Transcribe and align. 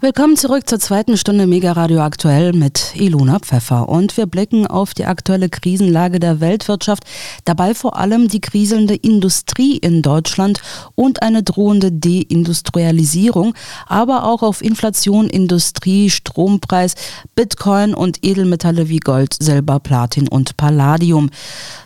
Willkommen 0.00 0.36
zurück 0.36 0.68
zur 0.68 0.78
zweiten 0.78 1.16
Stunde 1.16 1.48
Mega 1.48 1.72
Radio 1.72 2.02
Aktuell 2.02 2.52
mit 2.52 2.94
Ilona 2.94 3.40
Pfeffer. 3.40 3.88
Und 3.88 4.16
wir 4.16 4.26
blicken 4.26 4.64
auf 4.64 4.94
die 4.94 5.06
aktuelle 5.06 5.48
Krisenlage 5.48 6.20
der 6.20 6.38
Weltwirtschaft, 6.38 7.02
dabei 7.44 7.74
vor 7.74 7.96
allem 7.96 8.28
die 8.28 8.40
kriselnde 8.40 8.94
Industrie 8.94 9.76
in 9.76 10.02
Deutschland 10.02 10.62
und 10.94 11.22
eine 11.22 11.42
drohende 11.42 11.90
Deindustrialisierung, 11.90 13.54
aber 13.88 14.22
auch 14.22 14.44
auf 14.44 14.62
Inflation, 14.62 15.28
Industrie, 15.28 16.10
Strompreis, 16.10 16.94
Bitcoin 17.34 17.92
und 17.92 18.24
Edelmetalle 18.24 18.88
wie 18.88 19.00
Gold, 19.00 19.34
Silber, 19.42 19.80
Platin 19.80 20.28
und 20.28 20.56
Palladium. 20.56 21.28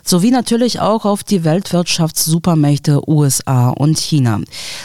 Sowie 0.04 0.32
natürlich 0.32 0.80
auch 0.80 1.06
auf 1.06 1.24
die 1.24 1.44
Weltwirtschaftssupermächte 1.44 3.08
USA 3.08 3.70
und 3.70 3.98
China. 3.98 4.40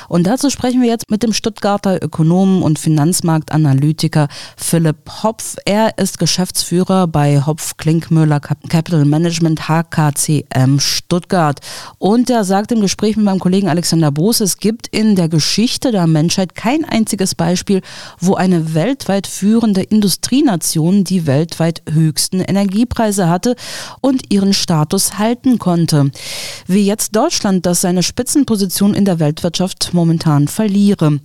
Und 0.08 0.28
dazu 0.28 0.50
sprechen 0.50 0.82
wir 0.82 0.88
jetzt 0.88 1.12
mit 1.12 1.24
dem 1.24 1.34
Stuttgarter 1.34 2.02
Ökonomen 2.02 2.62
und 2.62 2.80
Finanz 2.80 3.17
Finanzmarktanalytiker 3.18 4.28
Philipp 4.56 5.24
Hopf. 5.24 5.56
Er 5.66 5.98
ist 5.98 6.20
Geschäftsführer 6.20 7.08
bei 7.08 7.42
Hopf 7.46 7.78
Klinkmüller 7.78 8.40
Capital 8.40 9.06
Management 9.06 9.68
HKCM 9.68 10.80
Stuttgart. 10.80 11.60
Und 11.98 12.30
er 12.30 12.44
sagt 12.44 12.72
im 12.72 12.82
Gespräch 12.82 13.16
mit 13.16 13.26
meinem 13.26 13.40
Kollegen 13.40 13.70
Alexander 13.70 14.12
Boos, 14.12 14.40
es 14.40 14.58
gibt 14.58 14.88
in 14.88 15.16
der 15.16 15.30
Geschichte 15.30 15.92
der 15.92 16.08
Menschheit 16.08 16.56
kein 16.56 16.86
einziges 16.86 17.34
Beispiel, 17.36 17.82
wo 18.20 18.36
eine 18.36 18.74
weltweit 18.74 19.28
führende 19.28 19.82
Industrienation 19.82 21.04
die 21.04 21.26
weltweit 21.26 21.82
höchsten 21.92 22.42
Energiepreise 22.42 23.30
hatte 23.30 23.56
und 24.02 24.32
ihren 24.32 24.54
Status 24.54 25.18
halten 25.18 25.60
konnte. 25.60 26.12
Wie 26.68 26.86
jetzt 26.86 27.16
Deutschland, 27.16 27.66
das 27.66 27.82
seine 27.82 28.04
Spitzenposition 28.04 28.94
in 28.94 29.06
der 29.06 29.20
Weltwirtschaft 29.20 29.94
momentan 29.94 30.48
verliere. 30.48 31.20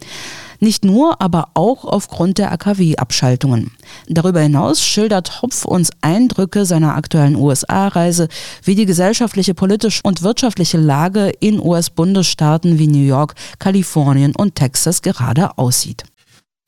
Nicht 0.63 0.85
nur, 0.85 1.21
aber 1.21 1.49
auch 1.55 1.85
aufgrund 1.85 2.39
der 2.39 2.53
AKW-Abschaltungen. 2.53 3.73
Darüber 4.07 4.39
hinaus 4.39 4.81
schildert 4.81 5.43
Hopf 5.43 5.65
uns 5.65 5.91
Eindrücke 6.03 6.67
seiner 6.67 6.95
aktuellen 6.95 7.35
USA-Reise, 7.35 8.29
wie 8.63 8.77
die 8.77 8.87
gesellschaftliche, 8.87 9.55
politische 9.55 9.99
und 10.05 10.23
wirtschaftliche 10.23 10.79
Lage 10.79 11.33
in 11.41 11.59
US-Bundesstaaten 11.59 12.79
wie 12.79 12.87
New 12.87 13.05
York, 13.05 13.35
Kalifornien 13.59 14.37
und 14.37 14.55
Texas 14.55 15.03
gerade 15.03 15.59
aussieht. 15.59 16.05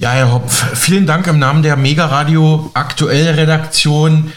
Ja, 0.01 0.11
Herr 0.11 0.33
Hopf, 0.33 0.77
vielen 0.77 1.07
Dank 1.07 1.29
im 1.29 1.39
Namen 1.39 1.63
der 1.63 1.77
Mega 1.77 2.07
Radio 2.07 2.73
Aktuell 2.75 3.37
Redaktion 3.37 4.33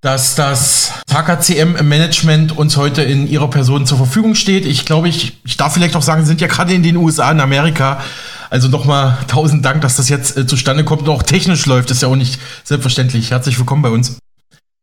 dass 0.00 0.36
das 0.36 0.92
HKCM-Management 1.10 2.56
uns 2.56 2.76
heute 2.76 3.02
in 3.02 3.28
ihrer 3.28 3.50
Person 3.50 3.84
zur 3.84 3.98
Verfügung 3.98 4.34
steht. 4.34 4.64
Ich 4.64 4.84
glaube, 4.84 5.08
ich, 5.08 5.38
ich 5.44 5.56
darf 5.56 5.74
vielleicht 5.74 5.96
auch 5.96 6.02
sagen, 6.02 6.24
sind 6.24 6.40
ja 6.40 6.46
gerade 6.46 6.72
in 6.72 6.82
den 6.82 6.96
USA, 6.96 7.30
in 7.32 7.40
Amerika. 7.40 8.00
Also 8.48 8.68
nochmal 8.68 9.18
tausend 9.26 9.64
Dank, 9.64 9.82
dass 9.82 9.96
das 9.96 10.08
jetzt 10.08 10.36
äh, 10.36 10.46
zustande 10.46 10.84
kommt 10.84 11.02
und 11.02 11.08
auch 11.08 11.22
technisch 11.22 11.66
läuft. 11.66 11.90
Ist 11.90 12.02
ja 12.02 12.08
auch 12.08 12.16
nicht 12.16 12.38
selbstverständlich. 12.64 13.30
Herzlich 13.30 13.58
willkommen 13.58 13.82
bei 13.82 13.90
uns. 13.90 14.18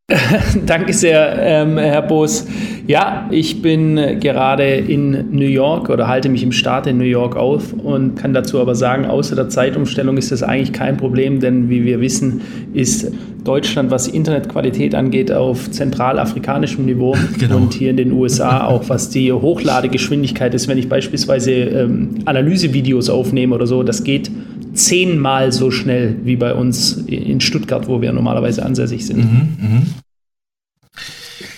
Danke 0.68 0.94
sehr, 0.94 1.36
ähm, 1.40 1.80
Herr 1.80 2.04
Boos. 2.04 2.46
Ja, 2.86 3.28
ich 3.32 3.64
bin 3.64 4.20
gerade 4.20 4.76
in 4.76 5.32
New 5.32 5.48
York 5.48 5.90
oder 5.90 6.08
halte 6.08 6.30
mich 6.30 6.44
im 6.44 6.52
Staat 6.52 6.86
in 6.86 7.00
New 7.00 7.06
York 7.06 7.36
auf 7.36 7.74
und 7.74 8.16
kann 8.16 8.32
dazu 8.32 8.60
aber 8.60 8.76
sagen, 8.76 9.06
außer 9.06 9.36
der 9.36 9.50
Zeitumstellung 9.50 10.18
ist 10.18 10.32
das 10.32 10.44
eigentlich 10.44 10.74
kein 10.74 10.98
Problem, 10.98 11.40
denn 11.40 11.70
wie 11.70 11.86
wir 11.86 12.02
wissen, 12.02 12.42
ist 12.76 13.12
Deutschland, 13.44 13.90
was 13.90 14.08
Internetqualität 14.08 14.94
angeht, 14.94 15.32
auf 15.32 15.72
zentralafrikanischem 15.72 16.86
Niveau 16.86 17.16
genau. 17.40 17.58
und 17.58 17.74
hier 17.74 17.90
in 17.90 17.98
den 17.98 18.12
USA 18.12 18.68
auch, 18.68 18.88
was 18.90 19.10
die 19.10 19.34
Hochladegeschwindigkeit 19.34 20.54
ist, 20.54 20.68
wenn 20.68 20.78
ich 20.78 20.88
beispielsweise 20.88 21.52
ähm, 21.52 22.10
Analysevideos 22.26 23.10
aufnehme 23.10 23.56
oder 23.56 23.66
so, 23.66 23.82
das 23.82 24.04
geht 24.04 24.30
zehnmal 24.76 25.52
so 25.52 25.72
schnell 25.72 26.18
wie 26.24 26.36
bei 26.36 26.54
uns 26.54 26.94
in 26.94 27.42
Stuttgart, 27.42 27.88
wo 27.88 28.02
wir 28.02 28.12
normalerweise 28.14 28.66
ansässig 28.66 29.06
sind. 29.06 29.18
Mhm, 29.18 29.58
mh. 29.60 29.82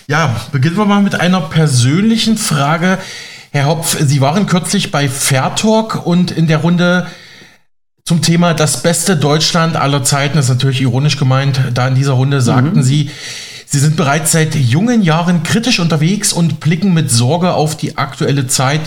Ja, 0.08 0.34
beginnen 0.52 0.76
wir 0.76 0.86
mal 0.86 1.02
mit 1.02 1.20
einer 1.20 1.40
persönlichen 1.42 2.38
Frage. 2.38 2.98
Herr 3.50 3.66
Hopf, 3.66 3.98
Sie 4.00 4.20
waren 4.20 4.46
kürzlich 4.46 4.90
bei 4.90 5.08
Fairtalk 5.08 6.06
und 6.06 6.30
in 6.30 6.46
der 6.46 6.58
Runde 6.58 7.06
zum 8.04 8.22
Thema 8.22 8.54
das 8.54 8.82
beste 8.82 9.16
Deutschland 9.16 9.76
aller 9.76 10.02
Zeiten, 10.02 10.36
das 10.36 10.46
ist 10.46 10.54
natürlich 10.54 10.80
ironisch 10.80 11.18
gemeint, 11.18 11.60
da 11.74 11.88
in 11.88 11.94
dieser 11.94 12.14
Runde 12.14 12.40
sagten 12.40 12.78
mhm. 12.78 12.82
Sie, 12.82 13.10
Sie 13.66 13.78
sind 13.78 13.96
bereits 13.96 14.32
seit 14.32 14.54
jungen 14.54 15.02
Jahren 15.02 15.42
kritisch 15.42 15.78
unterwegs 15.78 16.32
und 16.32 16.58
blicken 16.58 16.94
mit 16.94 17.10
Sorge 17.10 17.52
auf 17.52 17.76
die 17.76 17.98
aktuelle 17.98 18.46
Zeit 18.46 18.80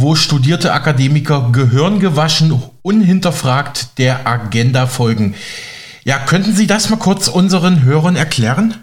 wo 0.00 0.14
studierte 0.14 0.72
Akademiker 0.72 1.50
gehirngewaschen, 1.52 2.62
unhinterfragt 2.82 3.98
der 3.98 4.26
Agenda 4.26 4.86
folgen. 4.86 5.34
Ja, 6.04 6.18
könnten 6.18 6.54
Sie 6.54 6.66
das 6.66 6.88
mal 6.90 6.96
kurz 6.96 7.28
unseren 7.28 7.82
Hörern 7.82 8.16
erklären? 8.16 8.74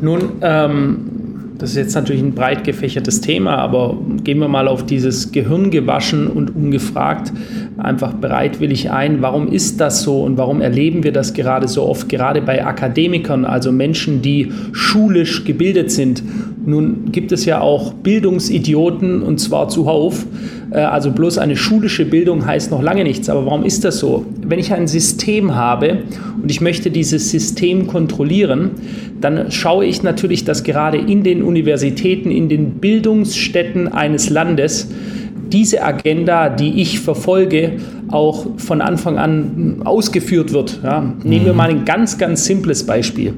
Nun, 0.00 0.38
ähm, 0.42 1.31
das 1.62 1.70
ist 1.70 1.76
jetzt 1.76 1.94
natürlich 1.94 2.22
ein 2.22 2.34
breit 2.34 2.64
gefächertes 2.64 3.20
Thema, 3.20 3.56
aber 3.58 3.96
gehen 4.24 4.40
wir 4.40 4.48
mal 4.48 4.66
auf 4.66 4.84
dieses 4.84 5.30
Gehirn 5.30 5.70
gewaschen 5.70 6.26
und 6.26 6.56
ungefragt 6.56 7.32
einfach 7.78 8.14
bereitwillig 8.14 8.90
ein. 8.90 9.22
Warum 9.22 9.46
ist 9.46 9.80
das 9.80 10.02
so 10.02 10.24
und 10.24 10.38
warum 10.38 10.60
erleben 10.60 11.04
wir 11.04 11.12
das 11.12 11.34
gerade 11.34 11.68
so 11.68 11.84
oft, 11.84 12.08
gerade 12.08 12.42
bei 12.42 12.66
Akademikern, 12.66 13.44
also 13.44 13.70
Menschen, 13.70 14.22
die 14.22 14.50
schulisch 14.72 15.44
gebildet 15.44 15.92
sind? 15.92 16.24
Nun 16.66 17.12
gibt 17.12 17.30
es 17.30 17.44
ja 17.44 17.60
auch 17.60 17.94
Bildungsidioten 17.94 19.22
und 19.22 19.38
zwar 19.38 19.68
zuhauf. 19.68 20.26
Äh, 20.72 20.78
also 20.78 21.10
bloß 21.10 21.38
eine 21.38 21.56
schulische 21.56 22.04
Bildung 22.04 22.46
heißt 22.46 22.70
noch 22.70 22.82
lange 22.82 23.04
nichts. 23.04 23.28
Aber 23.28 23.46
warum 23.46 23.64
ist 23.64 23.84
das 23.84 23.98
so? 23.98 24.24
Wenn 24.44 24.58
ich 24.58 24.72
ein 24.72 24.86
System 24.86 25.54
habe 25.54 25.98
und 26.42 26.50
ich 26.50 26.60
möchte 26.60 26.90
dieses 26.90 27.30
System 27.30 27.86
kontrollieren, 27.86 28.70
dann 29.20 29.50
schaue 29.50 29.84
ich 29.84 30.02
natürlich, 30.02 30.44
dass 30.44 30.64
gerade 30.64 30.98
in 30.98 31.22
den 31.22 31.42
Universitäten, 31.42 32.30
in 32.30 32.48
den 32.48 32.74
Bildungsstätten 32.74 33.88
eines 33.88 34.30
Landes 34.30 34.88
diese 35.52 35.82
Agenda, 35.84 36.48
die 36.48 36.80
ich 36.80 37.00
verfolge, 37.00 37.72
auch 38.08 38.46
von 38.56 38.80
Anfang 38.80 39.18
an 39.18 39.82
ausgeführt 39.84 40.52
wird. 40.52 40.80
Ja, 40.82 41.14
nehmen 41.22 41.44
wir 41.44 41.52
mhm. 41.52 41.58
mal 41.58 41.70
ein 41.70 41.84
ganz, 41.84 42.16
ganz 42.16 42.46
simples 42.46 42.84
Beispiel. 42.84 43.34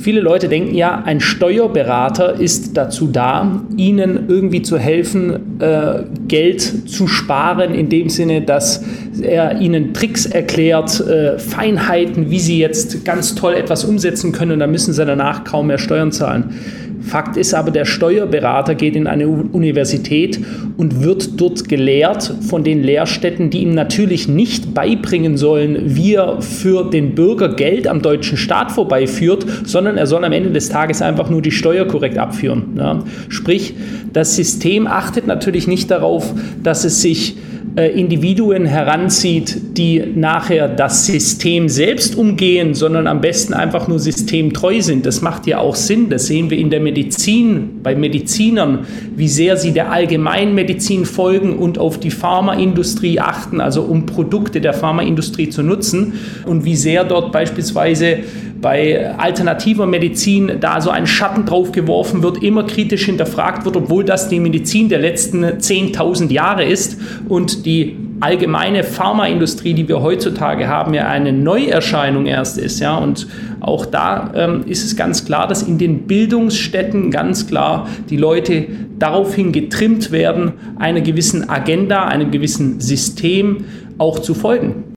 Viele 0.00 0.22
Leute 0.22 0.48
denken 0.48 0.74
ja, 0.74 1.02
ein 1.04 1.20
Steuerberater 1.20 2.40
ist 2.40 2.74
dazu 2.74 3.06
da, 3.08 3.62
ihnen 3.76 4.30
irgendwie 4.30 4.62
zu 4.62 4.78
helfen, 4.78 5.60
äh, 5.60 6.04
Geld 6.26 6.88
zu 6.88 7.06
sparen, 7.06 7.74
in 7.74 7.90
dem 7.90 8.08
Sinne, 8.08 8.40
dass 8.40 8.82
er 9.22 9.60
ihnen 9.60 9.94
Tricks 9.94 10.26
erklärt, 10.26 11.00
äh, 11.00 11.38
Feinheiten, 11.38 12.30
wie 12.30 12.40
sie 12.40 12.58
jetzt 12.58 13.04
ganz 13.04 13.34
toll 13.34 13.54
etwas 13.54 13.84
umsetzen 13.84 14.32
können 14.32 14.52
und 14.52 14.60
dann 14.60 14.70
müssen 14.70 14.92
sie 14.92 15.04
danach 15.04 15.44
kaum 15.44 15.68
mehr 15.68 15.78
Steuern 15.78 16.12
zahlen. 16.12 16.54
Fakt 17.00 17.36
ist 17.36 17.54
aber, 17.54 17.70
der 17.70 17.86
Steuerberater 17.86 18.74
geht 18.74 18.94
in 18.94 19.06
eine 19.06 19.26
Universität 19.26 20.38
und 20.76 21.02
wird 21.02 21.40
dort 21.40 21.68
gelehrt 21.68 22.34
von 22.42 22.62
den 22.62 22.82
Lehrstätten, 22.82 23.50
die 23.50 23.62
ihm 23.62 23.74
natürlich 23.74 24.28
nicht 24.28 24.74
beibringen 24.74 25.36
sollen, 25.36 25.96
wie 25.96 26.14
er 26.14 26.42
für 26.42 26.90
den 26.90 27.14
Bürger 27.14 27.54
Geld 27.54 27.86
am 27.86 28.02
deutschen 28.02 28.36
Staat 28.36 28.70
vorbeiführt, 28.70 29.46
sondern 29.64 29.96
er 29.96 30.06
soll 30.06 30.24
am 30.24 30.32
Ende 30.32 30.50
des 30.50 30.68
Tages 30.68 31.00
einfach 31.00 31.30
nur 31.30 31.42
die 31.42 31.50
Steuer 31.50 31.86
korrekt 31.86 32.18
abführen. 32.18 32.74
Ja. 32.76 33.02
Sprich, 33.28 33.74
das 34.12 34.36
System 34.36 34.86
achtet 34.86 35.26
natürlich 35.26 35.66
nicht 35.66 35.90
darauf, 35.90 36.34
dass 36.62 36.84
es 36.84 37.00
sich 37.00 37.36
äh, 37.80 37.98
Individuen 37.98 38.66
heranzieht, 38.66 39.78
die 39.78 40.02
nachher 40.14 40.68
das 40.68 41.06
System 41.06 41.70
selbst 41.70 42.14
umgehen, 42.14 42.74
sondern 42.74 43.06
am 43.06 43.22
besten 43.22 43.54
einfach 43.54 43.88
nur 43.88 43.98
systemtreu 43.98 44.82
sind. 44.82 45.06
Das 45.06 45.22
macht 45.22 45.46
ja 45.46 45.58
auch 45.58 45.74
Sinn. 45.74 46.10
Das 46.10 46.26
sehen 46.26 46.50
wir 46.50 46.58
in 46.58 46.68
der 46.68 46.80
Medizin, 46.80 47.80
bei 47.82 47.94
Medizinern, 47.94 48.80
wie 49.16 49.28
sehr 49.28 49.56
sie 49.56 49.72
der 49.72 49.90
Allgemeinmedizin 49.92 51.06
folgen 51.06 51.56
und 51.56 51.78
auf 51.78 51.98
die 51.98 52.10
Pharmaindustrie 52.10 53.18
achten, 53.18 53.62
also 53.62 53.82
um 53.82 54.04
Produkte 54.04 54.60
der 54.60 54.74
Pharmaindustrie 54.74 55.48
zu 55.48 55.62
nutzen 55.62 56.14
und 56.44 56.66
wie 56.66 56.76
sehr 56.76 57.04
dort 57.04 57.32
beispielsweise 57.32 58.18
bei 58.60 59.14
alternativer 59.16 59.86
Medizin 59.86 60.58
da 60.60 60.80
so 60.80 60.90
ein 60.90 61.06
Schatten 61.06 61.46
drauf 61.46 61.72
geworfen 61.72 62.22
wird, 62.22 62.42
immer 62.42 62.64
kritisch 62.64 63.06
hinterfragt 63.06 63.64
wird, 63.64 63.76
obwohl 63.76 64.04
das 64.04 64.28
die 64.28 64.40
Medizin 64.40 64.88
der 64.88 64.98
letzten 64.98 65.44
10.000 65.44 66.30
Jahre 66.30 66.64
ist 66.64 66.98
und 67.28 67.64
die 67.64 67.96
allgemeine 68.20 68.84
Pharmaindustrie, 68.84 69.72
die 69.74 69.88
wir 69.88 70.02
heutzutage 70.02 70.68
haben, 70.68 70.92
ja 70.94 71.08
eine 71.08 71.32
Neuerscheinung 71.32 72.26
erst 72.26 72.58
ist. 72.58 72.80
Ja? 72.80 72.96
Und 72.96 73.26
auch 73.60 73.86
da 73.86 74.30
ähm, 74.34 74.64
ist 74.66 74.84
es 74.84 74.94
ganz 74.96 75.24
klar, 75.24 75.48
dass 75.48 75.62
in 75.62 75.78
den 75.78 76.06
Bildungsstätten 76.06 77.10
ganz 77.10 77.46
klar 77.46 77.88
die 78.10 78.18
Leute 78.18 78.66
daraufhin 78.98 79.52
getrimmt 79.52 80.12
werden, 80.12 80.52
einer 80.78 81.00
gewissen 81.00 81.48
Agenda, 81.48 82.04
einem 82.04 82.30
gewissen 82.30 82.80
System 82.80 83.64
auch 83.96 84.18
zu 84.18 84.34
folgen. 84.34 84.94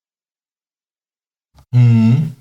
Mhm. 1.73 2.33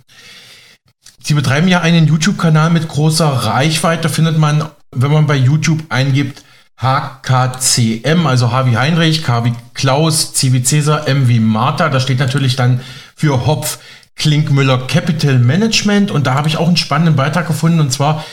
Sie 1.22 1.34
betreiben 1.34 1.68
ja 1.68 1.80
einen 1.80 2.06
YouTube-Kanal 2.06 2.70
mit 2.70 2.88
großer 2.88 3.26
Reichweite. 3.26 4.02
Da 4.02 4.08
findet 4.08 4.38
man, 4.38 4.64
wenn 4.90 5.12
man 5.12 5.26
bei 5.26 5.36
YouTube 5.36 5.82
eingibt, 5.88 6.42
HKCM, 6.76 8.26
also 8.26 8.50
H 8.50 8.66
wie 8.66 8.76
Heinrich, 8.76 9.22
K 9.22 9.44
wie 9.44 9.54
Klaus, 9.74 10.34
C 10.34 10.52
wie 10.52 10.64
Cäsar, 10.64 11.06
M 11.06 11.28
wie 11.28 11.38
Martha. 11.38 11.88
Das 11.88 12.02
steht 12.02 12.18
natürlich 12.18 12.56
dann 12.56 12.80
für 13.14 13.46
Hopf 13.46 13.78
Klinkmüller 14.16 14.86
Capital 14.88 15.38
Management. 15.38 16.10
Und 16.10 16.26
da 16.26 16.34
habe 16.34 16.48
ich 16.48 16.56
auch 16.56 16.66
einen 16.66 16.76
spannenden 16.76 17.16
Beitrag 17.16 17.46
gefunden, 17.46 17.80
und 17.80 17.92
zwar 17.92 18.24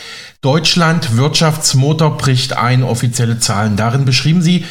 Deutschland 0.42 1.18
Wirtschaftsmotor 1.18 2.18
bricht 2.18 2.54
ein, 2.54 2.84
offizielle 2.84 3.40
Zahlen. 3.40 3.76
Darin 3.76 4.06
beschrieben 4.06 4.42
sie, 4.42 4.66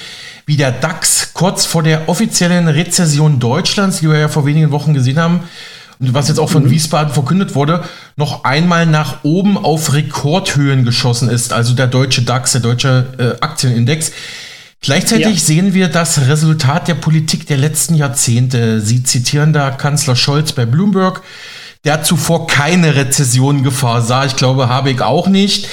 wie 0.46 0.56
der 0.56 0.72
DAX 0.72 1.34
kurz 1.34 1.66
vor 1.66 1.82
der 1.82 2.08
offiziellen 2.08 2.68
Rezession 2.68 3.38
Deutschlands, 3.38 4.00
die 4.00 4.08
wir 4.08 4.18
ja 4.18 4.28
vor 4.28 4.46
wenigen 4.46 4.70
Wochen 4.70 4.94
gesehen 4.94 5.18
haben, 5.18 5.40
und 6.00 6.14
was 6.14 6.28
jetzt 6.28 6.38
auch 6.38 6.50
von 6.50 6.64
mhm. 6.64 6.70
Wiesbaden 6.70 7.12
verkündet 7.12 7.54
wurde, 7.54 7.84
noch 8.16 8.44
einmal 8.44 8.86
nach 8.86 9.24
oben 9.24 9.56
auf 9.58 9.92
Rekordhöhen 9.92 10.84
geschossen 10.84 11.28
ist. 11.28 11.52
Also 11.52 11.74
der 11.74 11.86
deutsche 11.86 12.22
DAX, 12.22 12.52
der 12.52 12.60
deutsche 12.60 13.06
äh, 13.18 13.44
Aktienindex. 13.44 14.12
Gleichzeitig 14.80 15.26
ja. 15.26 15.40
sehen 15.40 15.74
wir 15.74 15.88
das 15.88 16.20
Resultat 16.28 16.86
der 16.86 16.94
Politik 16.94 17.46
der 17.46 17.56
letzten 17.56 17.96
Jahrzehnte. 17.96 18.80
Sie 18.80 19.02
zitieren 19.02 19.52
da 19.52 19.70
Kanzler 19.70 20.14
Scholz 20.14 20.52
bei 20.52 20.66
Bloomberg 20.66 21.22
der 21.84 22.02
zuvor 22.02 22.46
keine 22.46 22.96
Rezession-Gefahr 22.96 24.02
sah. 24.02 24.24
Ich 24.24 24.36
glaube, 24.36 24.68
Habeck 24.68 25.00
auch 25.00 25.28
nicht. 25.28 25.68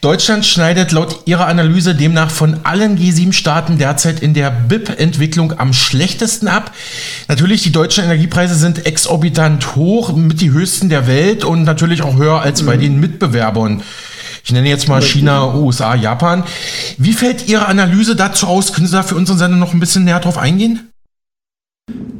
Deutschland 0.00 0.44
schneidet 0.44 0.92
laut 0.92 1.20
ihrer 1.26 1.46
Analyse 1.46 1.94
demnach 1.94 2.30
von 2.30 2.60
allen 2.64 2.98
G7-Staaten 2.98 3.78
derzeit 3.78 4.20
in 4.20 4.34
der 4.34 4.50
BIP-Entwicklung 4.50 5.58
am 5.58 5.72
schlechtesten 5.72 6.48
ab. 6.48 6.72
Natürlich, 7.28 7.62
die 7.62 7.72
deutschen 7.72 8.04
Energiepreise 8.04 8.56
sind 8.56 8.84
exorbitant 8.84 9.76
hoch, 9.76 10.12
mit 10.12 10.40
die 10.40 10.50
höchsten 10.50 10.88
der 10.88 11.06
Welt 11.06 11.44
und 11.44 11.62
natürlich 11.62 12.02
auch 12.02 12.16
höher 12.16 12.42
als 12.42 12.64
bei 12.66 12.76
mhm. 12.76 12.80
den 12.80 13.00
Mitbewerbern. 13.00 13.82
Ich 14.44 14.52
nenne 14.52 14.68
jetzt 14.68 14.88
mal 14.88 15.00
China, 15.00 15.54
USA, 15.54 15.94
Japan. 15.94 16.44
Wie 16.98 17.14
fällt 17.14 17.48
Ihre 17.48 17.66
Analyse 17.66 18.14
dazu 18.14 18.46
aus? 18.46 18.74
Können 18.74 18.86
Sie 18.86 18.92
da 18.92 19.02
für 19.02 19.14
unseren 19.14 19.38
Sender 19.38 19.56
noch 19.56 19.72
ein 19.72 19.80
bisschen 19.80 20.04
näher 20.04 20.20
drauf 20.20 20.36
eingehen? 20.36 20.90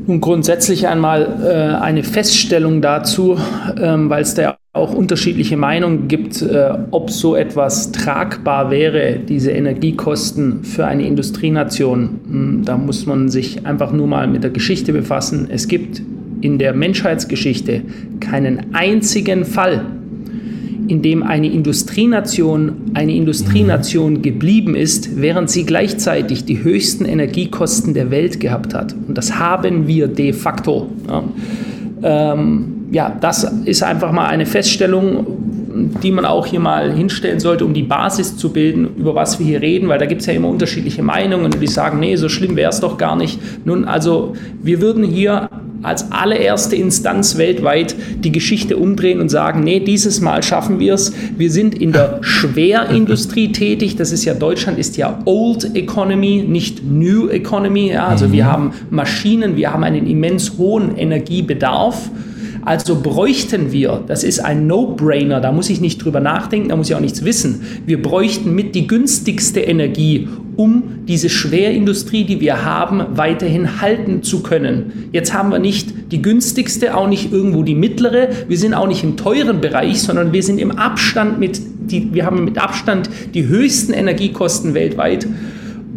Nun 0.07 0.21
grundsätzlich 0.21 0.87
einmal 0.87 1.41
äh, 1.43 1.83
eine 1.83 2.03
Feststellung 2.03 2.83
dazu, 2.83 3.39
ähm, 3.81 4.11
weil 4.11 4.23
es 4.23 4.35
da 4.35 4.57
auch 4.75 4.93
unterschiedliche 4.93 5.57
Meinungen 5.57 6.09
gibt, 6.09 6.43
äh, 6.43 6.73
ob 6.91 7.11
so 7.11 7.37
etwas 7.37 7.93
tragbar 7.93 8.71
wäre, 8.71 9.21
diese 9.21 9.53
Energiekosten 9.53 10.65
für 10.65 10.85
eine 10.87 11.07
Industrienation. 11.07 12.21
Hm, 12.29 12.63
da 12.65 12.77
muss 12.77 13.07
man 13.07 13.29
sich 13.29 13.65
einfach 13.67 13.93
nur 13.93 14.07
mal 14.07 14.27
mit 14.27 14.43
der 14.43 14.51
Geschichte 14.51 14.93
befassen. 14.93 15.49
Es 15.51 15.69
gibt 15.69 16.03
in 16.41 16.59
der 16.59 16.75
Menschheitsgeschichte 16.75 17.83
keinen 18.21 18.75
einzigen 18.75 19.45
Fall, 19.45 19.87
in 20.89 21.03
dem 21.03 21.23
eine 21.23 21.51
Industrienation 21.51 22.91
eine 22.95 23.15
Industrienation 23.15 24.23
geblieben 24.23 24.75
ist, 24.75 25.21
während 25.21 25.51
sie 25.51 25.65
gleichzeitig 25.65 26.45
die 26.45 26.63
höchsten 26.63 27.05
Energiekosten 27.05 27.95
der 27.95 28.11
Welt 28.11 28.41
gehabt 28.41 28.75
hat. 28.75 28.95
Und 29.09 29.17
das 29.17 29.39
haben 29.39 29.87
wir 29.87 30.09
de 30.09 30.33
facto. 30.33 30.91
Ja, 31.09 31.25
ähm, 32.03 32.87
ja 32.91 33.17
das 33.21 33.45
ist 33.65 33.83
einfach 33.83 34.13
mal 34.13 34.27
eine 34.27 34.47
Feststellung, 34.47 35.27
die 36.03 36.13
man 36.13 36.25
auch 36.25 36.47
hier 36.47 36.61
mal 36.61 36.93
hinstellen 36.93 37.41
sollte, 37.41 37.65
um 37.65 37.75
die 37.75 37.83
Basis 37.83 38.37
zu 38.37 38.53
bilden, 38.53 38.89
über 38.97 39.15
was 39.15 39.39
wir 39.39 39.47
hier 39.47 39.61
reden, 39.61 39.89
weil 39.89 39.99
da 39.99 40.07
gibt 40.07 40.21
es 40.21 40.27
ja 40.27 40.35
immer 40.35 40.49
unterschiedliche 40.49 41.03
Meinungen, 41.03 41.51
die 41.61 41.67
sagen, 41.67 41.99
nee, 41.99 42.15
so 42.17 42.29
schlimm 42.29 42.57
wäre 42.57 42.71
es 42.71 42.81
doch 42.81 42.97
gar 42.97 43.17
nicht. 43.17 43.41
Nun, 43.65 43.85
also 43.85 44.35
wir 44.63 44.81
würden 44.81 45.05
hier 45.05 45.49
als 45.85 46.11
allererste 46.11 46.77
Instanz 46.77 47.37
weltweit 47.37 47.95
die 48.19 48.33
Geschichte 48.33 48.77
umdrehen 48.77 49.21
und 49.21 49.29
sagen, 49.29 49.61
nee, 49.61 49.81
dieses 49.81 50.21
Mal 50.21 50.43
schaffen 50.43 50.81
wir 50.81 50.95
es. 50.95 51.13
Wir 51.37 51.51
sind 51.51 51.75
in 51.75 51.93
der 51.93 52.19
Schwerindustrie 52.23 53.53
tätig. 53.53 53.97
Das 53.97 54.13
ist 54.13 54.25
ja, 54.25 54.35
Deutschland 54.35 54.79
ist 54.79 54.97
ja 54.97 55.21
Old 55.25 55.75
Economy, 55.75 56.45
nicht 56.47 56.85
New 56.85 57.29
Economy. 57.29 57.91
Ja, 57.93 58.07
also 58.07 58.33
wir 58.33 58.45
mhm. 58.45 58.49
haben 58.49 58.73
Maschinen, 58.91 59.57
wir 59.57 59.73
haben 59.73 59.85
einen 59.85 60.07
immens 60.07 60.59
hohen 60.59 60.97
Energiebedarf. 60.97 62.11
Also 62.65 63.01
bräuchten 63.01 63.73
wir, 63.73 64.03
das 64.07 64.25
ist 64.25 64.41
ein 64.41 64.67
No-Brainer, 64.67 65.41
da 65.41 65.53
muss 65.53 65.69
ich 65.69 65.81
nicht 65.81 66.03
drüber 66.03 66.21
nachdenken, 66.21 66.71
da 66.71 66.77
muss 66.77 66.89
ich 66.89 66.95
auch 66.95 67.01
nichts 67.01 67.25
wissen, 67.25 67.63
wir 67.85 68.01
bräuchten 68.01 68.55
mit 68.55 68.75
die 68.75 68.87
günstigste 68.87 69.61
Energie, 69.61 70.29
um 70.57 71.05
diese 71.07 71.29
Schwerindustrie, 71.29 72.25
die 72.25 72.41
wir 72.41 72.65
haben, 72.65 73.05
weiterhin 73.17 73.81
halten 73.81 74.23
zu 74.23 74.43
können. 74.43 75.09
Jetzt 75.13 75.35
haben 75.35 75.51
wir 75.51 75.59
nicht 75.59 76.13
die 76.13 76.23
günstigste, 76.23 76.97
auch 76.97 77.09
nicht 77.09 77.33
irgendwo 77.33 77.65
die 77.65 77.75
mittlere, 77.75 78.29
wir 78.49 78.57
sind 78.57 78.73
auch 78.73 78.87
nicht 78.87 79.05
im 79.05 79.17
teuren 79.17 79.61
Bereich, 79.61 80.01
sondern 80.01 80.33
wir 80.33 80.43
sind 80.43 80.59
im 80.59 80.71
Abstand 80.71 81.39
mit, 81.39 81.61
die, 81.91 82.15
wir 82.15 82.25
haben 82.25 82.45
mit 82.45 82.59
Abstand 82.59 83.11
die 83.35 83.47
höchsten 83.47 83.93
Energiekosten 83.93 84.75
weltweit. 84.75 85.27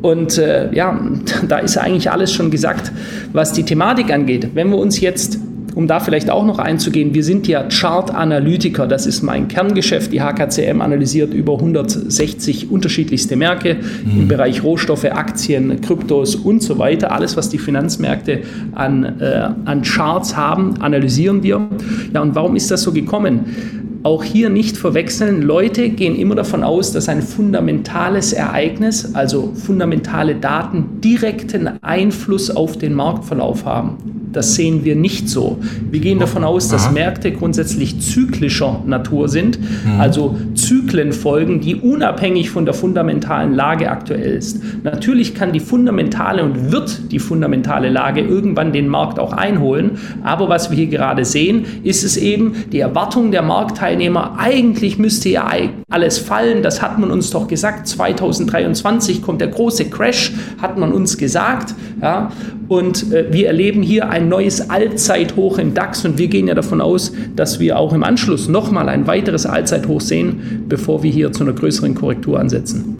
Und 0.01 0.37
äh, 0.37 0.73
ja, 0.73 0.99
da 1.47 1.59
ist 1.59 1.77
eigentlich 1.77 2.11
alles 2.11 2.33
schon 2.33 2.51
gesagt, 2.51 2.91
was 3.31 3.53
die 3.53 3.63
Thematik 3.63 4.11
angeht. 4.11 4.49
Wenn 4.53 4.69
wir 4.69 4.77
uns 4.77 4.99
jetzt 4.99 5.39
um 5.77 5.85
da 5.85 5.99
vielleicht 5.99 6.31
auch 6.31 6.43
noch 6.43 6.57
einzugehen, 6.57 7.13
wir 7.13 7.23
sind 7.23 7.47
ja 7.47 7.61
Chart-Analytiker, 7.61 8.87
das 8.87 9.05
ist 9.05 9.21
mein 9.21 9.47
Kerngeschäft. 9.47 10.11
Die 10.11 10.23
HKCM 10.23 10.81
analysiert 10.81 11.35
über 11.35 11.53
160 11.53 12.71
unterschiedlichste 12.71 13.35
Märkte 13.35 13.75
mhm. 13.75 14.21
im 14.21 14.27
Bereich 14.27 14.63
Rohstoffe, 14.63 15.05
Aktien, 15.05 15.79
Kryptos 15.81 16.35
und 16.35 16.63
so 16.63 16.79
weiter. 16.79 17.11
Alles, 17.11 17.37
was 17.37 17.49
die 17.49 17.59
Finanzmärkte 17.59 18.41
an, 18.73 19.19
äh, 19.19 19.49
an 19.65 19.83
Charts 19.83 20.35
haben, 20.35 20.81
analysieren 20.81 21.43
wir. 21.43 21.69
Ja, 22.11 22.21
und 22.23 22.33
warum 22.33 22.55
ist 22.55 22.71
das 22.71 22.81
so 22.81 22.91
gekommen? 22.91 23.76
Auch 24.07 24.23
hier 24.23 24.49
nicht 24.49 24.77
verwechseln. 24.77 25.41
Leute 25.41 25.89
gehen 25.89 26.15
immer 26.15 26.33
davon 26.33 26.63
aus, 26.63 26.93
dass 26.93 27.09
ein 27.09 27.21
fundamentales 27.21 28.31
Ereignis, 28.31 29.13
also 29.15 29.51
fundamentale 29.53 30.35
Daten, 30.35 31.01
direkten 31.01 31.71
Einfluss 31.83 32.49
auf 32.49 32.77
den 32.77 32.93
Marktverlauf 32.93 33.65
haben. 33.65 33.97
Das 34.31 34.55
sehen 34.55 34.85
wir 34.85 34.95
nicht 34.95 35.29
so. 35.29 35.57
Wir 35.89 35.99
gehen 35.99 36.19
davon 36.19 36.43
aus, 36.43 36.69
dass 36.69 36.91
Märkte 36.91 37.31
grundsätzlich 37.31 37.99
zyklischer 37.99 38.83
Natur 38.85 39.29
sind, 39.29 39.59
mhm. 39.59 39.99
also 39.99 40.35
Zyklen 40.53 41.11
folgen, 41.11 41.59
die 41.59 41.75
unabhängig 41.75 42.49
von 42.49 42.65
der 42.65 42.73
fundamentalen 42.73 43.55
Lage 43.55 43.89
aktuell 43.89 44.35
ist. 44.35 44.61
Natürlich 44.83 45.33
kann 45.33 45.53
die 45.53 45.59
fundamentale 45.59 46.43
und 46.43 46.71
wird 46.71 47.11
die 47.11 47.19
fundamentale 47.19 47.89
Lage 47.89 48.21
irgendwann 48.21 48.73
den 48.73 48.87
Markt 48.87 49.17
auch 49.17 49.33
einholen, 49.33 49.97
aber 50.23 50.49
was 50.49 50.69
wir 50.69 50.77
hier 50.77 50.87
gerade 50.87 51.25
sehen, 51.25 51.65
ist 51.83 52.03
es 52.03 52.15
eben 52.17 52.53
die 52.71 52.79
Erwartung 52.79 53.31
der 53.31 53.41
Marktteilnehmer, 53.41 53.96
eigentlich 54.37 54.97
müsste 54.97 55.29
ja 55.29 55.49
alles 55.89 56.17
fallen, 56.17 56.63
das 56.63 56.81
hat 56.81 56.99
man 56.99 57.11
uns 57.11 57.29
doch 57.29 57.47
gesagt, 57.47 57.87
2023 57.87 59.21
kommt 59.21 59.41
der 59.41 59.49
große 59.49 59.89
Crash, 59.89 60.33
hat 60.61 60.77
man 60.77 60.91
uns 60.91 61.17
gesagt, 61.17 61.73
ja, 62.01 62.31
und 62.67 63.11
äh, 63.11 63.31
wir 63.31 63.47
erleben 63.47 63.81
hier 63.81 64.09
ein 64.09 64.29
neues 64.29 64.69
Allzeithoch 64.69 65.57
im 65.57 65.73
DAX 65.73 66.05
und 66.05 66.17
wir 66.17 66.27
gehen 66.27 66.47
ja 66.47 66.55
davon 66.55 66.81
aus, 66.81 67.13
dass 67.35 67.59
wir 67.59 67.77
auch 67.77 67.93
im 67.93 68.03
Anschluss 68.03 68.47
nochmal 68.47 68.89
ein 68.89 69.07
weiteres 69.07 69.45
Allzeithoch 69.45 70.01
sehen, 70.01 70.65
bevor 70.67 71.03
wir 71.03 71.11
hier 71.11 71.31
zu 71.31 71.43
einer 71.43 71.53
größeren 71.53 71.95
Korrektur 71.95 72.39
ansetzen. 72.39 72.97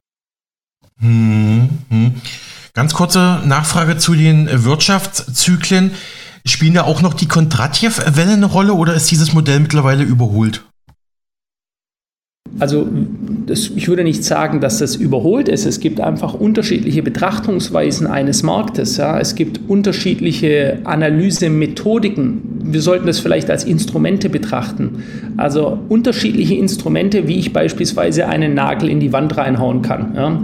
Hm, 0.99 1.69
hm. 1.89 2.15
Ganz 2.73 2.93
kurze 2.93 3.41
Nachfrage 3.45 3.97
zu 3.97 4.13
den 4.13 4.49
Wirtschaftszyklen. 4.51 5.91
Spielen 6.45 6.75
da 6.75 6.83
auch 6.83 7.01
noch 7.01 7.13
die 7.13 7.27
Kondratjew-Wellen 7.27 8.35
eine 8.35 8.45
Rolle 8.45 8.73
oder 8.73 8.93
ist 8.93 9.11
dieses 9.11 9.33
Modell 9.33 9.59
mittlerweile 9.59 10.03
überholt? 10.03 10.63
Also 12.59 12.87
das, 13.45 13.71
ich 13.75 13.87
würde 13.87 14.03
nicht 14.03 14.23
sagen, 14.23 14.61
dass 14.61 14.79
das 14.79 14.95
überholt 14.95 15.47
ist. 15.47 15.65
Es 15.65 15.79
gibt 15.79 16.01
einfach 16.01 16.33
unterschiedliche 16.33 17.03
Betrachtungsweisen 17.03 18.07
eines 18.07 18.43
Marktes. 18.43 18.97
Ja. 18.97 19.19
Es 19.19 19.35
gibt 19.35 19.61
unterschiedliche 19.67 20.79
Analysemethodiken. 20.83 22.41
Wir 22.63 22.81
sollten 22.81 23.07
das 23.07 23.19
vielleicht 23.19 23.49
als 23.49 23.63
Instrumente 23.63 24.29
betrachten. 24.29 25.03
Also 25.37 25.79
unterschiedliche 25.87 26.55
Instrumente, 26.55 27.27
wie 27.27 27.37
ich 27.37 27.53
beispielsweise 27.53 28.27
einen 28.27 28.55
Nagel 28.55 28.89
in 28.89 28.99
die 28.99 29.13
Wand 29.13 29.37
reinhauen 29.37 29.81
kann. 29.81 30.13
Ja. 30.15 30.41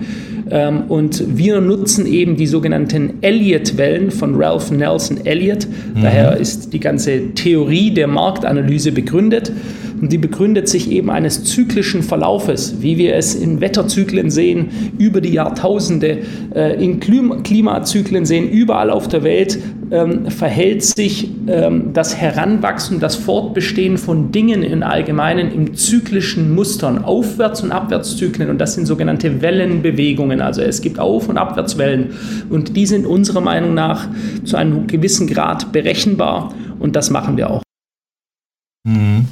Ähm, 0.53 0.83
und 0.87 1.35
wir 1.35 1.59
nutzen 1.61 2.05
eben 2.05 2.37
die 2.37 2.45
sogenannten 2.45 3.15
Elliott-Wellen 3.21 4.11
von 4.11 4.35
Ralph 4.35 4.69
Nelson 4.69 5.25
Elliott. 5.25 5.67
Mhm. 5.67 6.01
Daher 6.03 6.37
ist 6.37 6.71
die 6.73 6.79
ganze 6.79 7.33
Theorie 7.33 7.89
der 7.89 8.07
Marktanalyse 8.07 8.91
begründet. 8.91 9.51
Und 9.99 10.11
die 10.11 10.19
begründet 10.19 10.67
sich 10.67 10.91
eben 10.91 11.09
eines 11.09 11.43
zyklischen 11.43 12.03
Verlaufes, 12.03 12.75
wie 12.81 12.97
wir 12.99 13.15
es 13.15 13.33
in 13.33 13.61
Wetterzyklen 13.61 14.29
sehen, 14.29 14.91
über 14.99 15.21
die 15.21 15.33
Jahrtausende, 15.33 16.19
äh, 16.53 16.83
in 16.83 16.99
Klimazyklen 16.99 18.25
sehen, 18.25 18.47
überall 18.49 18.91
auf 18.91 19.07
der 19.07 19.23
Welt 19.23 19.57
ähm, 19.93 20.31
verhält 20.31 20.83
sich 20.83 21.29
ähm, 21.47 21.93
das 21.93 22.17
Heranwachsen, 22.17 22.99
das 22.99 23.15
Fortbestehen 23.15 23.99
von 23.99 24.31
Dingen 24.31 24.63
in 24.63 24.81
Allgemeinen 24.81 25.51
im 25.51 25.75
zyklischen 25.75 26.55
Mustern, 26.55 27.05
Aufwärts- 27.05 27.61
und 27.61 27.71
Abwärtszyklen. 27.71 28.49
Und 28.49 28.57
das 28.57 28.73
sind 28.73 28.87
sogenannte 28.87 29.43
Wellenbewegungen. 29.43 30.41
Also 30.41 30.61
es 30.61 30.81
gibt 30.81 30.97
Auf- 30.97 31.29
und 31.29 31.37
Abwärtswellen. 31.37 32.13
Und 32.49 32.75
die 32.75 32.87
sind 32.87 33.05
unserer 33.05 33.41
Meinung 33.41 33.75
nach 33.75 34.07
zu 34.43 34.57
einem 34.57 34.87
gewissen 34.87 35.27
Grad 35.27 35.71
berechenbar. 35.71 36.51
Und 36.79 36.95
das 36.95 37.11
machen 37.11 37.37
wir 37.37 37.51
auch. 37.51 37.61
Mhm. 38.85 39.27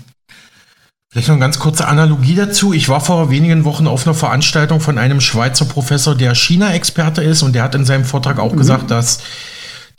Vielleicht 1.10 1.27
noch 1.27 1.36
eine 1.36 1.41
ganz 1.41 1.60
kurze 1.60 1.88
Analogie 1.88 2.36
dazu. 2.36 2.72
Ich 2.72 2.88
war 2.88 3.01
vor 3.01 3.32
wenigen 3.32 3.65
Wochen 3.65 3.88
auf 3.88 4.06
einer 4.06 4.13
Veranstaltung 4.13 4.80
von 4.80 5.00
einem 5.00 5.20
Schweizer 5.22 5.65
Professor, 5.65 6.15
der 6.15 6.36
China-Experte 6.36 7.24
ist 7.24 7.41
und 7.41 7.53
der 7.53 7.63
hat 7.63 7.74
in 7.74 7.84
seinem 7.84 8.06
Vortrag 8.06 8.39
auch 8.39 8.53
mhm. 8.53 8.58
gesagt, 8.58 8.91
dass 8.91 9.22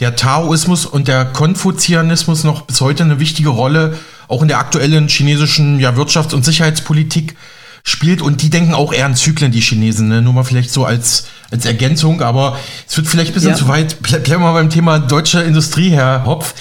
der 0.03 0.17
Taoismus 0.17 0.85
und 0.85 1.07
der 1.07 1.25
Konfuzianismus 1.25 2.43
noch 2.43 2.63
bis 2.63 2.81
heute 2.81 3.05
eine 3.05 3.21
wichtige 3.21 3.51
Rolle 3.51 3.97
auch 4.27 4.43
in 4.43 4.49
der 4.49 4.59
aktuellen 4.59 5.07
chinesischen 5.07 5.79
ja, 5.79 5.93
Wirtschafts- 5.93 6.35
und 6.35 6.45
Sicherheitspolitik 6.45 7.37
spielt 7.85 8.21
und 8.21 8.43
die 8.43 8.51
denken 8.51 8.75
auch 8.75 8.93
eher 8.93 9.07
an 9.07 9.15
Zyklen, 9.15 9.53
die 9.53 9.61
Chinesen, 9.61 10.09
ne? 10.09 10.21
nur 10.21 10.33
mal 10.33 10.43
vielleicht 10.43 10.73
so 10.73 10.85
als, 10.85 11.27
als 11.53 11.67
Ergänzung, 11.67 12.21
aber 12.21 12.59
es 12.89 12.97
wird 12.97 13.07
vielleicht 13.07 13.31
ein 13.31 13.35
bisschen 13.35 13.51
ja. 13.51 13.57
zu 13.57 13.69
weit. 13.69 14.03
Bleiben 14.03 14.27
wir 14.27 14.39
mal 14.39 14.55
beim 14.55 14.71
Thema 14.71 14.99
deutsche 14.99 15.41
Industrie, 15.41 15.91
Herr 15.91 16.25
Hopf. 16.27 16.55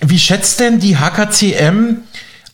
Wie 0.00 0.18
schätzt 0.18 0.58
denn 0.60 0.80
die 0.80 0.96
HKCM 0.96 1.98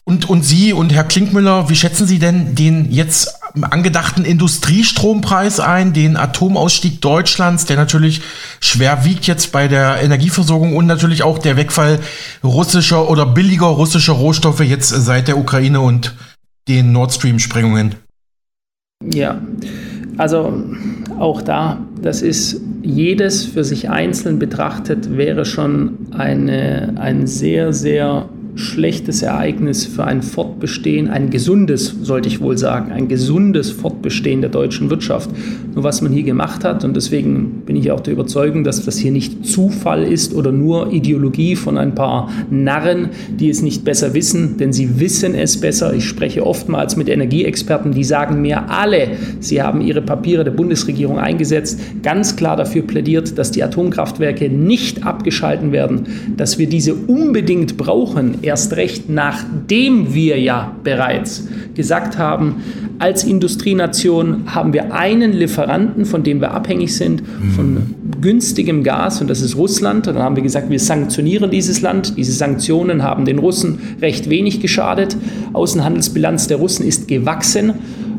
und, 0.03 0.29
und 0.29 0.45
Sie 0.45 0.73
und 0.73 0.93
Herr 0.93 1.05
Klinkmüller, 1.05 1.69
wie 1.69 1.77
schätzen 1.77 2.09
Sie 2.09 2.19
denn 2.19 2.57
den 2.57 2.91
jetzt 2.91 3.35
angedachten 3.63 4.25
Industriestrompreis 4.25 5.61
ein, 5.61 5.93
den 5.93 6.17
Atomausstieg 6.17 7.01
Deutschlands, 7.01 7.67
der 7.67 7.77
natürlich 7.77 8.21
schwer 8.61 9.05
wiegt 9.05 9.27
jetzt 9.27 9.53
bei 9.53 9.69
der 9.69 10.03
Energieversorgung 10.03 10.75
und 10.77 10.87
natürlich 10.87 11.23
auch 11.23 11.39
der 11.39 11.57
Wegfall 11.57 12.01
russischer 12.43 13.09
oder 13.09 13.27
billiger 13.27 13.67
russischer 13.67 14.15
Rohstoffe 14.15 14.61
jetzt 14.61 14.89
seit 14.89 15.29
der 15.29 15.39
Ukraine 15.39 15.81
und 15.81 16.15
den 16.69 16.93
Nord 16.93 17.13
Stream-Sprengungen? 17.13 17.95
Ja, 19.05 19.41
also 20.17 20.65
auch 21.19 21.43
da, 21.43 21.79
das 22.01 22.23
ist 22.23 22.61
jedes 22.83 23.45
für 23.45 23.65
sich 23.65 23.91
einzeln 23.91 24.39
betrachtet, 24.39 25.17
wäre 25.17 25.45
schon 25.45 26.09
eine, 26.11 26.95
ein 26.97 27.27
sehr, 27.27 27.73
sehr 27.73 28.29
schlechtes 28.57 29.23
Ereignis 29.23 29.85
für 29.85 30.05
ein 30.05 30.23
Fortbestehen, 30.23 31.09
ein 31.09 31.31
gesundes, 31.31 31.95
sollte 32.03 32.29
ich 32.29 32.41
wohl 32.41 32.57
sagen, 32.57 32.93
ein 32.93 33.09
gesundes 33.09 33.71
Fortbestehen 33.71 34.41
der 34.41 34.51
deutschen 34.51 34.91
Wirtschaft. 34.91 35.31
Nur 35.75 35.83
was 35.83 36.03
man 36.03 36.13
hier 36.13 36.23
gemacht 36.23 36.65
hat, 36.65 36.85
und 36.85 36.95
deswegen 36.95 37.63
bin 37.67 37.75
ich 37.75 37.91
auch 37.91 38.01
der 38.01 38.13
Überzeugung, 38.13 38.63
dass 38.63 38.85
das 38.85 38.97
hier 38.97 39.11
nicht 39.11 39.45
Zufall 39.45 40.05
ist 40.05 40.35
oder 40.35 40.53
nur 40.53 40.93
Ideologie 40.93 41.57
von 41.57 41.77
ein 41.79 41.95
paar 41.95 42.31
Narren, 42.51 43.09
die 43.29 43.49
es 43.49 43.61
nicht 43.61 43.85
besser 43.85 44.15
wissen, 44.15 44.57
denn 44.59 44.73
sie 44.73 45.01
wissen 45.01 45.35
es 45.35 45.61
besser. 45.61 45.93
Ich 45.93 46.05
spreche 46.05 46.47
oftmals 46.47 46.97
mit 46.97 47.09
Energieexperten, 47.09 47.93
die 47.93 48.05
sagen 48.05 48.41
mir 48.41 48.71
alle, 48.71 49.09
sie 49.41 49.63
haben 49.63 49.81
ihre 49.81 50.03
Papiere 50.03 50.45
der 50.45 50.53
Bundesregierung 50.53 51.19
eingesetzt, 51.19 51.81
ganz 52.03 52.37
klar 52.37 52.57
dafür 52.57 52.83
plädiert, 52.83 53.37
dass 53.37 53.51
die 53.51 53.65
Atomkraftwerke 53.65 54.49
nicht 54.49 55.05
abgeschalten 55.05 55.73
werden, 55.73 56.07
dass 56.37 56.59
wir 56.59 56.69
diese 56.69 56.95
unbedingt 56.95 57.77
brauchen 57.77 58.44
erst 58.45 58.77
recht 58.77 59.09
nachdem 59.09 60.15
wir 60.15 60.39
ja 60.39 60.77
bereits 60.85 61.49
gesagt 61.75 62.19
haben, 62.19 62.63
als 62.99 63.25
Industrienation 63.25 64.55
haben 64.55 64.73
wir 64.73 64.95
einen 64.95 65.33
Lieferanten, 65.33 66.05
von 66.05 66.23
dem 66.23 66.41
wir 66.41 66.53
abhängig 66.53 66.97
sind, 66.97 67.23
von 67.57 67.95
günstigem 68.21 68.85
Gas, 68.85 69.21
und 69.21 69.29
das 69.29 69.41
ist 69.41 69.57
Russland. 69.57 70.07
Und 70.07 70.15
dann 70.15 70.23
haben 70.23 70.37
wir 70.37 70.43
gesagt, 70.43 70.71
wir 70.71 70.79
sanktionieren 70.79 71.51
dieses 71.51 71.83
Land. 71.83 72.17
Diese 72.17 72.33
Sanktionen 72.33 73.03
haben 73.03 73.25
den 73.25 73.39
Russen 73.39 73.79
recht 74.01 74.31
wenig 74.31 74.61
geschadet. 74.61 75.17
Außenhandelsbilanz 75.53 76.47
der 76.47 76.59
Russen 76.59 76.87
ist 76.87 77.09
gewachsen. 77.09 77.75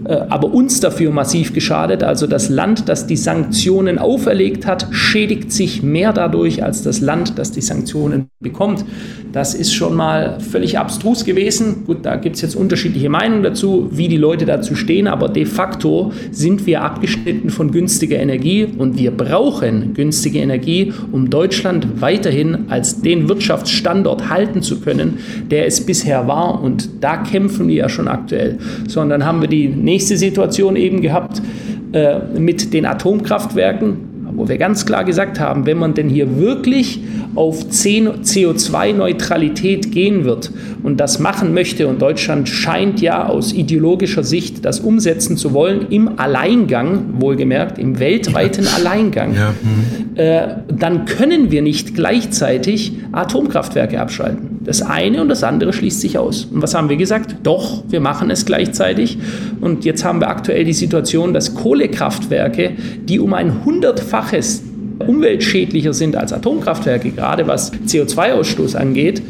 Äh, 0.06 0.26
aber 0.30 0.54
uns 0.54 0.80
dafür 0.80 1.12
massiv 1.12 1.54
geschadet. 1.54 2.04
Also 2.04 2.28
das 2.28 2.50
Land, 2.50 2.90
das 2.90 3.08
die 3.08 3.18
Sanktionen 3.18 3.98
auferlegt 3.98 4.66
hat, 4.66 4.88
schädigt 4.92 5.52
sich 5.52 5.84
mehr 5.84 6.14
dadurch 6.14 6.64
als 6.64 6.84
das 6.84 7.02
Land, 7.02 7.38
das 7.38 7.52
die 7.52 7.62
Sanktionen 7.62 8.28
bekommt. 8.40 8.86
Das 9.32 9.54
ist 9.54 9.74
schon 9.74 9.96
mal 9.96 10.40
völlig 10.40 10.80
abstrus 10.80 11.26
gewesen. 11.26 11.84
Gut, 11.86 12.06
da 12.06 12.16
gibt 12.16 12.38
es 12.38 12.42
jetzt 12.42 12.56
unterschiedliche 12.56 13.10
Meinungen 13.10 13.44
dazu, 13.44 13.90
wie 13.92 14.08
die 14.08 14.18
Leute 14.18 14.46
dazu 14.46 14.76
stehen, 14.76 15.08
aber 15.08 15.28
de 15.28 15.46
facto 15.46 16.14
sind 16.32 16.66
wir 16.66 16.84
abgeschnitten 16.84 17.50
von 17.50 17.72
günstiger 17.72 18.18
Energie 18.18 18.66
und 18.78 18.98
wir 18.98 19.12
brauchen 19.12 19.94
günstige 19.94 20.40
Energie, 20.40 20.94
um 21.12 21.30
Deutschland 21.30 22.02
weiterhin 22.02 22.70
als 22.70 23.02
den 23.02 23.28
Wirtschaftsstandort 23.28 24.30
halten 24.30 24.62
zu 24.62 24.80
können, 24.80 25.18
der 25.52 25.66
es 25.66 25.86
bisher 25.86 26.28
war. 26.28 26.62
Und 26.64 27.04
da 27.04 27.18
kämpfen 27.18 27.68
wir 27.68 27.76
ja 27.76 27.90
schon 27.90 28.08
aktuell. 28.08 28.58
So, 28.88 29.02
und 29.02 29.10
dann 29.10 29.26
haben 29.26 29.42
wir 29.42 29.50
die 29.50 29.68
nächste 29.68 29.95
Situation 30.00 30.76
eben 30.76 31.02
gehabt 31.02 31.42
äh, 31.94 32.20
mit 32.38 32.74
den 32.74 32.86
Atomkraftwerken 32.86 34.16
wo 34.36 34.48
wir 34.48 34.58
ganz 34.58 34.86
klar 34.86 35.04
gesagt 35.04 35.40
haben, 35.40 35.66
wenn 35.66 35.78
man 35.78 35.94
denn 35.94 36.08
hier 36.10 36.38
wirklich 36.38 37.02
auf 37.36 37.66
CO2-Neutralität 37.66 39.92
gehen 39.92 40.26
wird 40.26 40.52
und 40.84 41.00
das 41.00 41.20
machen 41.20 41.54
möchte, 41.54 41.88
und 41.88 42.02
Deutschland 42.02 42.50
scheint 42.50 43.02
ja 43.02 43.28
aus 43.28 43.54
ideologischer 43.54 44.24
Sicht 44.24 44.66
das 44.66 44.80
umsetzen 44.80 45.38
zu 45.38 45.54
wollen, 45.54 45.88
im 45.90 46.18
Alleingang, 46.20 47.20
wohlgemerkt, 47.20 47.78
im 47.78 48.00
weltweiten 48.00 48.66
Alleingang, 48.68 49.36
ja. 49.36 49.52
mhm. 49.52 50.16
äh, 50.16 50.48
dann 50.68 51.06
können 51.06 51.52
wir 51.52 51.62
nicht 51.62 51.94
gleichzeitig 51.96 52.94
Atomkraftwerke 53.12 54.00
abschalten. 54.00 54.56
Das 54.66 54.82
eine 54.82 55.22
und 55.22 55.30
das 55.30 55.44
andere 55.44 55.74
schließt 55.74 56.02
sich 56.02 56.18
aus. 56.18 56.46
Und 56.46 56.64
was 56.64 56.74
haben 56.74 56.90
wir 56.90 56.98
gesagt? 56.98 57.36
Doch, 57.44 57.84
wir 57.88 58.00
machen 58.00 58.32
es 58.32 58.46
gleichzeitig. 58.46 59.20
Und 59.66 59.84
jetzt 59.84 60.06
haben 60.06 60.22
wir 60.22 60.30
aktuell 60.30 60.64
die 60.64 60.74
Situation, 60.74 61.34
dass 61.34 61.56
Kohlekraftwerke, 61.56 62.74
die 63.00 63.20
um 63.20 63.34
ein 63.34 63.66
hundertfaches 63.66 64.62
umweltschädlicher 65.00 65.92
sind 65.92 66.16
als 66.16 66.32
Atomkraftwerke, 66.32 67.10
gerade 67.10 67.48
was 67.48 67.74
CO2-Ausstoß 67.74 68.76
angeht, 68.76 69.24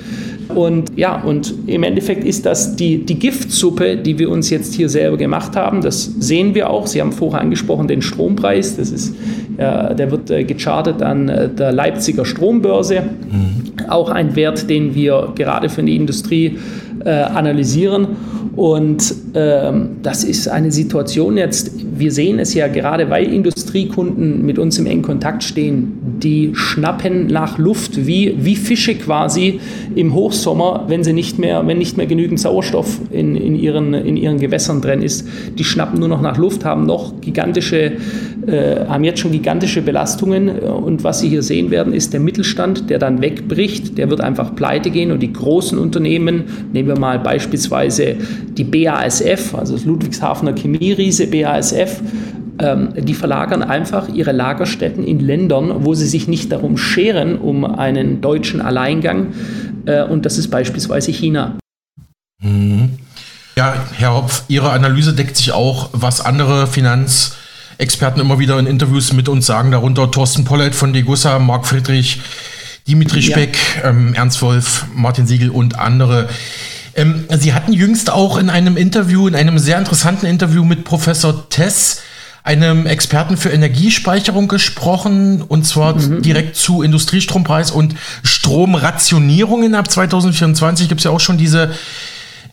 und 0.53 0.91
ja, 0.95 1.21
und 1.21 1.55
im 1.65 1.83
Endeffekt 1.83 2.23
ist 2.23 2.45
das 2.45 2.75
die, 2.75 3.03
die 3.03 3.17
Giftsuppe, 3.17 3.97
die 3.97 4.19
wir 4.19 4.29
uns 4.29 4.49
jetzt 4.51 4.75
hier 4.75 4.89
selber 4.89 5.17
gemacht 5.17 5.55
haben. 5.55 5.81
Das 5.81 6.03
sehen 6.19 6.53
wir 6.53 6.69
auch. 6.69 6.85
Sie 6.85 7.01
haben 7.01 7.11
vorher 7.11 7.41
angesprochen 7.41 7.87
den 7.87 8.03
Strompreis. 8.03 8.77
Das 8.77 8.91
ist, 8.91 9.15
äh, 9.57 9.95
der 9.95 10.11
wird 10.11 10.29
äh, 10.29 10.43
gechartet 10.43 11.01
an 11.01 11.29
äh, 11.29 11.49
der 11.49 11.71
Leipziger 11.71 12.25
Strombörse. 12.25 13.01
Mhm. 13.01 13.89
Auch 13.89 14.09
ein 14.09 14.35
Wert, 14.35 14.69
den 14.69 14.93
wir 14.93 15.33
gerade 15.35 15.67
für 15.67 15.81
die 15.81 15.95
Industrie 15.95 16.59
äh, 17.03 17.09
analysieren. 17.09 18.07
Und 18.55 19.13
ähm, 19.33 19.97
das 20.01 20.23
ist 20.23 20.47
eine 20.47 20.71
Situation 20.71 21.37
jetzt, 21.37 21.71
wir 21.97 22.11
sehen 22.11 22.39
es 22.39 22.53
ja 22.53 22.67
gerade, 22.67 23.09
weil 23.09 23.31
Industriekunden 23.33 24.45
mit 24.45 24.57
uns 24.57 24.77
im 24.77 24.85
engen 24.85 25.01
Kontakt 25.01 25.43
stehen, 25.43 25.97
die 26.25 26.55
schnappen 26.55 27.27
nach 27.27 27.59
Luft 27.59 28.07
wie, 28.07 28.33
wie 28.39 28.55
Fische 28.55 28.95
quasi 28.95 29.59
im 29.93 30.15
Hochsommer, 30.15 30.85
wenn 30.87 31.03
sie 31.03 31.13
nicht 31.13 31.37
mehr, 31.37 31.65
wenn 31.67 31.77
nicht 31.77 31.97
mehr 31.97 32.07
genügend 32.07 32.39
Sauerstoff 32.39 32.99
in, 33.11 33.35
in, 33.35 33.55
ihren, 33.55 33.93
in 33.93 34.17
ihren 34.17 34.39
Gewässern 34.39 34.81
drin 34.81 35.03
ist. 35.03 35.27
Die 35.59 35.63
schnappen 35.63 35.99
nur 35.99 36.09
noch 36.09 36.21
nach 36.21 36.37
Luft, 36.37 36.65
haben 36.65 36.87
noch 36.87 37.21
gigantische, 37.21 37.97
äh, 38.47 38.85
haben 38.87 39.03
jetzt 39.03 39.19
schon 39.19 39.33
gigantische 39.33 39.83
Belastungen. 39.83 40.49
Und 40.49 41.03
was 41.03 41.19
Sie 41.19 41.29
hier 41.29 41.43
sehen 41.43 41.69
werden, 41.69 41.93
ist 41.93 42.11
der 42.11 42.19
Mittelstand, 42.19 42.89
der 42.89 42.97
dann 42.97 43.21
wegbricht, 43.21 43.99
der 43.99 44.09
wird 44.09 44.21
einfach 44.21 44.55
pleite 44.55 44.89
gehen 44.89 45.11
und 45.11 45.21
die 45.21 45.31
großen 45.31 45.77
Unternehmen, 45.77 46.45
nehmen 46.73 46.89
wir 46.89 46.97
mal 46.97 47.19
beispielsweise 47.19 48.15
die 48.57 48.63
BASF, 48.63 49.53
also 49.53 49.73
das 49.73 49.85
Ludwigshafener 49.85 50.55
Chemieriese 50.55 51.27
BASF, 51.27 52.01
ähm, 52.59 52.93
die 52.97 53.13
verlagern 53.13 53.63
einfach 53.63 54.09
ihre 54.09 54.31
Lagerstätten 54.31 55.03
in 55.03 55.19
Ländern, 55.19 55.85
wo 55.85 55.93
sie 55.93 56.07
sich 56.07 56.27
nicht 56.27 56.51
darum 56.51 56.77
scheren, 56.77 57.37
um 57.37 57.65
einen 57.65 58.21
deutschen 58.21 58.61
Alleingang. 58.61 59.33
Äh, 59.85 60.03
und 60.03 60.25
das 60.25 60.37
ist 60.37 60.49
beispielsweise 60.49 61.11
China. 61.11 61.57
Mhm. 62.41 62.99
Ja, 63.57 63.73
Herr 63.93 64.13
Hopf, 64.13 64.43
Ihre 64.49 64.71
Analyse 64.71 65.13
deckt 65.13 65.37
sich 65.37 65.53
auch, 65.53 65.89
was 65.93 66.19
andere 66.19 66.67
Finanzexperten 66.67 68.21
immer 68.21 68.37
wieder 68.37 68.59
in 68.59 68.67
Interviews 68.67 69.13
mit 69.13 69.29
uns 69.29 69.45
sagen, 69.45 69.71
darunter 69.71 70.11
Thorsten 70.11 70.43
Pollett 70.43 70.75
von 70.75 70.91
Degussa, 70.91 71.39
Marc 71.39 71.65
Friedrich, 71.65 72.19
Dimitri 72.87 73.21
Speck, 73.21 73.57
ja. 73.77 73.89
ähm, 73.89 74.13
Ernst 74.13 74.41
Wolf, 74.41 74.85
Martin 74.93 75.25
Siegel 75.25 75.49
und 75.49 75.79
andere. 75.79 76.27
Ähm, 76.95 77.25
Sie 77.29 77.53
hatten 77.53 77.71
jüngst 77.71 78.11
auch 78.11 78.37
in 78.37 78.49
einem 78.49 78.75
Interview, 78.75 79.27
in 79.27 79.35
einem 79.35 79.57
sehr 79.57 79.77
interessanten 79.77 80.25
Interview 80.25 80.65
mit 80.65 80.83
Professor 80.83 81.49
Tess, 81.49 82.01
einem 82.45 82.85
Experten 82.85 83.37
für 83.37 83.49
Energiespeicherung 83.49 84.47
gesprochen 84.47 85.41
und 85.41 85.65
zwar 85.65 85.95
mhm. 85.95 86.21
direkt 86.21 86.55
zu 86.55 86.83
Industriestrompreis 86.83 87.71
und 87.71 87.95
Stromrationierungen 88.23 89.73
ab 89.73 89.89
2024 89.89 90.87
gibt 90.87 91.01
es 91.01 91.05
ja 91.05 91.11
auch 91.11 91.19
schon 91.19 91.39
diese 91.39 91.71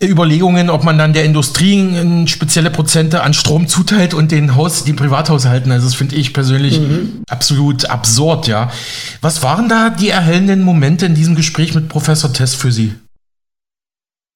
Überlegungen, 0.03 0.71
ob 0.71 0.83
man 0.83 0.99
dann 0.99 1.13
der 1.13 1.25
Industrie 1.25 2.27
spezielle 2.27 2.71
Prozente 2.71 3.23
an 3.23 3.35
Strom 3.35 3.69
zuteilt 3.69 4.15
und 4.15 4.33
den 4.33 4.57
Haus, 4.57 4.83
den 4.83 4.97
Privathaushalten. 4.97 5.71
Also 5.71 5.87
das 5.87 5.95
finde 5.95 6.17
ich 6.17 6.33
persönlich 6.33 6.81
mhm. 6.81 7.23
absolut 7.29 7.89
absurd, 7.89 8.49
ja. 8.49 8.73
Was 9.21 9.43
waren 9.43 9.69
da 9.69 9.91
die 9.91 10.09
erhellenden 10.09 10.63
Momente 10.63 11.07
in 11.07 11.15
diesem 11.15 11.37
Gespräch 11.37 11.75
mit 11.75 11.89
Professor 11.89 12.33
Tess 12.33 12.55
für 12.55 12.73
Sie? 12.73 12.95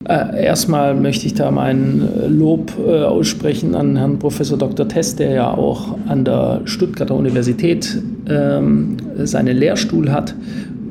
Äh, 0.09 0.45
erstmal 0.45 0.95
möchte 0.95 1.27
ich 1.27 1.35
da 1.35 1.51
mein 1.51 2.01
äh, 2.01 2.29
Lob 2.29 2.73
äh, 2.79 3.03
aussprechen 3.03 3.75
an 3.75 3.97
Herrn 3.97 4.19
Professor 4.21 4.57
Dr. 4.57 4.87
Tess, 4.87 5.17
der 5.17 5.31
ja 5.33 5.51
auch 5.53 5.99
an 6.07 6.25
der 6.25 6.61
Stuttgarter 6.65 7.17
Universität 7.17 8.01
ähm, 8.29 8.99
seinen 9.25 9.57
Lehrstuhl 9.57 10.13
hat, 10.13 10.35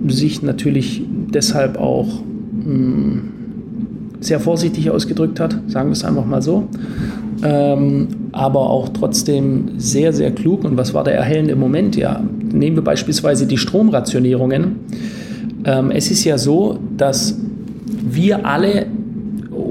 sich 0.07 0.41
natürlich 0.41 1.01
deshalb 1.33 1.77
auch 1.77 2.07
mh, 2.51 2.73
mm, 2.73 3.31
sehr 4.19 4.41
vorsichtig 4.41 4.89
ausgedrückt 4.89 5.39
hat, 5.39 5.55
sagen 5.67 5.89
wir 5.89 5.93
es 5.93 6.03
einfach 6.03 6.25
mal 6.25 6.41
so. 6.41 6.67
Ähm, 7.41 8.07
aber 8.33 8.69
auch 8.69 8.89
trotzdem 8.89 9.77
sehr, 9.77 10.11
sehr 10.11 10.31
klug. 10.31 10.65
Und 10.65 10.77
was 10.77 10.93
war 10.93 11.05
der 11.05 11.15
erhellende 11.15 11.55
Moment? 11.55 11.95
Ja, 11.95 12.21
nehmen 12.51 12.75
wir 12.75 12.83
beispielsweise 12.83 13.45
die 13.45 13.57
Stromrationierungen. 13.57 14.79
Ähm, 15.63 15.91
es 15.91 16.11
ist 16.11 16.25
ja 16.25 16.37
so, 16.37 16.79
dass 16.97 17.39
wir 18.03 18.45
alle 18.45 18.87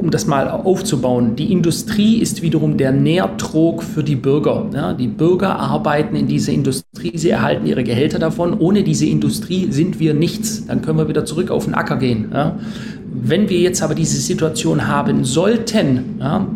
um 0.04 0.10
das 0.10 0.26
mal 0.26 0.48
aufzubauen, 0.50 1.34
die 1.34 1.50
Industrie 1.50 2.18
ist 2.18 2.42
wiederum 2.42 2.76
der 2.76 2.92
Nährtrog 2.92 3.82
für 3.82 4.04
die 4.04 4.16
Bürger. 4.16 4.66
Ja, 4.74 4.92
die 4.92 5.08
Bürger 5.08 5.58
arbeiten 5.58 6.14
in 6.14 6.28
dieser 6.28 6.52
Industrie, 6.52 7.16
sie 7.16 7.30
erhalten 7.30 7.66
ihre 7.66 7.82
Gehälter 7.82 8.18
davon. 8.18 8.58
Ohne 8.58 8.84
diese 8.84 9.06
Industrie 9.06 9.68
sind 9.70 9.98
wir 9.98 10.12
nichts. 10.12 10.66
Dann 10.66 10.82
können 10.82 10.98
wir 10.98 11.08
wieder 11.08 11.24
zurück 11.24 11.50
auf 11.50 11.64
den 11.64 11.72
Acker 11.72 11.96
gehen. 11.96 12.26
Ja. 12.34 12.58
Wenn 13.06 13.48
wir 13.48 13.58
jetzt 13.58 13.82
aber 13.82 13.94
diese 13.94 14.20
Situation 14.20 14.86
haben 14.86 15.24
sollten, 15.24 16.16
ja, 16.20 16.46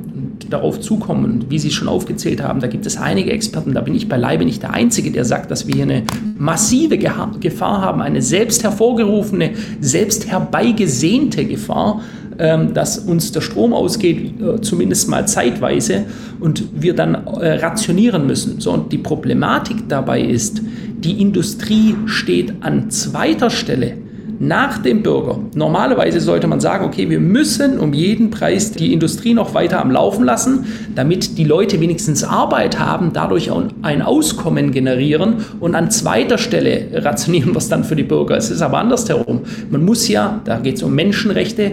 darauf 0.50 0.80
zukommen, 0.80 1.46
wie 1.48 1.58
Sie 1.58 1.70
schon 1.70 1.88
aufgezählt 1.88 2.42
haben, 2.42 2.60
da 2.60 2.66
gibt 2.66 2.84
es 2.84 2.96
einige 2.96 3.30
Experten, 3.32 3.72
da 3.72 3.80
bin 3.80 3.94
ich 3.94 4.08
beileibe 4.08 4.44
nicht 4.44 4.62
der 4.62 4.74
Einzige, 4.74 5.10
der 5.10 5.24
sagt, 5.24 5.50
dass 5.50 5.66
wir 5.66 5.74
hier 5.74 5.84
eine 5.84 6.02
massive 6.36 6.98
Gefahr 6.98 7.80
haben, 7.80 8.02
eine 8.02 8.22
selbst 8.22 8.62
hervorgerufene, 8.62 9.52
selbst 9.80 10.30
herbeigesehnte 10.30 11.44
Gefahr, 11.44 12.02
dass 12.38 12.98
uns 12.98 13.32
der 13.32 13.40
Strom 13.40 13.72
ausgeht, 13.72 14.40
äh, 14.40 14.60
zumindest 14.60 15.08
mal 15.08 15.26
zeitweise, 15.26 16.04
und 16.40 16.64
wir 16.72 16.94
dann 16.94 17.14
äh, 17.14 17.54
rationieren 17.54 18.26
müssen. 18.26 18.60
So, 18.60 18.72
und 18.72 18.92
die 18.92 18.98
Problematik 18.98 19.88
dabei 19.88 20.20
ist, 20.20 20.62
die 20.98 21.20
Industrie 21.20 21.96
steht 22.06 22.54
an 22.60 22.90
zweiter 22.90 23.50
Stelle 23.50 23.94
nach 24.40 24.78
dem 24.78 25.02
Bürger. 25.02 25.40
Normalerweise 25.54 26.20
sollte 26.20 26.46
man 26.46 26.60
sagen, 26.60 26.84
okay, 26.84 27.10
wir 27.10 27.18
müssen 27.18 27.78
um 27.78 27.92
jeden 27.92 28.30
Preis 28.30 28.70
die 28.70 28.92
Industrie 28.92 29.34
noch 29.34 29.54
weiter 29.54 29.80
am 29.80 29.90
Laufen 29.90 30.24
lassen, 30.24 30.66
damit 30.94 31.38
die 31.38 31.44
Leute 31.44 31.80
wenigstens 31.80 32.22
Arbeit 32.22 32.78
haben, 32.78 33.12
dadurch 33.12 33.50
ein 33.82 34.02
Auskommen 34.02 34.70
generieren 34.70 35.36
und 35.58 35.74
an 35.74 35.90
zweiter 35.90 36.38
Stelle 36.38 36.88
rationieren 36.92 37.52
wir 37.52 37.58
es 37.58 37.68
dann 37.68 37.84
für 37.84 37.96
die 37.96 38.04
Bürger. 38.04 38.36
Es 38.36 38.50
ist 38.50 38.62
aber 38.62 38.78
andersherum. 38.78 39.40
Man 39.70 39.84
muss 39.84 40.06
ja, 40.08 40.40
da 40.44 40.58
geht 40.58 40.76
es 40.76 40.82
um 40.82 40.94
Menschenrechte, 40.94 41.72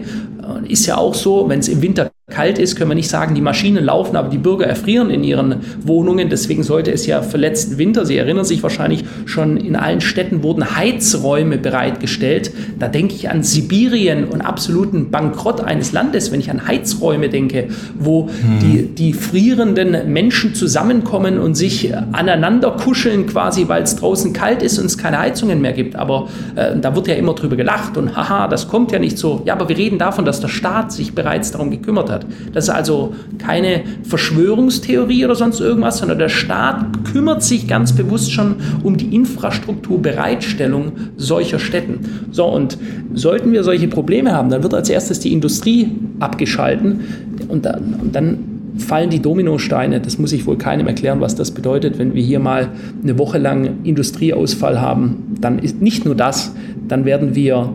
ist 0.68 0.86
ja 0.86 0.98
auch 0.98 1.14
so, 1.14 1.48
wenn 1.50 1.60
es 1.60 1.68
im 1.68 1.82
Winter 1.82 2.12
kalt 2.28 2.58
ist, 2.58 2.76
können 2.76 2.90
wir 2.90 2.96
nicht 2.96 3.10
sagen, 3.10 3.36
die 3.36 3.42
Maschinen 3.42 3.86
laufen, 3.86 4.16
aber 4.16 4.30
die 4.30 4.40
Bürger 4.40 4.66
erfrieren 4.66 5.12
in 5.12 5.24
ihren 5.24 5.58
Wohnungen. 5.84 6.28
Deswegen 6.28 6.64
sollte 6.64 6.92
es 6.92 7.06
ja 7.06 7.22
für 7.22 7.38
letzten 7.38 7.78
Winter, 7.78 8.04
Sie 8.04 8.18
erinnern 8.18 8.46
sich 8.46 8.64
wahrscheinlich, 8.64 9.06
schon 9.26 9.58
in 9.58 9.76
allen 9.76 10.02
Städten 10.02 10.42
wurden 10.42 10.76
Heizräume 10.76 11.60
bereitgestellt. 11.60 12.52
Da 12.80 12.88
denke 12.88 13.14
ich 13.14 13.30
an 13.30 13.44
Sibirien 13.44 14.26
und 14.26 14.42
absoluten 14.42 15.12
Bankrott 15.12 15.62
eines 15.62 15.92
Landes, 15.92 16.32
wenn 16.32 16.40
ich 16.40 16.50
an 16.50 16.68
Heizräume 16.68 17.30
denke, 17.30 17.68
wo 18.00 18.24
mhm. 18.24 18.60
die, 18.60 18.88
die 18.88 19.14
frierenden 19.14 20.12
Menschen 20.12 20.56
zusammenkommen 20.56 21.38
und 21.38 21.54
sich 21.54 21.94
aneinander 22.12 22.72
kuscheln 22.72 23.28
quasi, 23.28 23.68
weil 23.68 23.84
es 23.84 23.98
draußen 23.98 24.34
kalt 24.34 24.64
ist 24.64 24.80
und 24.80 24.88
es 24.88 24.98
keine 24.98 25.20
Heizungen 25.20 25.62
mehr 25.62 25.74
gibt. 25.74 25.96
Aber 25.96 26.28
äh, 26.56 26.76
da 26.76 26.96
wird 26.96 27.08
ja 27.08 27.14
immer 27.14 27.36
drüber 27.36 27.56
gelacht 27.56 27.98
und 27.98 28.18
haha, 28.18 28.48
das 28.48 28.68
kommt 28.68 28.92
ja 28.92 28.98
nicht 28.98 29.20
so. 29.20 29.44
Ja, 29.46 29.54
aber 29.54 29.70
wir 29.70 29.78
reden 29.78 30.00
davon, 30.00 30.26
dass 30.26 30.35
der 30.42 30.48
Staat 30.48 30.92
sich 30.92 31.14
bereits 31.14 31.52
darum 31.52 31.72
gekümmert 31.72 32.10
hat 32.10 32.16
hat. 32.16 32.26
Das 32.54 32.66
ist 32.66 32.70
also 32.72 33.14
keine 33.38 33.84
Verschwörungstheorie 34.04 35.26
oder 35.26 35.36
sonst 35.36 35.60
irgendwas, 35.60 36.00
sondern 36.00 36.18
der 36.18 36.30
Staat 36.30 37.06
kümmert 37.12 37.44
sich 37.44 37.68
ganz 37.68 37.94
bewusst 37.94 38.32
schon 38.32 38.56
um 38.84 38.98
die 38.98 39.14
Infrastrukturbereitstellung 39.16 40.94
solcher 41.18 41.60
Städten. 41.60 42.00
So, 42.32 42.46
und 42.46 42.78
sollten 43.14 43.52
wir 43.52 43.64
solche 43.64 43.88
Probleme 43.88 44.32
haben, 44.32 44.50
dann 44.50 44.64
wird 44.64 44.74
als 44.74 44.90
erstes 44.90 45.20
die 45.20 45.32
Industrie 45.32 45.92
abgeschalten 46.20 47.02
und 47.48 47.66
dann, 47.66 47.96
und 48.02 48.16
dann 48.16 48.38
fallen 48.78 49.10
die 49.10 49.22
Dominosteine. 49.22 50.02
Das 50.02 50.18
muss 50.18 50.34
ich 50.34 50.46
wohl 50.46 50.58
keinem 50.58 50.88
erklären, 50.88 51.22
was 51.22 51.36
das 51.36 51.52
bedeutet, 51.52 51.98
wenn 51.98 52.14
wir 52.14 52.24
hier 52.24 52.40
mal 52.40 52.70
eine 53.02 53.18
Woche 53.18 53.38
lang 53.38 53.84
Industrieausfall 53.84 54.82
haben. 54.82 55.36
Dann 55.40 55.60
ist 55.60 55.82
nicht 55.82 56.04
nur 56.04 56.16
das, 56.16 56.54
dann 56.88 57.06
werden 57.06 57.36
wir 57.36 57.74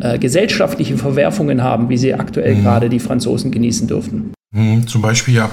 äh, 0.00 0.18
gesellschaftliche 0.18 0.96
Verwerfungen 0.96 1.62
haben, 1.62 1.88
wie 1.88 1.96
sie 1.96 2.14
aktuell 2.14 2.56
mhm. 2.56 2.62
gerade 2.62 2.88
die 2.88 3.00
Franzosen 3.00 3.50
genießen 3.50 3.86
dürfen. 3.88 4.32
Mhm, 4.52 4.86
zum 4.86 5.02
Beispiel 5.02 5.34
ja. 5.34 5.50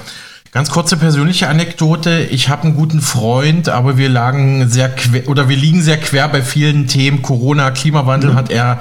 Ganz 0.51 0.69
kurze 0.69 0.95
persönliche 0.95 1.49
Anekdote. 1.49 2.27
Ich 2.31 2.47
habe 2.47 2.63
einen 2.63 2.75
guten 2.75 3.01
Freund, 3.01 3.67
aber 3.67 3.97
wir 3.97 4.07
lagen 4.07 4.69
sehr 4.69 4.87
quer, 4.87 5.27
oder 5.27 5.49
wir 5.49 5.57
liegen 5.57 5.81
sehr 5.81 5.97
quer 5.97 6.29
bei 6.29 6.41
vielen 6.41 6.87
Themen. 6.87 7.21
Corona, 7.21 7.71
Klimawandel 7.71 8.31
mhm. 8.31 8.35
hat 8.35 8.51
er 8.51 8.79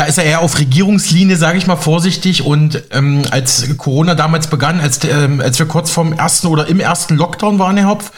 da 0.00 0.06
ist 0.06 0.16
er 0.16 0.24
eher 0.24 0.40
auf 0.40 0.58
Regierungslinie, 0.58 1.36
sage 1.36 1.58
ich 1.58 1.66
mal 1.66 1.76
vorsichtig. 1.76 2.42
Und 2.42 2.84
ähm, 2.90 3.20
als 3.30 3.76
Corona 3.76 4.14
damals 4.14 4.46
begann, 4.46 4.80
als, 4.80 5.00
ähm, 5.04 5.42
als 5.42 5.58
wir 5.58 5.66
kurz 5.66 5.90
vorm 5.90 6.14
ersten 6.14 6.46
oder 6.46 6.68
im 6.68 6.80
ersten 6.80 7.16
Lockdown 7.16 7.58
waren, 7.58 7.76
Herr 7.76 7.88
Hopf, 7.88 8.10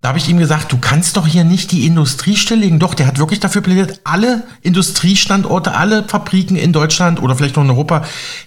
da 0.00 0.08
habe 0.08 0.18
ich 0.18 0.30
ihm 0.30 0.38
gesagt, 0.38 0.72
du 0.72 0.78
kannst 0.78 1.18
doch 1.18 1.26
hier 1.26 1.44
nicht 1.44 1.72
die 1.72 1.84
Industrie 1.84 2.34
stilllegen. 2.34 2.78
Doch, 2.78 2.94
der 2.94 3.06
hat 3.06 3.18
wirklich 3.18 3.38
dafür 3.38 3.60
plädiert, 3.60 4.00
alle 4.02 4.44
Industriestandorte, 4.62 5.74
alle 5.74 6.04
Fabriken 6.04 6.56
in 6.56 6.72
Deutschland 6.72 7.22
oder 7.22 7.36
vielleicht 7.36 7.56
noch 7.56 7.64
in 7.64 7.70
Europa 7.70 8.04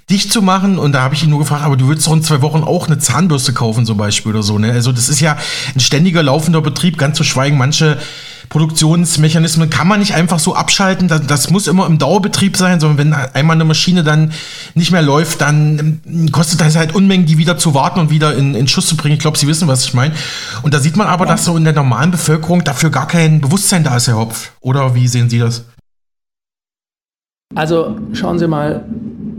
dicht 0.10 0.34
zu 0.34 0.42
machen. 0.42 0.80
Und 0.80 0.94
da 0.94 1.02
habe 1.02 1.14
ich 1.14 1.24
ihn 1.24 1.30
nur 1.30 1.38
gefragt, 1.38 1.64
aber 1.64 1.78
du 1.78 1.88
würdest 1.88 2.08
doch 2.08 2.14
in 2.14 2.24
zwei 2.24 2.42
Wochen 2.42 2.64
auch 2.64 2.88
eine 2.88 2.98
Zahnbürste 2.98 3.54
kaufen 3.54 3.86
zum 3.86 3.98
Beispiel 3.98 4.32
oder 4.32 4.42
so. 4.42 4.58
Ne? 4.58 4.72
Also 4.72 4.92
das 4.92 5.10
ist 5.10 5.20
ja 5.20 5.38
ein 5.76 5.80
ständiger 5.80 6.24
laufender 6.24 6.62
Betrieb, 6.62 6.98
ganz 6.98 7.18
zu 7.18 7.24
schweigen. 7.24 7.56
Manche 7.60 8.00
Produktionsmechanismen 8.50 9.70
kann 9.70 9.88
man 9.88 10.00
nicht 10.00 10.14
einfach 10.16 10.40
so 10.40 10.56
abschalten. 10.56 11.08
Das, 11.08 11.26
das, 11.26 11.50
muss 11.50 11.68
immer 11.68 11.86
im 11.86 11.98
Dauerbetrieb 11.98 12.58
sein, 12.58 12.80
sondern 12.80 12.98
wenn 12.98 13.14
einmal 13.14 13.56
eine 13.56 13.66
Maschine 13.66 14.04
dann 14.04 14.32
nicht 14.76 14.92
mehr 14.92 15.02
läuft, 15.02 15.42
dann 15.42 16.02
ähm, 16.06 16.32
kostet 16.32 16.62
das 16.62 16.76
halt 16.76 16.96
Unmengen, 16.96 17.26
die 17.26 17.38
wieder 17.38 17.58
zu 17.58 17.74
warten 17.74 18.00
und 18.00 18.10
wieder 18.10 18.36
in, 18.36 18.56
in 18.56 18.68
Schuss 18.68 18.88
zu 18.88 18.98
bringen. 18.98 19.14
Ich 19.14 19.22
glaube, 19.22 19.38
Sie 19.38 19.48
wissen, 19.48 19.68
was 19.68 19.86
ich 19.86 19.94
meine. 19.94 20.14
Und 20.62 20.74
da 20.74 20.80
sieht 20.80 20.96
man 20.96 21.08
aber, 21.08 21.26
ja. 21.26 21.32
dass 21.32 21.46
so 21.46 21.56
in 21.58 21.64
der 21.64 21.74
normalen 21.74 22.12
Bevölkerung 22.12 22.64
dafür 22.64 22.90
gar 22.90 23.08
kein 23.08 23.42
Bewusstsein 23.42 23.84
da 23.84 23.96
ist, 23.96 24.08
Herr 24.08 24.18
Hopf. 24.18 24.52
Oder 24.62 24.96
wie 24.96 25.08
sehen 25.08 25.30
Sie 25.30 25.40
das? 25.40 25.66
Also 27.56 27.98
schauen 28.14 28.40
Sie 28.40 28.48
mal, 28.48 28.84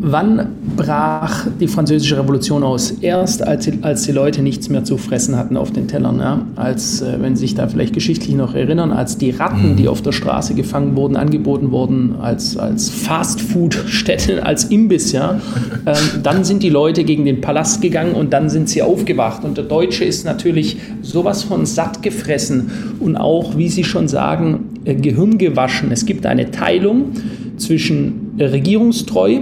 Wann 0.06 0.63
brach 0.76 1.46
die 1.60 1.68
Französische 1.68 2.18
Revolution 2.18 2.62
aus? 2.62 2.90
Erst, 3.00 3.46
als 3.46 3.64
die, 3.64 3.78
als 3.82 4.02
die 4.02 4.12
Leute 4.12 4.42
nichts 4.42 4.68
mehr 4.68 4.84
zu 4.84 4.96
fressen 4.96 5.36
hatten 5.36 5.56
auf 5.56 5.72
den 5.72 5.88
Tellern. 5.88 6.18
Ja? 6.18 6.46
Als, 6.56 7.00
äh, 7.00 7.16
wenn 7.20 7.36
Sie 7.36 7.42
sich 7.42 7.54
da 7.54 7.68
vielleicht 7.68 7.94
geschichtlich 7.94 8.34
noch 8.34 8.54
erinnern, 8.54 8.92
als 8.92 9.18
die 9.18 9.30
Ratten, 9.30 9.72
mhm. 9.72 9.76
die 9.76 9.88
auf 9.88 10.02
der 10.02 10.12
Straße 10.12 10.54
gefangen 10.54 10.96
wurden, 10.96 11.16
angeboten 11.16 11.70
wurden 11.70 12.16
als, 12.20 12.56
als 12.56 12.90
Fastfood-Stätten, 12.90 14.38
als 14.42 14.64
Imbiss. 14.64 15.12
Ja? 15.12 15.40
Ähm, 15.86 15.94
dann 16.22 16.44
sind 16.44 16.62
die 16.62 16.70
Leute 16.70 17.04
gegen 17.04 17.24
den 17.24 17.40
Palast 17.40 17.82
gegangen 17.82 18.14
und 18.14 18.32
dann 18.32 18.48
sind 18.48 18.68
sie 18.68 18.82
aufgewacht. 18.82 19.44
Und 19.44 19.56
der 19.56 19.64
Deutsche 19.64 20.04
ist 20.04 20.24
natürlich 20.24 20.78
sowas 21.02 21.42
von 21.42 21.66
satt 21.66 22.02
gefressen 22.02 22.70
und 23.00 23.16
auch, 23.16 23.56
wie 23.56 23.68
Sie 23.68 23.84
schon 23.84 24.08
sagen, 24.08 24.70
äh, 24.84 24.94
Gehirn 24.94 25.38
gewaschen. 25.38 25.90
Es 25.92 26.06
gibt 26.06 26.26
eine 26.26 26.50
Teilung 26.50 27.12
zwischen 27.56 28.34
regierungstreu 28.38 29.40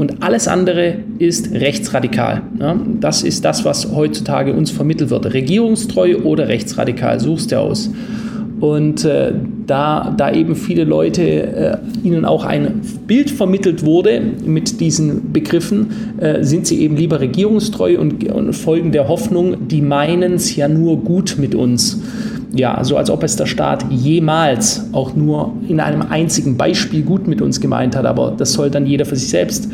und 0.00 0.22
alles 0.22 0.48
andere 0.48 0.94
ist 1.18 1.52
rechtsradikal. 1.52 2.40
Ja, 2.58 2.74
das 3.00 3.22
ist 3.22 3.44
das, 3.44 3.66
was 3.66 3.94
heutzutage 3.94 4.54
uns 4.54 4.70
vermittelt 4.70 5.10
wird. 5.10 5.34
Regierungstreu 5.34 6.16
oder 6.24 6.48
rechtsradikal, 6.48 7.20
suchst 7.20 7.52
du 7.52 7.60
aus. 7.60 7.90
Und 8.60 9.04
äh, 9.04 9.32
da, 9.66 10.14
da 10.16 10.32
eben 10.32 10.56
viele 10.56 10.84
Leute 10.84 11.22
äh, 11.22 11.76
ihnen 12.02 12.24
auch 12.24 12.46
ein 12.46 12.80
Bild 13.06 13.30
vermittelt 13.30 13.84
wurde 13.84 14.22
mit 14.42 14.80
diesen 14.80 15.34
Begriffen, 15.34 15.90
äh, 16.18 16.44
sind 16.44 16.66
sie 16.66 16.80
eben 16.80 16.96
lieber 16.96 17.20
regierungstreu 17.20 17.98
und, 17.98 18.24
und 18.32 18.54
folgen 18.54 18.92
der 18.92 19.06
Hoffnung, 19.06 19.68
die 19.68 19.82
meinen 19.82 20.32
es 20.32 20.56
ja 20.56 20.66
nur 20.66 20.96
gut 20.96 21.36
mit 21.38 21.54
uns 21.54 22.00
ja, 22.52 22.82
so 22.82 22.96
als 22.96 23.10
ob 23.10 23.22
es 23.22 23.36
der 23.36 23.46
Staat 23.46 23.84
jemals 23.90 24.88
auch 24.92 25.14
nur 25.14 25.52
in 25.68 25.80
einem 25.80 26.02
einzigen 26.02 26.56
Beispiel 26.56 27.02
gut 27.02 27.28
mit 27.28 27.40
uns 27.40 27.60
gemeint 27.60 27.96
hat, 27.96 28.06
aber 28.06 28.34
das 28.36 28.52
soll 28.52 28.70
dann 28.70 28.86
jeder 28.86 29.04
für 29.04 29.16
sich 29.16 29.28
selbst 29.28 29.68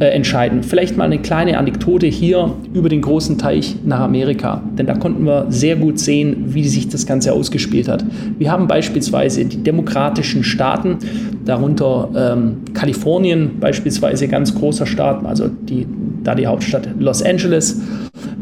äh, 0.00 0.06
entscheiden. 0.06 0.62
Vielleicht 0.62 0.96
mal 0.96 1.04
eine 1.04 1.18
kleine 1.18 1.58
Anekdote 1.58 2.06
hier 2.06 2.52
über 2.72 2.88
den 2.88 3.02
großen 3.02 3.36
Teich 3.36 3.76
nach 3.84 4.00
Amerika, 4.00 4.62
denn 4.78 4.86
da 4.86 4.94
konnten 4.94 5.24
wir 5.24 5.46
sehr 5.50 5.76
gut 5.76 5.98
sehen, 5.98 6.44
wie 6.54 6.66
sich 6.66 6.88
das 6.88 7.04
Ganze 7.04 7.32
ausgespielt 7.32 7.88
hat. 7.88 8.04
Wir 8.38 8.50
haben 8.50 8.66
beispielsweise 8.66 9.44
die 9.44 9.62
demokratischen 9.62 10.44
Staaten, 10.44 10.98
darunter 11.44 12.08
ähm, 12.14 12.58
Kalifornien 12.74 13.58
beispielsweise, 13.58 14.28
ganz 14.28 14.54
großer 14.54 14.86
Staat, 14.86 15.24
also 15.26 15.48
die, 15.48 15.86
da 16.22 16.34
die 16.34 16.46
Hauptstadt 16.46 16.88
Los 16.98 17.22
Angeles 17.22 17.80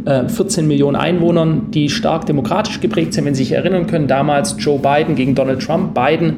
14 0.05 0.65
äh, 0.65 0.67
Millionen 0.67 0.97
Einwohnern, 0.97 1.71
die 1.71 1.89
stark 1.89 2.27
demokratisch 2.27 2.81
geprägt 2.81 3.15
sind. 3.15 3.25
Wenn 3.25 3.35
Sie 3.35 3.45
sich 3.45 3.53
erinnern 3.53 3.87
können, 3.87 4.09
damals 4.09 4.57
Joe 4.59 4.79
Biden 4.79 5.15
gegen 5.15 5.35
Donald 5.35 5.61
Trump. 5.61 5.95
Biden 5.95 6.37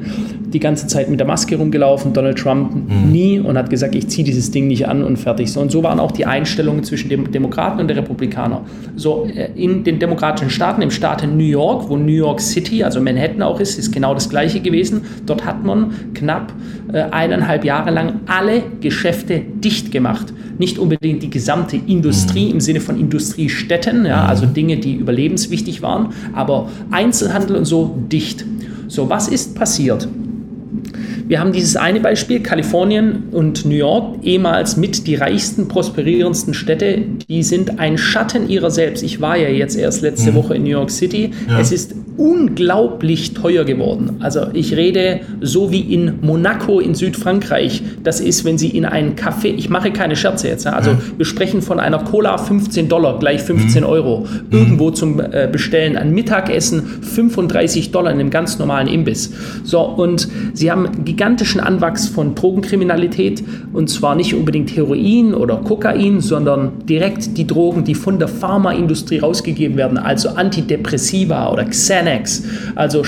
die 0.51 0.59
ganze 0.59 0.87
Zeit 0.87 1.09
mit 1.09 1.19
der 1.19 1.27
Maske 1.27 1.55
rumgelaufen, 1.55 2.13
Donald 2.13 2.37
Trump 2.37 2.73
mhm. 2.75 3.11
nie 3.11 3.39
und 3.39 3.57
hat 3.57 3.69
gesagt, 3.69 3.95
ich 3.95 4.07
ziehe 4.09 4.23
dieses 4.23 4.51
Ding 4.51 4.67
nicht 4.67 4.87
an 4.87 5.03
und 5.03 5.17
fertig. 5.17 5.51
So, 5.51 5.61
und 5.61 5.71
so 5.71 5.83
waren 5.83 5.99
auch 5.99 6.11
die 6.11 6.25
Einstellungen 6.25 6.83
zwischen 6.83 7.09
den 7.09 7.31
Demokraten 7.31 7.79
und 7.79 7.87
den 7.87 7.97
Republikanern. 7.97 8.65
So 8.95 9.27
äh, 9.33 9.49
in 9.55 9.83
den 9.83 9.99
demokratischen 9.99 10.49
Staaten, 10.49 10.81
im 10.81 10.91
Staat 10.91 11.25
New 11.25 11.43
York, 11.43 11.89
wo 11.89 11.97
New 11.97 12.11
York 12.11 12.41
City, 12.41 12.83
also 12.83 13.01
Manhattan 13.01 13.41
auch 13.41 13.59
ist, 13.59 13.77
ist 13.77 13.91
genau 13.91 14.13
das 14.13 14.29
gleiche 14.29 14.59
gewesen. 14.59 15.01
Dort 15.25 15.45
hat 15.45 15.63
man 15.63 15.91
knapp 16.13 16.53
äh, 16.91 17.03
eineinhalb 17.11 17.63
Jahre 17.63 17.91
lang 17.91 18.21
alle 18.27 18.63
Geschäfte 18.81 19.39
dicht 19.39 19.91
gemacht. 19.91 20.33
Nicht 20.57 20.77
unbedingt 20.77 21.23
die 21.23 21.29
gesamte 21.29 21.77
Industrie 21.77 22.47
mhm. 22.47 22.53
im 22.53 22.59
Sinne 22.59 22.81
von 22.81 22.99
Industriestätten, 23.31 24.05
ja, 24.05 24.25
also. 24.25 24.45
Dinge, 24.45 24.77
die 24.77 24.95
überlebenswichtig 24.95 25.81
waren, 25.81 26.09
aber 26.33 26.69
Einzelhandel 26.89 27.55
und 27.55 27.65
so 27.65 27.95
dicht. 28.11 28.43
So, 28.87 29.09
was 29.09 29.27
ist 29.27 29.55
passiert? 29.55 30.07
Wir 31.27 31.39
haben 31.39 31.53
dieses 31.53 31.77
eine 31.77 32.01
Beispiel, 32.01 32.41
Kalifornien 32.41 33.29
und 33.31 33.65
New 33.65 33.75
York, 33.75 34.17
ehemals 34.23 34.75
mit 34.75 35.07
die 35.07 35.15
reichsten, 35.15 35.69
prosperierendsten 35.69 36.53
Städte, 36.53 37.03
die 37.29 37.43
sind 37.43 37.79
ein 37.79 37.97
Schatten 37.97 38.49
ihrer 38.49 38.71
selbst. 38.71 39.01
Ich 39.03 39.21
war 39.21 39.37
ja 39.37 39.47
jetzt 39.47 39.77
erst 39.77 40.01
letzte 40.01 40.31
mhm. 40.31 40.35
Woche 40.35 40.55
in 40.55 40.63
New 40.63 40.69
York 40.69 40.91
City. 40.91 41.31
Ja. 41.47 41.59
Es 41.59 41.71
ist 41.71 41.95
unglaublich 42.17 43.33
teuer 43.33 43.63
geworden. 43.63 44.17
Also 44.19 44.47
ich 44.53 44.75
rede 44.75 45.21
so 45.39 45.71
wie 45.71 45.79
in 45.79 46.19
Monaco 46.21 46.79
in 46.79 46.93
Südfrankreich. 46.93 47.81
Das 48.03 48.19
ist, 48.19 48.43
wenn 48.43 48.57
Sie 48.57 48.69
in 48.69 48.85
einen 48.85 49.15
Kaffee, 49.15 49.49
ich 49.49 49.69
mache 49.69 49.91
keine 49.91 50.15
Scherze 50.15 50.47
jetzt, 50.47 50.67
also 50.67 50.91
hm. 50.91 50.97
wir 51.17 51.25
sprechen 51.25 51.61
von 51.61 51.79
einer 51.79 51.99
Cola 51.99 52.37
15 52.37 52.89
Dollar 52.89 53.17
gleich 53.19 53.41
15 53.41 53.83
hm. 53.83 53.89
Euro. 53.89 54.27
Irgendwo 54.51 54.87
hm. 54.87 54.95
zum 54.95 55.19
äh, 55.19 55.47
Bestellen 55.51 55.97
an 55.97 56.11
Mittagessen 56.11 56.83
35 57.01 57.91
Dollar 57.91 58.11
in 58.11 58.19
einem 58.19 58.29
ganz 58.29 58.59
normalen 58.59 58.87
Imbiss. 58.87 59.31
So, 59.63 59.81
und 59.81 60.27
Sie 60.53 60.69
haben 60.69 60.85
einen 60.85 61.05
gigantischen 61.05 61.61
Anwachs 61.61 62.07
von 62.07 62.35
Drogenkriminalität 62.35 63.43
und 63.73 63.89
zwar 63.89 64.15
nicht 64.15 64.33
unbedingt 64.33 64.75
Heroin 64.75 65.33
oder 65.33 65.57
Kokain, 65.57 66.19
sondern 66.19 66.85
direkt 66.85 67.37
die 67.37 67.47
Drogen, 67.47 67.83
die 67.83 67.95
von 67.95 68.19
der 68.19 68.27
Pharmaindustrie 68.27 69.19
rausgegeben 69.19 69.77
werden, 69.77 69.97
also 69.97 70.29
Antidepressiva 70.29 71.51
oder 71.51 71.65
Xen 71.65 72.00
10x. 72.01 72.43
Also 72.75 73.03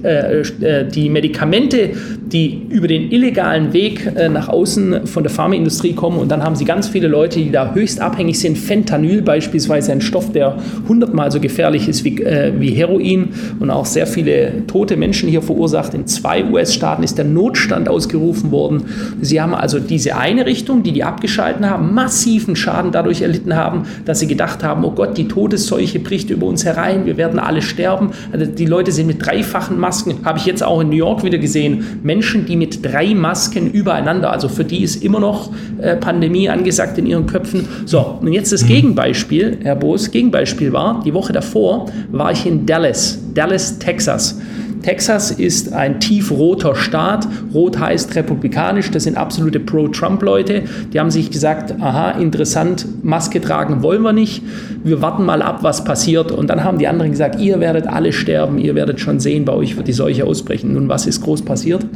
die 0.00 1.08
Medikamente, 1.08 1.90
die 2.32 2.62
über 2.70 2.88
den 2.88 3.10
illegalen 3.10 3.72
Weg 3.72 4.10
äh, 4.16 4.28
nach 4.28 4.48
außen 4.48 5.06
von 5.06 5.22
der 5.22 5.30
Pharmaindustrie 5.30 5.92
kommen 5.92 6.18
und 6.18 6.30
dann 6.30 6.42
haben 6.42 6.56
sie 6.56 6.64
ganz 6.64 6.88
viele 6.88 7.08
Leute, 7.08 7.38
die 7.38 7.50
da 7.50 7.74
höchst 7.74 8.00
abhängig 8.00 8.38
sind. 8.38 8.56
Fentanyl 8.56 9.22
beispielsweise, 9.22 9.92
ein 9.92 10.00
Stoff, 10.00 10.32
der 10.32 10.56
hundertmal 10.88 11.30
so 11.30 11.40
gefährlich 11.40 11.88
ist 11.88 12.04
wie, 12.04 12.18
wie 12.18 12.70
Heroin 12.70 13.28
und 13.60 13.70
auch 13.70 13.86
sehr 13.86 14.06
viele 14.06 14.66
tote 14.66 14.96
Menschen 14.96 15.28
hier 15.28 15.42
verursacht. 15.42 15.94
In 15.94 16.06
zwei 16.06 16.44
US-Staaten 16.44 17.02
ist 17.02 17.18
der 17.18 17.24
Notstand 17.24 17.88
ausgerufen 17.88 18.50
worden. 18.50 18.84
Sie 19.20 19.40
haben 19.40 19.54
also 19.54 19.78
diese 19.78 20.16
eine 20.16 20.46
Richtung, 20.46 20.82
die 20.82 20.92
die 20.92 21.04
abgeschalten 21.04 21.68
haben, 21.68 21.94
massiven 21.94 22.56
Schaden 22.56 22.92
dadurch 22.92 23.22
erlitten 23.22 23.56
haben, 23.56 23.82
dass 24.04 24.20
sie 24.20 24.26
gedacht 24.26 24.64
haben, 24.64 24.84
oh 24.84 24.92
Gott, 24.92 25.16
die 25.18 25.28
Todesseuche 25.28 25.98
bricht 25.98 26.30
über 26.30 26.46
uns 26.46 26.64
herein, 26.64 27.06
wir 27.06 27.16
werden 27.16 27.38
alle 27.38 27.62
sterben. 27.62 28.10
Also 28.32 28.46
die 28.46 28.66
Leute 28.66 28.92
sind 28.92 29.06
mit 29.06 29.24
dreifachen 29.24 29.78
Masken 29.82 30.24
habe 30.24 30.38
ich 30.38 30.46
jetzt 30.46 30.62
auch 30.62 30.80
in 30.80 30.88
New 30.88 30.96
York 30.96 31.22
wieder 31.24 31.36
gesehen. 31.36 32.00
Menschen, 32.02 32.46
die 32.46 32.56
mit 32.56 32.82
drei 32.82 33.14
Masken 33.14 33.70
übereinander, 33.70 34.32
also 34.32 34.48
für 34.48 34.64
die 34.64 34.82
ist 34.82 35.04
immer 35.04 35.20
noch 35.20 35.50
äh, 35.78 35.96
Pandemie 35.96 36.48
angesagt 36.48 36.96
in 36.96 37.06
ihren 37.06 37.26
Köpfen. 37.26 37.68
So, 37.84 38.18
und 38.20 38.32
jetzt 38.32 38.52
das 38.52 38.62
mhm. 38.62 38.68
Gegenbeispiel, 38.68 39.58
Herr 39.62 39.76
Boos, 39.76 40.10
Gegenbeispiel 40.10 40.72
war, 40.72 41.02
die 41.04 41.12
Woche 41.12 41.34
davor 41.34 41.86
war 42.10 42.32
ich 42.32 42.46
in 42.46 42.64
Dallas, 42.64 43.18
Dallas, 43.34 43.78
Texas. 43.78 44.40
Texas 44.82 45.30
ist 45.30 45.72
ein 45.72 46.00
tiefroter 46.00 46.74
Staat. 46.74 47.28
Rot 47.54 47.78
heißt 47.78 48.14
republikanisch. 48.14 48.90
Das 48.90 49.04
sind 49.04 49.16
absolute 49.16 49.60
Pro-Trump-Leute. 49.60 50.62
Die 50.92 51.00
haben 51.00 51.10
sich 51.10 51.30
gesagt, 51.30 51.80
aha, 51.80 52.12
interessant, 52.12 52.86
Maske 53.02 53.40
tragen 53.40 53.82
wollen 53.82 54.02
wir 54.02 54.12
nicht. 54.12 54.42
Wir 54.84 55.00
warten 55.00 55.24
mal 55.24 55.42
ab, 55.42 55.58
was 55.62 55.84
passiert. 55.84 56.32
Und 56.32 56.50
dann 56.50 56.64
haben 56.64 56.78
die 56.78 56.88
anderen 56.88 57.12
gesagt, 57.12 57.40
ihr 57.40 57.60
werdet 57.60 57.86
alle 57.86 58.12
sterben. 58.12 58.58
Ihr 58.58 58.74
werdet 58.74 59.00
schon 59.00 59.20
sehen, 59.20 59.44
bei 59.44 59.52
euch 59.52 59.76
wird 59.76 59.88
die 59.88 59.92
Seuche 59.92 60.24
ausbrechen. 60.24 60.74
Nun, 60.74 60.88
was 60.88 61.06
ist 61.06 61.20
groß 61.22 61.42
passiert? 61.42 61.86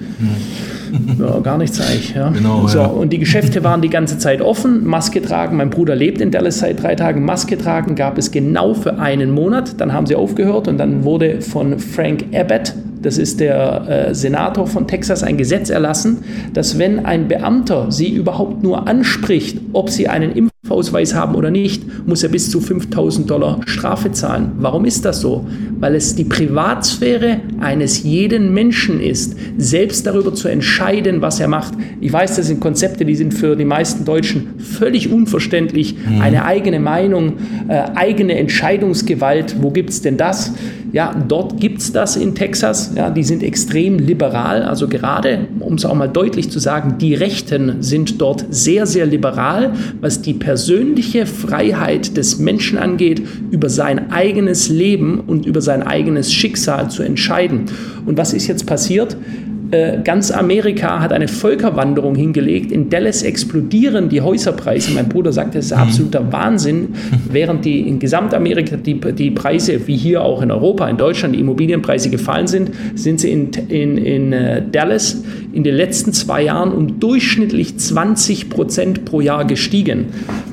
Ja, 1.18 1.40
gar 1.40 1.59
nichts 1.59 1.81
eigentlich. 1.81 2.14
Ja. 2.14 2.31
Genau, 2.31 2.66
so, 2.66 2.79
ja. 2.79 2.87
Und 2.87 3.12
die 3.12 3.18
Geschäfte 3.18 3.64
waren 3.64 3.83
die 3.83 3.90
ganze 3.90 4.18
Zeit 4.18 4.40
offen. 4.40 4.87
Maske 4.87 5.20
tragen, 5.20 5.57
mein 5.57 5.70
Bruder 5.70 5.94
lebt 5.94 6.20
in 6.20 6.31
Dallas 6.31 6.59
seit 6.61 6.83
drei 6.83 6.94
Tagen. 6.94 7.25
Maske 7.25 7.59
tragen 7.59 7.94
gab 7.94 8.18
es 8.18 8.31
genau 8.31 8.75
für 8.75 8.99
einen 8.99 9.31
Monat. 9.31 9.81
Dann 9.81 9.92
haben 9.92 10.07
sie 10.07 10.14
aufgehört 10.14 10.68
und 10.68 10.79
dann 10.79 11.05
wurde 11.05 11.40
von 11.40 11.79
Frank 11.79 12.27
Abbott, 12.33 12.75
das 13.07 13.19
ist 13.19 13.38
der 13.38 14.09
äh, 14.09 14.14
Senator 14.16 14.66
von 14.66 14.88
Texas, 14.88 15.23
ein 15.23 15.37
Gesetz 15.37 15.71
erlassen, 15.71 16.25
dass 16.53 16.77
wenn 16.77 17.07
ein 17.07 17.29
Beamter 17.29 17.92
sie 17.92 18.09
überhaupt 18.09 18.64
nur 18.64 18.88
anspricht, 18.88 19.61
ob 19.73 19.90
sie 19.90 20.09
einen 20.09 20.33
Impfausweis 20.33 21.14
haben 21.14 21.37
oder 21.37 21.53
nicht, 21.53 21.85
muss 22.09 22.25
er 22.25 22.31
bis 22.31 22.51
zu 22.51 22.61
5000 22.61 23.31
Dollar 23.31 23.61
Strafe 23.66 24.11
zahlen. 24.11 24.51
Warum 24.59 24.85
ist 24.85 25.05
das 25.05 25.21
so? 25.21 25.47
Weil 25.79 25.95
es 25.95 26.16
die 26.16 26.25
Privatsphäre 26.25 27.42
eines 27.61 28.03
jeden 28.03 28.53
Menschen 28.53 28.99
ist, 29.01 29.37
selbst 29.57 30.05
darüber 30.05 30.35
zu 30.35 30.49
entscheiden, 30.49 31.23
was 31.23 31.38
er 31.38 31.47
macht. 31.47 31.75
Ich 32.01 32.12
weiß, 32.12 32.35
das 32.35 32.49
sind 32.49 32.59
Konzepte, 32.59 33.05
die 33.05 33.14
sind 33.14 33.35
für 33.35 33.55
die 33.55 33.64
meisten 33.64 34.05
Deutschen 34.05 34.59
völlig 34.59 35.12
unverständlich. 35.12 35.95
Mhm. 35.95 36.23
Eine 36.23 36.45
eigene 36.45 36.81
Meinung, 36.81 37.35
äh, 37.69 37.85
eigene 37.95 38.37
Entscheidungsgewalt, 38.37 39.62
wo 39.62 39.71
gibt 39.71 39.90
es 39.90 40.03
denn 40.03 40.16
das? 40.16 40.55
Ja, 40.96 41.14
dort 41.28 41.61
gibt 41.61 41.82
es 41.82 41.92
das 41.92 42.16
in 42.16 42.35
Texas. 42.35 42.92
Ja, 42.96 43.11
die 43.11 43.22
sind 43.22 43.42
extrem 43.42 43.98
liberal. 43.98 44.62
Also 44.62 44.88
gerade, 44.88 45.46
um 45.61 45.74
es 45.74 45.85
auch 45.85 45.94
mal 45.94 46.09
deutlich 46.09 46.50
zu 46.50 46.59
sagen, 46.59 46.96
die 46.98 47.12
Rechten 47.12 47.82
sind 47.82 48.18
dort 48.18 48.46
sehr, 48.48 48.87
sehr 48.87 49.04
liberal, 49.04 49.74
was 50.00 50.22
die 50.22 50.32
persönliche 50.32 51.26
Freiheit 51.26 52.16
des 52.16 52.38
Menschen 52.38 52.78
angeht, 52.78 53.20
über 53.50 53.68
sein 53.68 54.11
eigenes 54.11 54.70
Leben 54.70 55.20
und 55.20 55.44
über 55.44 55.61
sein 55.61 55.82
eigenes 55.82 56.32
Schicksal 56.32 56.88
zu 56.88 57.02
entscheiden. 57.02 57.66
Und 58.06 58.16
was 58.16 58.32
ist 58.32 58.46
jetzt 58.46 58.64
passiert? 58.64 59.18
Äh, 59.70 59.98
ganz 60.05 60.31
Amerika 60.31 61.00
hat 61.00 61.12
eine 61.12 61.26
Völkerwanderung 61.26 62.14
hingelegt. 62.14 62.70
In 62.70 62.88
Dallas 62.88 63.22
explodieren 63.22 64.09
die 64.09 64.20
Häuserpreise. 64.20 64.92
Mein 64.92 65.09
Bruder 65.09 65.33
sagt, 65.33 65.55
das 65.55 65.66
ist 65.66 65.74
mhm. 65.74 65.83
absoluter 65.83 66.33
Wahnsinn. 66.33 66.88
Während 67.31 67.64
die 67.64 67.81
in 67.81 67.98
Gesamtamerika 67.98 68.76
die, 68.76 69.00
die 69.00 69.31
Preise, 69.31 69.87
wie 69.87 69.96
hier 69.96 70.22
auch 70.22 70.42
in 70.42 70.50
Europa, 70.50 70.88
in 70.88 70.96
Deutschland, 70.96 71.35
die 71.35 71.40
Immobilienpreise 71.40 72.11
gefallen 72.11 72.46
sind, 72.46 72.70
sind 72.94 73.20
sie 73.20 73.31
in, 73.31 73.50
in, 73.68 73.98
in 73.98 74.33
äh, 74.33 74.62
Dallas 74.70 75.24
in 75.52 75.64
den 75.64 75.74
letzten 75.74 76.12
zwei 76.12 76.42
Jahren 76.42 76.72
um 76.72 77.00
durchschnittlich 77.00 77.79
20 77.79 78.50
Prozent 78.50 79.05
pro 79.05 79.20
Jahr 79.20 79.46
gestiegen. 79.46 80.07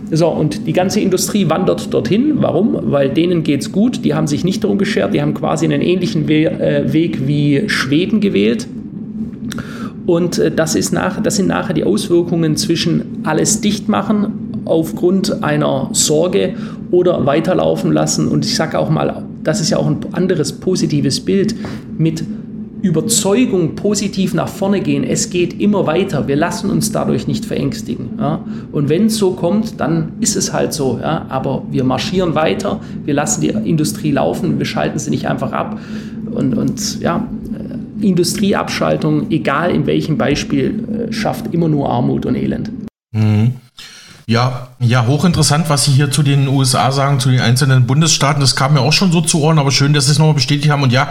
So, 0.10 0.28
und 0.30 0.67
die 0.67 0.73
ganze 0.73 1.02
Industrie 1.02 1.49
wandert 1.49 1.93
dorthin. 1.93 2.36
Warum? 2.38 2.78
Weil 2.91 3.10
denen 3.10 3.43
geht 3.43 3.62
es 3.62 3.71
gut. 3.71 4.06
Die 4.06 4.13
haben 4.13 4.28
sich 4.28 4.43
nicht 4.43 4.63
darum 4.63 4.78
geschert. 4.78 5.13
Die 5.13 5.21
haben 5.21 5.34
quasi 5.34 5.65
einen 5.65 5.82
ähnlichen 5.82 6.28
We 6.28 6.45
äh, 6.45 6.93
Weg 6.93 7.28
wie 7.28 7.63
Schweden 7.67 8.19
gewählt. 8.19 8.67
Und 10.06 10.38
äh, 10.38 10.52
das, 10.52 10.76
ist 10.76 10.92
nach, 10.92 11.22
das 11.22 11.38
sind 11.38 11.48
nachher 11.48 11.74
die 11.74 11.84
Auswirkungen 11.84 12.56
zwischen 12.56 13.22
alles 13.24 13.62
dicht 13.62 13.88
machen 13.89 14.62
aufgrund 14.66 15.44
einer 15.44 15.89
Sorge 15.94 16.56
oder 16.92 17.26
weiterlaufen 17.26 17.92
lassen. 17.92 18.28
Und 18.28 18.46
ich 18.46 18.56
sage 18.56 18.80
auch 18.80 18.89
mal, 18.89 19.24
das 19.44 19.60
ist 19.60 19.70
ja 19.70 19.78
auch 19.78 19.88
ein 19.88 19.98
anderes 20.13 20.54
positives 20.54 21.20
Bild 21.20 21.56
mit 21.98 22.24
Überzeugung 22.82 23.76
positiv 23.76 24.34
nach 24.34 24.50
vorne 24.50 24.82
gehen. 24.82 25.06
Es 25.06 25.30
geht 25.30 25.60
immer 25.62 25.88
weiter. 25.88 26.28
Wir 26.28 26.36
lassen 26.36 26.70
uns 26.70 26.92
dadurch 26.92 27.28
nicht 27.28 27.46
verängstigen. 27.46 28.10
Ja? 28.20 28.44
Und 28.74 28.89
wenn 28.89 29.06
es 29.06 29.16
so 29.16 29.32
kommt, 29.32 29.80
dann 29.80 30.12
ist 30.20 30.36
es 30.36 30.52
halt 30.52 30.74
so. 30.74 31.00
Ja? 31.02 31.26
Aber 31.30 31.63
wir 31.72 31.86
marschieren 31.86 32.36
weiter. 32.36 32.82
Wir 33.06 33.13
lassen 33.13 33.39
die 33.39 33.48
Industrie 33.48 34.12
laufen. 34.12 34.58
Wir 34.60 34.66
schalten 34.66 35.00
sie 35.00 35.12
nicht 35.12 35.28
einfach 35.28 35.54
ab. 35.54 35.80
Und, 36.32 36.58
und 36.58 37.00
ja, 37.00 37.26
Industrieabschaltung, 38.04 39.32
egal 39.32 39.72
in 39.72 39.86
welchem 39.86 40.18
Beispiel, 40.18 41.08
äh, 41.10 41.13
schafft 41.13 41.54
immer 41.54 41.70
nur 41.70 41.89
Armut 41.89 42.26
und 42.26 42.36
Elend. 42.36 42.72
Mhm. 43.12 43.56
Ja, 44.26 44.70
ja, 44.80 45.06
hochinteressant, 45.06 45.70
was 45.70 45.86
Sie 45.86 45.92
hier 45.92 46.10
zu 46.10 46.24
den 46.24 46.48
USA 46.48 46.92
sagen, 46.92 47.20
zu 47.20 47.30
den 47.30 47.42
einzelnen 47.42 47.86
Bundesstaaten. 47.86 48.39
Das 48.39 48.56
kam 48.56 48.74
mir 48.74 48.82
auch 48.82 48.94
schon 48.94 49.12
so 49.12 49.20
zu 49.20 49.42
Ohren, 49.42 49.60
aber 49.60 49.72
schön, 49.72 49.94
dass 49.94 50.06
Sie 50.06 50.12
es 50.12 50.20
nochmal 50.20 50.36
bestätigt 50.36 50.70
haben. 50.72 50.84
Und 50.84 50.94
ja, 50.94 51.10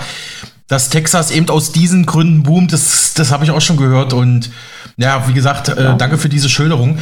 dass 0.67 0.89
Texas 0.89 1.31
eben 1.31 1.49
aus 1.51 1.73
diesen 1.73 2.07
Gründen 2.07 2.43
boomt, 2.43 2.73
das, 2.73 3.13
das 3.15 3.31
habe 3.31 3.45
ich 3.45 3.51
auch 3.51 3.61
schon 3.61 3.77
gehört. 3.77 4.15
Und 4.15 4.51
ja, 4.97 5.29
wie 5.29 5.35
gesagt, 5.35 5.69
äh, 5.69 5.97
danke 5.99 6.17
für 6.17 6.31
diese 6.31 6.49
Schilderung. 6.49 6.97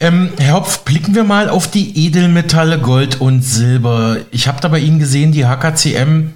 Ähm, 0.00 0.30
Herr 0.38 0.54
Hopf, 0.54 0.80
blicken 0.84 1.14
wir 1.14 1.24
mal 1.24 1.48
auf 1.48 1.70
die 1.70 2.06
Edelmetalle 2.06 2.78
Gold 2.78 3.20
und 3.20 3.42
Silber. 3.42 4.18
Ich 4.30 4.48
habe 4.48 4.60
da 4.60 4.68
bei 4.68 4.78
Ihnen 4.78 4.98
gesehen, 4.98 5.32
die 5.32 5.46
HKCM 5.46 6.32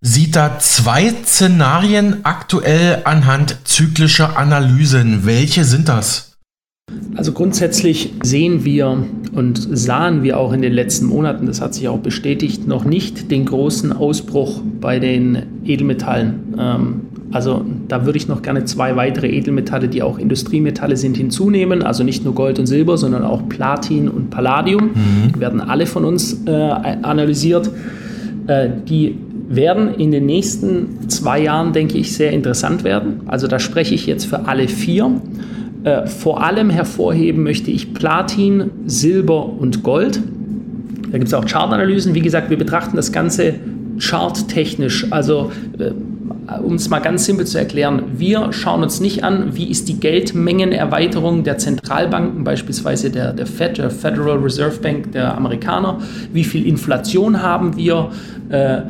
sieht 0.00 0.36
da 0.36 0.58
zwei 0.58 1.12
Szenarien 1.24 2.18
aktuell 2.24 3.02
anhand 3.04 3.58
zyklischer 3.64 4.38
Analysen. 4.38 5.26
Welche 5.26 5.64
sind 5.64 5.88
das? 5.88 6.32
Also 7.16 7.32
grundsätzlich 7.32 8.12
sehen 8.22 8.64
wir 8.64 9.04
und 9.32 9.58
sahen 9.76 10.22
wir 10.22 10.38
auch 10.38 10.52
in 10.52 10.62
den 10.62 10.72
letzten 10.72 11.06
Monaten, 11.06 11.46
das 11.46 11.60
hat 11.60 11.74
sich 11.74 11.88
auch 11.88 11.98
bestätigt, 11.98 12.68
noch 12.68 12.84
nicht 12.84 13.30
den 13.30 13.44
großen 13.44 13.92
Ausbruch 13.92 14.60
bei 14.80 15.00
den 15.00 15.42
Edelmetallen. 15.64 16.54
Ähm, 16.58 17.00
Also 17.32 17.64
da 17.88 18.06
würde 18.06 18.18
ich 18.18 18.28
noch 18.28 18.40
gerne 18.40 18.64
zwei 18.66 18.94
weitere 18.94 19.26
Edelmetalle, 19.28 19.88
die 19.88 20.00
auch 20.00 20.16
Industriemetalle 20.16 20.96
sind, 20.96 21.16
hinzunehmen. 21.16 21.82
Also 21.82 22.04
nicht 22.04 22.24
nur 22.24 22.34
Gold 22.34 22.60
und 22.60 22.66
Silber, 22.66 22.96
sondern 22.96 23.24
auch 23.24 23.48
Platin 23.48 24.08
und 24.08 24.30
Palladium. 24.30 24.84
Mhm. 24.94 25.32
Die 25.34 25.40
werden 25.40 25.60
alle 25.60 25.86
von 25.86 26.04
uns 26.04 26.44
äh, 26.46 26.52
analysiert. 26.52 27.68
Äh, 28.46 28.68
die 28.88 29.18
werden 29.48 29.94
in 29.94 30.10
den 30.10 30.26
nächsten 30.26 31.08
zwei 31.08 31.40
Jahren, 31.42 31.72
denke 31.72 31.98
ich, 31.98 32.14
sehr 32.14 32.32
interessant 32.32 32.84
werden. 32.84 33.20
Also 33.26 33.46
da 33.46 33.58
spreche 33.58 33.94
ich 33.94 34.06
jetzt 34.06 34.26
für 34.26 34.46
alle 34.46 34.68
vier. 34.68 35.20
Äh, 35.84 36.06
vor 36.06 36.42
allem 36.42 36.70
hervorheben 36.70 37.42
möchte 37.42 37.70
ich 37.70 37.94
Platin, 37.94 38.70
Silber 38.86 39.46
und 39.46 39.82
Gold. 39.82 40.20
Da 41.12 41.18
gibt 41.18 41.28
es 41.28 41.34
auch 41.34 41.46
Chartanalysen. 41.46 42.14
Wie 42.14 42.22
gesagt, 42.22 42.50
wir 42.50 42.58
betrachten 42.58 42.96
das 42.96 43.12
Ganze 43.12 43.54
charttechnisch. 43.98 45.06
Also 45.12 45.52
äh, 45.78 45.92
um 46.62 46.74
es 46.74 46.88
mal 46.88 47.00
ganz 47.00 47.24
simpel 47.24 47.46
zu 47.46 47.58
erklären, 47.58 48.02
wir 48.16 48.52
schauen 48.52 48.82
uns 48.82 49.00
nicht 49.00 49.24
an, 49.24 49.56
wie 49.56 49.68
ist 49.70 49.88
die 49.88 49.98
Geldmengenerweiterung 49.98 51.44
der 51.44 51.58
Zentralbanken, 51.58 52.44
beispielsweise 52.44 53.10
der, 53.10 53.32
der 53.32 53.46
Fed, 53.46 53.78
der 53.78 53.90
Federal 53.90 54.38
Reserve 54.38 54.78
Bank 54.80 55.12
der 55.12 55.36
Amerikaner, 55.36 56.00
wie 56.32 56.44
viel 56.44 56.66
Inflation 56.66 57.42
haben 57.42 57.76
wir, 57.76 58.10
äh, 58.50 58.76
äh, 58.76 58.82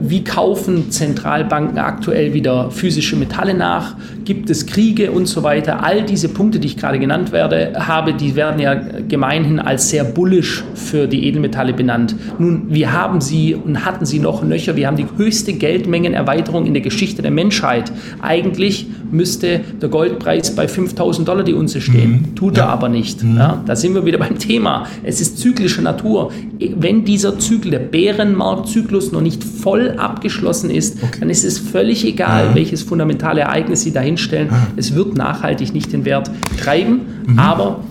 wie 0.00 0.24
kaufen 0.24 0.90
Zentralbanken 0.90 1.78
aktuell 1.78 2.34
wieder 2.34 2.70
physische 2.70 3.16
Metalle 3.16 3.54
nach, 3.54 3.96
gibt 4.24 4.50
es 4.50 4.66
Kriege 4.66 5.12
und 5.12 5.26
so 5.26 5.42
weiter. 5.42 5.84
All 5.84 6.02
diese 6.02 6.28
Punkte, 6.28 6.58
die 6.58 6.66
ich 6.68 6.76
gerade 6.76 6.98
genannt 6.98 7.30
werde, 7.30 7.74
habe, 7.76 8.14
die 8.14 8.34
werden 8.34 8.60
ja 8.60 8.74
gemeinhin 8.74 9.60
als 9.60 9.90
sehr 9.90 10.04
bullisch 10.04 10.64
für 10.74 11.06
die 11.06 11.26
Edelmetalle 11.26 11.72
benannt. 11.72 12.16
Nun, 12.38 12.66
wir 12.68 12.92
haben 12.92 13.20
sie 13.20 13.54
und 13.54 13.84
hatten 13.84 14.06
sie 14.06 14.18
noch 14.18 14.42
nöcher, 14.42 14.76
wir 14.76 14.86
haben 14.86 14.96
die 14.96 15.06
höchste 15.16 15.52
Geldmengenerweiterung 15.52 16.66
in 16.66 16.74
der 16.74 16.82
Geschichte 16.82 17.22
der 17.22 17.30
Menschheit. 17.30 17.92
Eigentlich 18.22 18.86
müsste 19.10 19.60
der 19.80 19.88
Goldpreis 19.88 20.54
bei 20.54 20.66
5000 20.66 21.28
Dollar 21.28 21.44
die 21.44 21.54
Unze 21.54 21.80
stehen, 21.80 22.10
mhm. 22.10 22.34
tut 22.34 22.56
ja. 22.56 22.64
er 22.64 22.70
aber 22.70 22.88
nicht. 22.88 23.22
Mhm. 23.22 23.36
Ja, 23.36 23.62
da 23.64 23.76
sind 23.76 23.94
wir 23.94 24.04
wieder 24.04 24.18
beim 24.18 24.38
Thema. 24.38 24.86
Es 25.04 25.20
ist 25.20 25.38
zyklische 25.38 25.82
Natur. 25.82 26.32
Wenn 26.58 27.04
dieser 27.04 27.38
Zyklus, 27.38 27.70
der 27.70 27.78
Bärenmarktzyklus, 27.80 28.95
Zyklus 28.96 29.12
noch 29.12 29.20
nicht 29.20 29.44
voll 29.44 29.94
abgeschlossen 29.98 30.70
ist, 30.70 31.02
okay. 31.02 31.18
dann 31.20 31.30
ist 31.30 31.44
es 31.44 31.58
völlig 31.58 32.04
egal, 32.04 32.46
ja. 32.46 32.54
welches 32.54 32.82
fundamentale 32.82 33.42
Ereignis 33.42 33.82
Sie 33.82 33.92
dahinstellen. 33.92 34.48
Ja. 34.50 34.66
Es 34.76 34.94
wird 34.94 35.16
nachhaltig 35.16 35.74
nicht 35.74 35.92
den 35.92 36.04
Wert 36.04 36.30
treiben, 36.58 37.00
mhm. 37.26 37.38
aber 37.38 37.84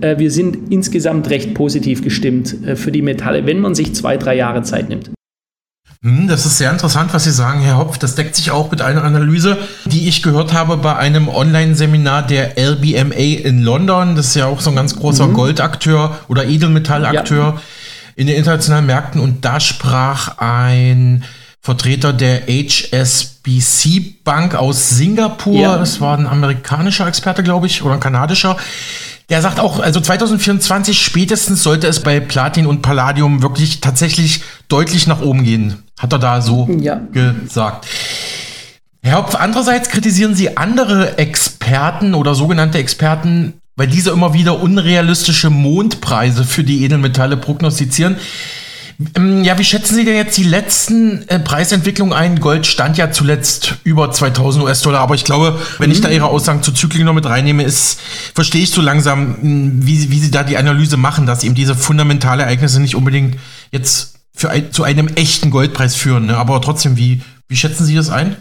äh, 0.00 0.18
wir 0.18 0.30
sind 0.30 0.72
insgesamt 0.72 1.30
recht 1.30 1.54
positiv 1.54 2.02
gestimmt 2.02 2.56
äh, 2.64 2.76
für 2.76 2.92
die 2.92 3.02
Metalle, 3.02 3.46
wenn 3.46 3.60
man 3.60 3.74
sich 3.74 3.94
zwei, 3.94 4.16
drei 4.16 4.36
Jahre 4.36 4.62
Zeit 4.62 4.88
nimmt. 4.88 5.10
Mhm, 6.00 6.28
das 6.28 6.46
ist 6.46 6.58
sehr 6.58 6.70
interessant, 6.70 7.12
was 7.12 7.24
Sie 7.24 7.32
sagen, 7.32 7.60
Herr 7.60 7.78
Hopf. 7.78 7.98
Das 7.98 8.14
deckt 8.14 8.36
sich 8.36 8.52
auch 8.52 8.70
mit 8.70 8.82
einer 8.82 9.02
Analyse, 9.02 9.58
die 9.84 10.08
ich 10.08 10.22
gehört 10.22 10.52
habe 10.52 10.76
bei 10.76 10.96
einem 10.96 11.28
Online-Seminar 11.28 12.26
der 12.26 12.56
LBMA 12.56 13.44
in 13.44 13.62
London. 13.62 14.14
Das 14.14 14.28
ist 14.28 14.36
ja 14.36 14.46
auch 14.46 14.60
so 14.60 14.70
ein 14.70 14.76
ganz 14.76 14.96
großer 14.96 15.26
mhm. 15.26 15.34
Goldakteur 15.34 16.18
oder 16.28 16.46
Edelmetallakteur. 16.46 17.54
Ja 17.56 17.60
in 18.18 18.26
den 18.26 18.36
internationalen 18.36 18.86
Märkten 18.86 19.20
und 19.20 19.44
da 19.44 19.60
sprach 19.60 20.38
ein 20.38 21.22
Vertreter 21.60 22.12
der 22.12 22.48
HSBC 22.48 24.24
Bank 24.24 24.56
aus 24.56 24.90
Singapur, 24.90 25.54
ja. 25.60 25.78
das 25.78 26.00
war 26.00 26.18
ein 26.18 26.26
amerikanischer 26.26 27.06
Experte, 27.06 27.44
glaube 27.44 27.68
ich, 27.68 27.82
oder 27.82 27.94
ein 27.94 28.00
kanadischer. 28.00 28.56
Der 29.28 29.40
sagt 29.40 29.60
auch, 29.60 29.78
also 29.78 30.00
2024 30.00 31.00
spätestens 31.00 31.62
sollte 31.62 31.86
es 31.86 32.02
bei 32.02 32.18
Platin 32.18 32.66
und 32.66 32.82
Palladium 32.82 33.40
wirklich 33.40 33.80
tatsächlich 33.80 34.42
deutlich 34.66 35.06
nach 35.06 35.20
oben 35.20 35.44
gehen. 35.44 35.84
Hat 35.96 36.12
er 36.12 36.18
da 36.18 36.40
so 36.40 36.68
ja. 36.80 37.00
gesagt. 37.12 37.86
Herr 39.00 39.18
Hopf, 39.18 39.36
andererseits 39.36 39.90
kritisieren 39.90 40.34
Sie 40.34 40.56
andere 40.56 41.18
Experten 41.18 42.14
oder 42.14 42.34
sogenannte 42.34 42.78
Experten 42.78 43.60
weil 43.78 43.86
diese 43.86 44.10
immer 44.10 44.34
wieder 44.34 44.60
unrealistische 44.60 45.50
Mondpreise 45.50 46.42
für 46.42 46.64
die 46.64 46.82
Edelmetalle 46.82 47.36
prognostizieren. 47.36 48.16
Ähm, 49.14 49.44
ja, 49.44 49.56
wie 49.56 49.62
schätzen 49.62 49.94
Sie 49.94 50.04
denn 50.04 50.16
jetzt 50.16 50.36
die 50.36 50.42
letzten 50.42 51.28
äh, 51.28 51.38
Preisentwicklungen 51.38 52.12
ein? 52.12 52.40
Gold 52.40 52.66
stand 52.66 52.98
ja 52.98 53.12
zuletzt 53.12 53.76
über 53.84 54.10
2000 54.10 54.64
US-Dollar, 54.64 55.00
aber 55.00 55.14
ich 55.14 55.22
glaube, 55.22 55.60
wenn 55.78 55.90
mhm. 55.90 55.94
ich 55.94 56.00
da 56.00 56.08
Ihre 56.08 56.26
Aussagen 56.26 56.64
zu 56.64 56.72
Zyklen 56.72 57.04
noch 57.04 57.14
mit 57.14 57.24
reinnehme, 57.24 57.62
ist, 57.62 58.00
verstehe 58.34 58.64
ich 58.64 58.72
so 58.72 58.82
langsam, 58.82 59.36
hm, 59.40 59.86
wie, 59.86 60.10
wie 60.10 60.18
Sie 60.18 60.32
da 60.32 60.42
die 60.42 60.56
Analyse 60.56 60.96
machen, 60.96 61.26
dass 61.26 61.44
eben 61.44 61.54
diese 61.54 61.76
fundamentale 61.76 62.42
Ereignisse 62.42 62.80
nicht 62.80 62.96
unbedingt 62.96 63.36
jetzt 63.70 64.14
für 64.34 64.50
zu 64.72 64.82
einem 64.82 65.06
echten 65.14 65.52
Goldpreis 65.52 65.94
führen. 65.94 66.26
Ne? 66.26 66.36
Aber 66.36 66.60
trotzdem, 66.60 66.96
wie, 66.96 67.20
wie 67.46 67.56
schätzen 67.56 67.86
Sie 67.86 67.94
das 67.94 68.10
ein? 68.10 68.34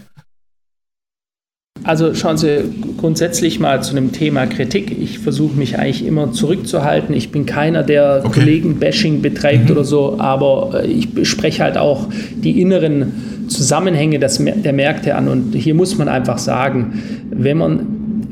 Also 1.84 2.14
schauen 2.14 2.38
Sie 2.38 2.64
grundsätzlich 2.98 3.60
mal 3.60 3.82
zu 3.82 3.96
einem 3.96 4.12
Thema 4.12 4.46
Kritik. 4.46 4.96
Ich 5.00 5.20
versuche 5.20 5.58
mich 5.58 5.78
eigentlich 5.78 6.06
immer 6.06 6.32
zurückzuhalten. 6.32 7.16
Ich 7.16 7.32
bin 7.32 7.46
keiner, 7.46 7.84
der 7.84 8.24
okay. 8.26 8.40
Kollegen-Bashing 8.40 9.22
betreibt 9.22 9.66
mhm. 9.66 9.72
oder 9.72 9.84
so, 9.84 10.20
aber 10.20 10.84
äh, 10.84 10.88
ich 10.88 11.08
spreche 11.28 11.64
halt 11.64 11.78
auch 11.78 12.08
die 12.36 12.62
inneren 12.62 13.48
Zusammenhänge 13.48 14.20
der 14.20 14.74
Märkte 14.74 15.16
an. 15.16 15.28
Und 15.28 15.56
hier 15.56 15.74
muss 15.74 15.98
man 15.98 16.10
einfach 16.10 16.38
sagen, 16.38 17.02
wenn 17.32 17.58
man 17.58 17.88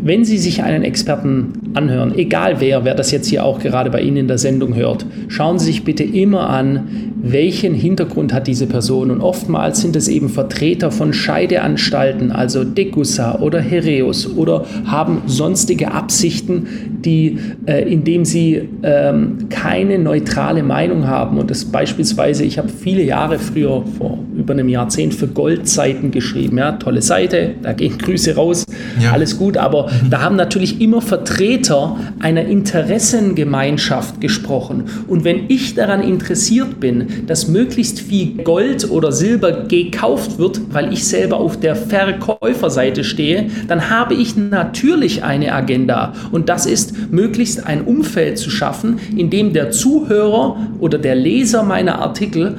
wenn 0.06 0.24
Sie 0.24 0.38
sich 0.38 0.62
einen 0.62 0.84
Experten 0.84 1.72
anhören, 1.74 2.16
egal 2.16 2.58
wer, 2.60 2.86
wer 2.86 2.94
das 2.94 3.10
jetzt 3.10 3.28
hier 3.28 3.44
auch 3.44 3.58
gerade 3.58 3.90
bei 3.90 4.02
Ihnen 4.02 4.18
in 4.18 4.28
der 4.28 4.38
Sendung 4.38 4.76
hört, 4.76 5.04
schauen 5.30 5.58
Sie 5.58 5.66
sich 5.66 5.84
bitte 5.84 6.04
immer 6.04 6.48
an, 6.48 7.15
welchen 7.32 7.74
Hintergrund 7.74 8.34
hat 8.34 8.48
diese 8.48 8.68
Person. 8.68 9.12
Und 9.12 9.22
oftmals 9.22 9.82
sind 9.82 9.96
es 9.96 10.08
eben 10.08 10.30
Vertreter 10.30 10.92
von 10.92 11.14
Scheideanstalten, 11.14 12.32
also 12.32 12.64
Degussa 12.64 13.40
oder 13.40 13.60
Hereus 13.60 14.36
oder 14.36 14.66
haben 14.86 15.24
sonstige 15.26 15.92
Absichten, 15.92 16.68
die, 17.04 17.40
äh, 17.66 17.82
indem 17.92 18.26
sie 18.26 18.70
ähm, 18.84 19.50
keine 19.50 20.00
neutrale 20.00 20.64
Meinung 20.64 21.08
haben. 21.08 21.38
Und 21.38 21.50
das 21.50 21.66
beispielsweise, 21.66 22.44
ich 22.44 22.58
habe 22.58 22.70
viele 22.70 23.04
Jahre 23.04 23.40
früher, 23.40 23.84
vor 23.98 24.20
über 24.46 24.54
einem 24.54 24.70
Jahrzehnt, 24.70 25.14
für 25.16 25.28
Goldseiten 25.28 26.12
geschrieben. 26.12 26.58
Ja, 26.60 26.74
tolle 26.74 27.02
Seite, 27.02 27.56
da 27.62 27.74
gehen 27.74 27.98
Grüße 28.06 28.36
raus, 28.36 28.66
ja. 29.02 29.12
alles 29.12 29.38
gut, 29.38 29.58
aber 29.58 29.90
Mhm. 30.04 30.10
Da 30.10 30.22
haben 30.22 30.36
natürlich 30.36 30.82
immer 30.82 31.02
Vertreter 31.02 31.98
einer 32.20 32.46
Interessengemeinschaft 32.46 34.22
gesprochen. 34.22 34.86
Und 35.08 35.24
wenn 35.24 35.46
ich 35.50 35.76
daran 35.76 36.02
interessiert 36.02 36.80
bin, 36.80 37.26
dass 37.28 37.48
möglichst 37.48 38.00
viel 38.00 38.44
Gold 38.44 38.90
oder 38.90 39.12
Silber 39.12 39.64
gekauft 39.68 40.38
wird, 40.38 40.62
weil 40.72 40.94
ich 40.94 41.06
selber 41.08 41.38
auf 41.38 41.60
der 41.60 41.76
Verkäuferseite 41.76 43.04
stehe, 43.04 43.48
dann 43.68 43.90
habe 43.90 44.14
ich 44.14 44.36
natürlich 44.36 45.24
eine 45.24 45.54
Agenda. 45.54 46.14
Und 46.32 46.50
das 46.50 46.66
ist, 46.66 47.12
möglichst 47.12 47.66
ein 47.66 47.82
Umfeld 47.84 48.38
zu 48.38 48.50
schaffen, 48.50 49.00
in 49.16 49.30
dem 49.30 49.54
der 49.54 49.72
Zuhörer 49.72 50.58
oder 50.80 50.98
der 50.98 51.16
Leser 51.16 51.64
meiner 51.64 52.00
Artikel 52.00 52.58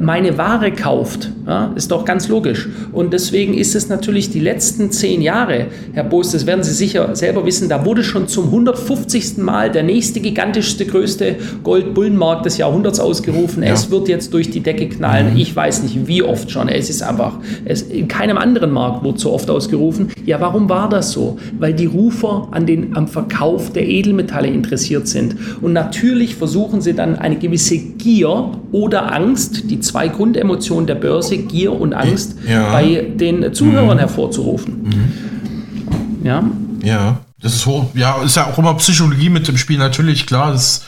meine 0.00 0.36
Ware 0.36 0.72
kauft. 0.72 1.30
Ja, 1.46 1.72
ist 1.76 1.90
doch 1.90 2.04
ganz 2.04 2.28
logisch. 2.28 2.68
Und 2.92 3.12
deswegen 3.12 3.54
ist 3.54 3.74
es 3.74 3.88
natürlich 3.88 4.30
die 4.30 4.40
letzten 4.40 4.90
zehn 4.90 5.22
Jahre, 5.22 5.66
Herr 5.92 6.04
Boos, 6.04 6.32
das 6.32 6.46
werden 6.46 6.62
Sie 6.64 6.72
sicher 6.72 7.14
selber 7.14 7.46
wissen, 7.46 7.68
da 7.68 7.84
wurde 7.84 8.02
schon 8.02 8.28
zum 8.28 8.46
150. 8.46 9.38
Mal 9.38 9.70
der 9.70 9.82
nächste 9.82 10.20
gigantischste, 10.20 10.86
größte 10.86 11.36
Goldbullenmarkt 11.62 12.46
des 12.46 12.58
Jahrhunderts 12.58 12.98
ausgerufen. 12.98 13.62
Ja. 13.62 13.72
Es 13.72 13.90
wird 13.90 14.08
jetzt 14.08 14.34
durch 14.34 14.50
die 14.50 14.60
Decke 14.60 14.88
knallen. 14.88 15.34
Mhm. 15.34 15.40
Ich 15.40 15.54
weiß 15.54 15.82
nicht, 15.82 16.06
wie 16.06 16.22
oft 16.22 16.50
schon. 16.50 16.68
Es 16.68 16.90
ist 16.90 17.02
einfach, 17.02 17.38
es, 17.64 17.82
in 17.82 18.08
keinem 18.08 18.38
anderen 18.38 18.72
Markt 18.72 19.04
wurde 19.04 19.18
so 19.18 19.32
oft 19.32 19.50
ausgerufen. 19.50 20.10
Ja, 20.24 20.40
warum 20.40 20.68
war 20.68 20.88
das 20.88 21.12
so? 21.12 21.38
Weil 21.58 21.74
die 21.74 21.86
Rufer 21.86 22.48
an 22.50 22.66
den, 22.66 22.96
am 22.96 23.06
Verkauf 23.06 23.72
der 23.72 23.88
Edelmetalle 23.88 24.48
interessiert 24.48 25.06
sind. 25.06 25.36
Und 25.60 25.72
natürlich 25.72 26.34
versuchen 26.34 26.80
sie 26.80 26.94
dann 26.94 27.16
eine 27.16 27.36
gewisse 27.36 27.78
Gier 27.78 28.52
oder 28.72 29.12
Angst, 29.12 29.59
die 29.66 29.80
zwei 29.80 30.08
Grundemotionen 30.08 30.86
der 30.86 30.94
Börse, 30.94 31.38
Gier 31.38 31.72
und 31.72 31.92
Angst, 31.94 32.36
ja. 32.46 32.72
bei 32.72 33.10
den 33.14 33.52
Zuhörern 33.52 33.96
mhm. 33.96 34.00
hervorzurufen. 34.00 34.82
Mhm. 34.82 36.26
Ja. 36.26 36.44
Ja, 36.82 37.20
das 37.42 37.54
ist 37.54 37.66
hoch. 37.66 37.86
Ja, 37.94 38.22
ist 38.22 38.36
ja 38.36 38.46
auch 38.46 38.58
immer 38.58 38.74
Psychologie 38.74 39.28
mit 39.28 39.48
dem 39.48 39.56
Spiel, 39.56 39.78
natürlich, 39.78 40.26
klar. 40.26 40.52
Das 40.52 40.82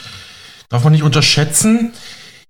darf 0.69 0.85
man 0.85 0.93
nicht 0.93 1.03
unterschätzen. 1.03 1.93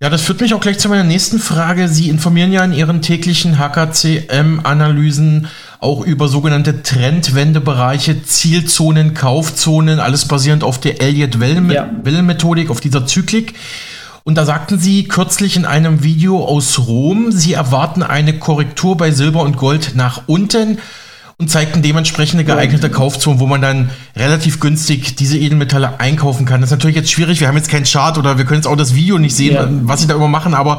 Ja, 0.03 0.11
das 0.11 0.23
führt 0.23 0.41
mich 0.41 0.53
auch 0.53 0.61
gleich 0.61 0.79
zu 0.81 0.89
meiner 0.89 1.05
nächsten 1.05 1.39
Frage. 1.39 1.87
Sie 1.87 2.09
informieren 2.09 2.51
ja 2.51 2.65
in 2.65 2.73
Ihren 2.73 3.03
täglichen 3.03 3.57
HKCM-Analysen 3.57 5.47
auch 5.79 6.05
über 6.05 6.27
sogenannte 6.27 6.83
Trendwendebereiche, 6.83 8.25
Zielzonen, 8.25 9.15
Kaufzonen, 9.15 10.01
alles 10.01 10.27
basierend 10.27 10.65
auf 10.65 10.81
der 10.81 11.01
Elliott-Wellen-Methodik, 11.01 12.69
auf 12.71 12.81
dieser 12.81 13.07
Zyklik. 13.07 13.55
Und 14.25 14.37
da 14.37 14.45
sagten 14.45 14.79
Sie 14.79 15.05
kürzlich 15.05 15.57
in 15.57 15.65
einem 15.65 16.05
Video 16.05 16.45
aus 16.45 16.79
Rom, 16.87 17.33
Sie 17.33 17.55
erwarten 17.55 18.03
eine 18.03 18.39
Korrektur 18.39 18.97
bei 18.97 19.11
Silber 19.11 19.43
und 19.43 19.57
Gold 19.57 19.93
nach 19.97 20.23
unten 20.27 20.79
und 21.39 21.51
zeigten 21.51 21.83
dementsprechende 21.83 22.45
geeignete 22.45 22.89
Kaufzonen, 22.89 23.41
wo 23.41 23.47
man 23.47 23.61
dann 23.61 23.91
relativ 24.15 24.61
günstig 24.61 25.17
diese 25.17 25.37
Edelmetalle 25.39 25.99
einkaufen 25.99 26.47
kann. 26.47 26.61
Das 26.61 26.69
ist 26.69 26.77
natürlich 26.77 26.95
jetzt 26.95 27.11
schwierig. 27.11 27.41
Wir 27.41 27.49
haben 27.49 27.57
jetzt 27.57 27.69
keinen 27.69 27.85
Chart 27.85 28.17
oder 28.17 28.39
wir 28.39 28.45
können 28.45 28.61
jetzt 28.61 28.69
auch 28.69 28.77
das 28.77 28.95
Video 28.95 29.19
nicht 29.19 29.35
sehen, 29.35 29.55
ja. 29.55 29.69
was 29.69 30.03
Sie 30.03 30.07
da 30.07 30.15
immer 30.15 30.29
machen. 30.29 30.55
Aber 30.55 30.79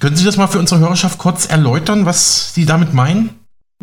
können 0.00 0.16
Sie 0.16 0.24
das 0.24 0.36
mal 0.36 0.48
für 0.48 0.58
unsere 0.58 0.80
Hörerschaft 0.80 1.16
kurz 1.16 1.46
erläutern, 1.46 2.04
was 2.04 2.52
Sie 2.52 2.66
damit 2.66 2.92
meinen? 2.92 3.30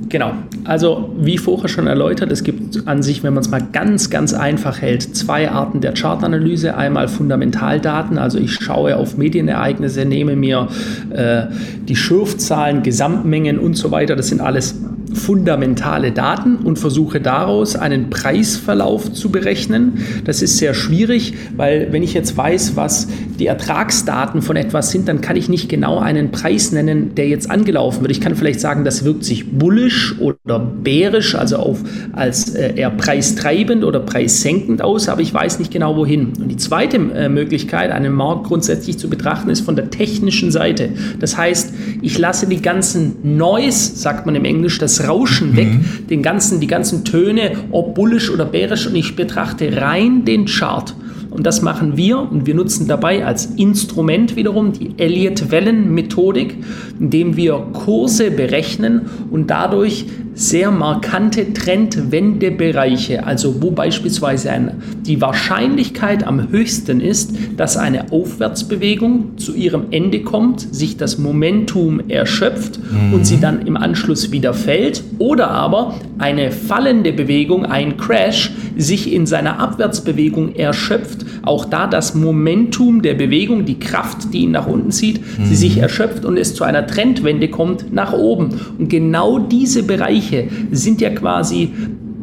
Genau. 0.07 0.33
Also 0.63 1.13
wie 1.19 1.37
vorher 1.37 1.67
schon 1.67 1.87
erläutert, 1.87 2.31
es 2.31 2.43
gibt 2.43 2.87
an 2.87 3.03
sich, 3.03 3.23
wenn 3.23 3.33
man 3.33 3.43
es 3.43 3.49
mal 3.49 3.61
ganz, 3.73 4.09
ganz 4.09 4.33
einfach 4.33 4.81
hält, 4.81 5.15
zwei 5.15 5.51
Arten 5.51 5.81
der 5.81 5.93
Chartanalyse. 5.93 6.75
Einmal 6.75 7.07
Fundamentaldaten, 7.07 8.17
also 8.17 8.39
ich 8.39 8.53
schaue 8.53 8.95
auf 8.95 9.17
Medienereignisse, 9.17 10.05
nehme 10.05 10.35
mir 10.35 10.67
äh, 11.11 11.43
die 11.87 11.95
Schürfzahlen, 11.95 12.81
Gesamtmengen 12.81 13.59
und 13.59 13.75
so 13.75 13.91
weiter. 13.91 14.15
Das 14.15 14.29
sind 14.29 14.41
alles 14.41 14.79
fundamentale 15.13 16.11
Daten 16.11 16.57
und 16.57 16.79
versuche 16.79 17.19
daraus 17.21 17.75
einen 17.75 18.09
Preisverlauf 18.09 19.11
zu 19.11 19.29
berechnen. 19.29 20.05
Das 20.25 20.41
ist 20.41 20.57
sehr 20.57 20.73
schwierig, 20.73 21.33
weil 21.55 21.91
wenn 21.91 22.03
ich 22.03 22.13
jetzt 22.13 22.35
weiß, 22.35 22.75
was 22.75 23.07
die 23.39 23.47
Ertragsdaten 23.47 24.41
von 24.41 24.55
etwas 24.55 24.91
sind, 24.91 25.07
dann 25.07 25.21
kann 25.21 25.35
ich 25.35 25.49
nicht 25.49 25.69
genau 25.69 25.99
einen 25.99 26.31
Preis 26.31 26.71
nennen, 26.71 27.15
der 27.15 27.27
jetzt 27.27 27.49
angelaufen 27.49 28.01
wird. 28.01 28.11
Ich 28.11 28.21
kann 28.21 28.35
vielleicht 28.35 28.59
sagen, 28.59 28.83
das 28.83 29.05
wirkt 29.05 29.23
sich 29.23 29.51
bullisch 29.51 30.15
oder 30.19 30.59
bärisch, 30.59 31.35
also 31.35 31.57
auf, 31.57 31.79
als 32.13 32.53
äh, 32.55 32.75
eher 32.75 32.91
preistreibend 32.91 33.83
oder 33.83 33.99
preissenkend 33.99 34.81
aus, 34.81 35.09
aber 35.09 35.21
ich 35.21 35.33
weiß 35.33 35.59
nicht 35.59 35.71
genau 35.71 35.95
wohin. 35.95 36.33
Und 36.39 36.49
die 36.49 36.57
zweite 36.57 36.97
äh, 36.97 37.29
Möglichkeit, 37.29 37.91
einen 37.91 38.13
Markt 38.13 38.45
grundsätzlich 38.47 38.97
zu 38.97 39.09
betrachten, 39.09 39.49
ist 39.49 39.61
von 39.61 39.75
der 39.75 39.89
technischen 39.89 40.51
Seite. 40.51 40.89
Das 41.19 41.37
heißt, 41.37 41.73
ich 42.01 42.17
lasse 42.17 42.47
die 42.47 42.61
ganzen 42.61 43.37
Noise, 43.37 43.95
sagt 43.95 44.25
man 44.25 44.35
im 44.35 44.45
Englisch, 44.45 44.77
das 44.77 44.98
Rauschen 45.07 45.55
weg, 45.55 45.69
mhm. 45.69 46.07
den 46.07 46.21
ganzen, 46.21 46.59
die 46.59 46.67
ganzen 46.67 47.05
Töne, 47.05 47.53
ob 47.71 47.95
bullisch 47.95 48.29
oder 48.29 48.45
bärisch, 48.45 48.87
und 48.87 48.95
ich 48.95 49.15
betrachte 49.15 49.81
rein 49.81 50.25
den 50.25 50.45
Chart. 50.45 50.95
Und 51.29 51.45
das 51.45 51.61
machen 51.61 51.95
wir 51.95 52.19
und 52.19 52.47
wir 52.47 52.55
nutzen 52.55 52.87
dabei 52.87 53.23
als 53.23 53.45
Instrument 53.45 54.35
wiederum 54.35 54.73
die 54.73 54.95
Elliott-Wellen-Methodik, 54.97 56.55
indem 56.99 57.37
wir 57.37 57.67
Kurse 57.73 58.31
berechnen 58.31 59.03
und 59.29 59.49
dadurch 59.51 60.05
sehr 60.39 60.71
markante 60.71 61.51
Trendwendebereiche, 61.51 63.25
also 63.25 63.61
wo 63.61 63.71
beispielsweise 63.71 64.51
ein, 64.51 64.71
die 65.05 65.19
Wahrscheinlichkeit 65.19 66.25
am 66.25 66.49
höchsten 66.49 67.01
ist, 67.01 67.35
dass 67.57 67.75
eine 67.75 68.13
Aufwärtsbewegung 68.13 69.37
zu 69.37 69.53
ihrem 69.53 69.87
Ende 69.91 70.21
kommt, 70.21 70.61
sich 70.73 70.95
das 70.95 71.17
Momentum 71.17 72.09
erschöpft 72.09 72.79
mhm. 72.79 73.15
und 73.15 73.27
sie 73.27 73.41
dann 73.41 73.67
im 73.67 73.75
Anschluss 73.75 74.31
wieder 74.31 74.53
fällt, 74.53 75.03
oder 75.17 75.51
aber 75.51 75.95
eine 76.19 76.51
fallende 76.51 77.11
Bewegung, 77.11 77.65
ein 77.65 77.97
Crash, 77.97 78.51
sich 78.77 79.11
in 79.11 79.25
seiner 79.25 79.59
Abwärtsbewegung 79.59 80.55
erschöpft, 80.55 81.25
auch 81.41 81.65
da 81.65 81.85
das 81.85 82.15
Momentum 82.15 83.01
der 83.01 83.13
Bewegung, 83.13 83.65
die 83.65 83.79
Kraft, 83.79 84.33
die 84.33 84.39
ihn 84.39 84.51
nach 84.51 84.67
unten 84.67 84.91
zieht, 84.91 85.19
mhm. 85.19 85.45
sie 85.45 85.55
sich 85.55 85.77
erschöpft 85.77 86.23
und 86.23 86.37
es 86.37 86.55
zu 86.55 86.63
einer 86.63 86.87
Trendwende 86.87 87.49
kommt 87.49 87.91
nach 87.91 88.13
oben. 88.13 88.61
Und 88.77 88.89
genau 88.89 89.39
diese 89.39 89.83
Bereiche 89.83 90.28
Bereiche 90.29 90.47
sind 90.71 91.01
ja 91.01 91.09
quasi 91.09 91.71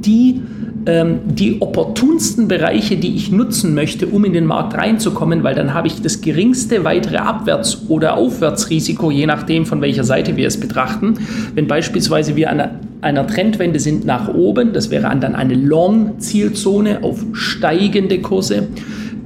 die, 0.05 0.43
ähm, 0.87 1.21
die 1.27 1.61
opportunsten 1.61 2.49
Bereiche, 2.49 2.97
die 2.97 3.17
ich 3.17 3.33
nutzen 3.33 3.75
möchte, 3.75 4.07
um 4.07 4.25
in 4.25 4.33
den 4.33 4.47
Markt 4.47 4.77
reinzukommen, 4.77 5.43
weil 5.43 5.55
dann 5.55 5.75
habe 5.75 5.89
ich 5.89 6.01
das 6.01 6.21
geringste 6.21 6.85
weitere 6.85 7.17
Abwärts- 7.17 7.89
oder 7.89 8.17
Aufwärtsrisiko, 8.17 9.11
je 9.11 9.27
nachdem, 9.27 9.67
von 9.67 9.81
welcher 9.81 10.05
Seite 10.05 10.37
wir 10.37 10.47
es 10.47 10.59
betrachten. 10.59 11.15
Wenn 11.55 11.67
beispielsweise 11.67 12.37
wir 12.37 12.51
an 12.51 12.61
einer, 12.61 12.81
einer 13.01 13.27
Trendwende 13.27 13.81
sind 13.81 14.05
nach 14.05 14.33
oben, 14.33 14.73
das 14.73 14.91
wäre 14.91 15.03
dann 15.19 15.35
eine 15.35 15.55
Long-Zielzone 15.55 17.03
auf 17.03 17.25
steigende 17.33 18.21
Kurse 18.21 18.69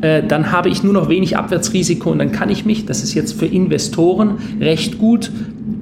äh, 0.03 0.23
dann 0.27 0.51
habe 0.51 0.71
ich 0.71 0.83
nur 0.83 0.95
noch 0.95 1.11
wenig 1.11 1.37
Abwärtsrisiko 1.37 2.11
und 2.11 2.21
dann 2.21 2.33
kann 2.33 2.49
ich 2.49 2.65
mich, 2.65 2.87
das 2.87 3.03
ist 3.03 3.13
jetzt 3.13 3.39
für 3.39 3.45
Investoren 3.45 4.39
recht 4.59 4.99
gut 4.99 5.31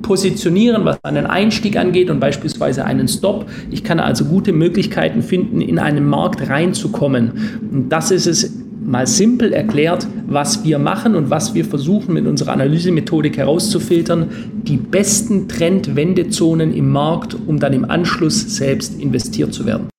positionieren, 0.08 0.86
was 0.86 1.04
einen 1.04 1.26
Einstieg 1.26 1.76
angeht 1.76 2.08
und 2.08 2.18
beispielsweise 2.18 2.86
einen 2.86 3.08
Stop. 3.08 3.46
Ich 3.70 3.84
kann 3.84 4.00
also 4.00 4.24
gute 4.24 4.54
Möglichkeiten 4.54 5.22
finden, 5.22 5.60
in 5.60 5.78
einen 5.78 6.08
Markt 6.08 6.48
reinzukommen. 6.48 7.60
Und 7.70 7.90
das 7.90 8.10
ist 8.10 8.26
es 8.26 8.54
mal 8.82 9.06
simpel 9.06 9.52
erklärt, 9.52 10.06
was 10.26 10.64
wir 10.64 10.78
machen 10.78 11.14
und 11.14 11.28
was 11.28 11.52
wir 11.52 11.66
versuchen 11.66 12.14
mit 12.14 12.26
unserer 12.26 12.52
Analysemethodik 12.52 13.36
herauszufiltern, 13.36 14.30
die 14.62 14.78
besten 14.78 15.46
Trendwendezonen 15.46 16.72
im 16.74 16.90
Markt, 16.90 17.34
um 17.34 17.60
dann 17.60 17.74
im 17.74 17.84
Anschluss 17.90 18.56
selbst 18.56 18.98
investiert 18.98 19.52
zu 19.52 19.66
werden. 19.66 19.90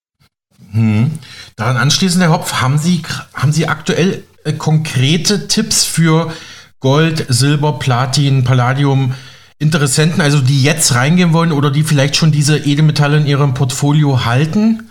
Hm. 0.71 1.11
Daran 1.55 1.77
anschließend, 1.77 2.23
Herr 2.23 2.31
Hopf, 2.31 2.63
haben 2.63 2.79
Sie, 2.79 3.03
haben 3.35 3.51
Sie 3.51 3.67
aktuell 3.67 4.23
äh, 4.43 4.53
konkrete 4.53 5.47
Tipps 5.47 5.85
für 5.85 6.33
Gold, 6.79 7.27
Silber, 7.29 7.73
Platin, 7.73 8.43
Palladium, 8.43 9.13
Interessenten, 9.59 10.21
also 10.21 10.39
die 10.39 10.63
jetzt 10.63 10.95
reingehen 10.95 11.33
wollen 11.33 11.51
oder 11.51 11.69
die 11.69 11.83
vielleicht 11.83 12.15
schon 12.15 12.31
diese 12.31 12.57
Edelmetalle 12.57 13.17
in 13.17 13.25
ihrem 13.25 13.53
Portfolio 13.53 14.25
halten? 14.25 14.89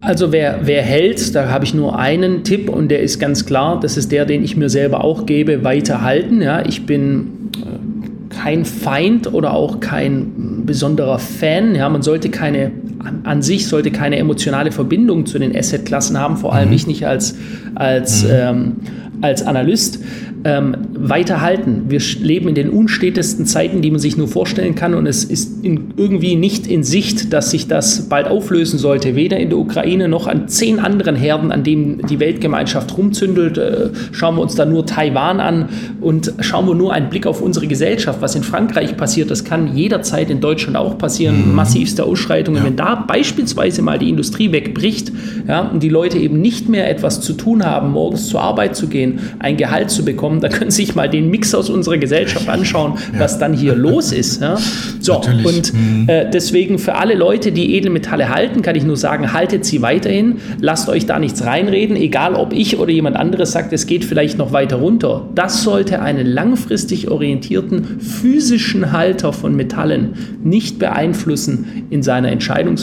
Also 0.00 0.32
wer, 0.32 0.60
wer 0.66 0.82
hält, 0.82 1.34
da 1.34 1.48
habe 1.48 1.64
ich 1.64 1.72
nur 1.72 1.98
einen 1.98 2.44
Tipp 2.44 2.68
und 2.68 2.88
der 2.88 3.00
ist 3.00 3.18
ganz 3.18 3.46
klar, 3.46 3.80
das 3.80 3.96
ist 3.96 4.12
der, 4.12 4.26
den 4.26 4.44
ich 4.44 4.56
mir 4.56 4.68
selber 4.68 5.02
auch 5.02 5.24
gebe, 5.24 5.64
weiterhalten. 5.64 6.42
Ja, 6.42 6.64
ich 6.64 6.84
bin 6.84 7.50
äh, 7.56 8.34
kein 8.34 8.64
Feind 8.64 9.32
oder 9.32 9.54
auch 9.54 9.80
kein 9.80 10.66
besonderer 10.66 11.18
Fan. 11.18 11.74
Ja, 11.74 11.88
man 11.88 12.02
sollte 12.02 12.28
keine, 12.30 12.70
an 13.24 13.42
sich 13.42 13.66
sollte 13.66 13.90
keine 13.90 14.16
emotionale 14.16 14.72
Verbindung 14.72 15.26
zu 15.26 15.38
den 15.38 15.56
Assetklassen 15.56 16.18
haben, 16.18 16.36
vor 16.36 16.54
allem 16.54 16.68
mhm. 16.68 16.74
ich 16.74 16.86
nicht 16.86 17.06
als, 17.06 17.36
als, 17.74 18.24
mhm. 18.24 18.30
ähm, 18.32 18.72
als 19.20 19.46
Analyst 19.46 20.00
ähm, 20.44 20.76
weiterhalten. 20.94 21.84
Wir 21.88 22.00
leben 22.20 22.48
in 22.48 22.54
den 22.54 22.68
unstetesten 22.68 23.46
Zeiten, 23.46 23.80
die 23.80 23.90
man 23.90 23.98
sich 23.98 24.16
nur 24.16 24.28
vorstellen 24.28 24.74
kann 24.74 24.94
und 24.94 25.06
es 25.06 25.24
ist 25.24 25.64
in, 25.64 25.94
irgendwie 25.96 26.36
nicht 26.36 26.66
in 26.66 26.84
Sicht, 26.84 27.32
dass 27.32 27.50
sich 27.50 27.66
das 27.66 28.08
bald 28.08 28.28
auflösen 28.28 28.78
sollte, 28.78 29.16
weder 29.16 29.38
in 29.38 29.48
der 29.48 29.58
Ukraine 29.58 30.06
noch 30.06 30.26
an 30.26 30.46
zehn 30.48 30.78
anderen 30.78 31.16
Herden, 31.16 31.50
an 31.50 31.64
denen 31.64 32.02
die 32.08 32.20
Weltgemeinschaft 32.20 32.96
rumzündelt. 32.96 33.56
Äh, 33.56 33.88
schauen 34.12 34.36
wir 34.36 34.42
uns 34.42 34.54
da 34.54 34.66
nur 34.66 34.84
Taiwan 34.84 35.40
an 35.40 35.70
und 36.02 36.34
schauen 36.40 36.66
wir 36.66 36.74
nur 36.74 36.92
einen 36.92 37.08
Blick 37.08 37.26
auf 37.26 37.40
unsere 37.40 37.66
Gesellschaft, 37.66 38.20
was 38.20 38.34
in 38.34 38.42
Frankreich 38.42 38.96
passiert, 38.96 39.30
das 39.30 39.44
kann 39.44 39.74
jederzeit 39.74 40.28
in 40.28 40.40
Deutschland 40.40 40.76
auch 40.76 40.98
passieren, 40.98 41.48
mhm. 41.48 41.54
massivste 41.54 42.04
Ausschreitungen. 42.04 42.60
Ja. 42.60 42.66
Wenn 42.66 42.76
da 42.76 42.93
beispielsweise 42.96 43.82
mal 43.82 43.98
die 43.98 44.08
Industrie 44.08 44.52
wegbricht 44.52 45.12
ja, 45.46 45.60
und 45.60 45.82
die 45.82 45.88
Leute 45.88 46.18
eben 46.18 46.40
nicht 46.40 46.68
mehr 46.68 46.90
etwas 46.90 47.20
zu 47.20 47.34
tun 47.34 47.64
haben, 47.64 47.92
morgens 47.92 48.28
zur 48.28 48.40
Arbeit 48.40 48.76
zu 48.76 48.88
gehen, 48.88 49.20
ein 49.38 49.56
Gehalt 49.56 49.90
zu 49.90 50.04
bekommen, 50.04 50.24
kommen, 50.24 50.40
da 50.40 50.48
können 50.48 50.70
Sie 50.70 50.84
sich 50.84 50.94
mal 50.94 51.08
den 51.08 51.30
Mix 51.30 51.54
aus 51.54 51.70
unserer 51.70 51.98
Gesellschaft 51.98 52.48
anschauen, 52.48 52.94
ja. 53.12 53.20
was 53.20 53.38
dann 53.38 53.52
hier 53.52 53.74
los 53.74 54.12
ist. 54.12 54.40
Ja? 54.40 54.56
So, 55.00 55.14
Natürlich. 55.14 55.46
und 55.46 55.74
mhm. 55.74 56.08
äh, 56.08 56.30
deswegen 56.30 56.78
für 56.78 56.94
alle 56.94 57.14
Leute, 57.14 57.52
die 57.52 57.74
Edelmetalle 57.74 58.28
halten, 58.28 58.62
kann 58.62 58.74
ich 58.74 58.84
nur 58.84 58.96
sagen, 58.96 59.32
haltet 59.32 59.64
sie 59.64 59.82
weiterhin, 59.82 60.36
lasst 60.60 60.88
euch 60.88 61.06
da 61.06 61.18
nichts 61.18 61.44
reinreden, 61.44 61.96
egal 61.96 62.34
ob 62.34 62.52
ich 62.52 62.78
oder 62.78 62.90
jemand 62.90 63.16
anderes 63.16 63.52
sagt, 63.52 63.72
es 63.72 63.86
geht 63.86 64.04
vielleicht 64.04 64.38
noch 64.38 64.52
weiter 64.52 64.76
runter. 64.76 65.28
Das 65.34 65.62
sollte 65.62 66.00
einen 66.00 66.26
langfristig 66.26 67.10
orientierten 67.10 68.00
physischen 68.00 68.92
Halter 68.92 69.32
von 69.32 69.54
Metallen 69.54 70.14
nicht 70.42 70.78
beeinflussen 70.78 71.86
in 71.90 72.02
seiner 72.02 72.30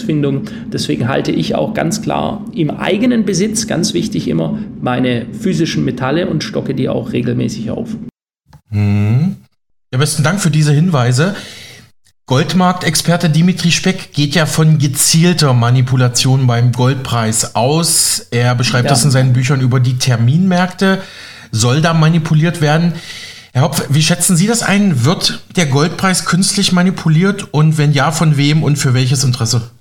Entscheidungsfindung. 0.01 0.43
Deswegen 0.71 1.07
halte 1.07 1.31
ich 1.31 1.55
auch 1.55 1.73
ganz 1.73 2.01
klar 2.01 2.45
im 2.53 2.71
eigenen 2.71 3.25
Besitz, 3.25 3.67
ganz 3.67 3.93
wichtig 3.93 4.27
immer, 4.27 4.59
meine 4.81 5.25
physischen 5.31 5.85
Metalle 5.85 6.27
und 6.27 6.43
stocke 6.43 6.73
die 6.73 6.89
auch 6.89 7.13
regelmäßig 7.13 7.71
auf. 7.71 7.89
Hm. 8.69 9.37
Ja, 9.91 9.99
besten 9.99 10.23
Dank 10.23 10.39
für 10.39 10.51
diese 10.51 10.73
Hinweise. 10.73 11.35
Goldmarktexperte 12.27 13.29
Dimitri 13.29 13.71
Speck 13.71 14.13
geht 14.13 14.35
ja 14.35 14.45
von 14.45 14.77
gezielter 14.77 15.53
Manipulation 15.53 16.47
beim 16.47 16.71
Goldpreis 16.71 17.55
aus. 17.55 18.27
Er 18.31 18.55
beschreibt 18.55 18.85
ja. 18.85 18.91
das 18.91 19.03
in 19.03 19.11
seinen 19.11 19.33
Büchern 19.33 19.59
über 19.59 19.81
die 19.81 19.97
Terminmärkte. 19.97 21.01
Soll 21.51 21.81
da 21.81 21.93
manipuliert 21.93 22.61
werden? 22.61 22.93
Herr 23.51 23.63
Hopf, 23.63 23.83
wie 23.89 24.01
schätzen 24.01 24.37
Sie 24.37 24.47
das 24.47 24.63
ein? 24.63 25.03
Wird 25.03 25.41
der 25.57 25.65
Goldpreis 25.65 26.23
künstlich 26.23 26.71
manipuliert 26.71 27.53
und 27.53 27.77
wenn 27.77 27.91
ja, 27.91 28.13
von 28.13 28.37
wem 28.37 28.63
und 28.63 28.77
für 28.77 28.93
welches 28.93 29.25
Interesse? 29.25 29.71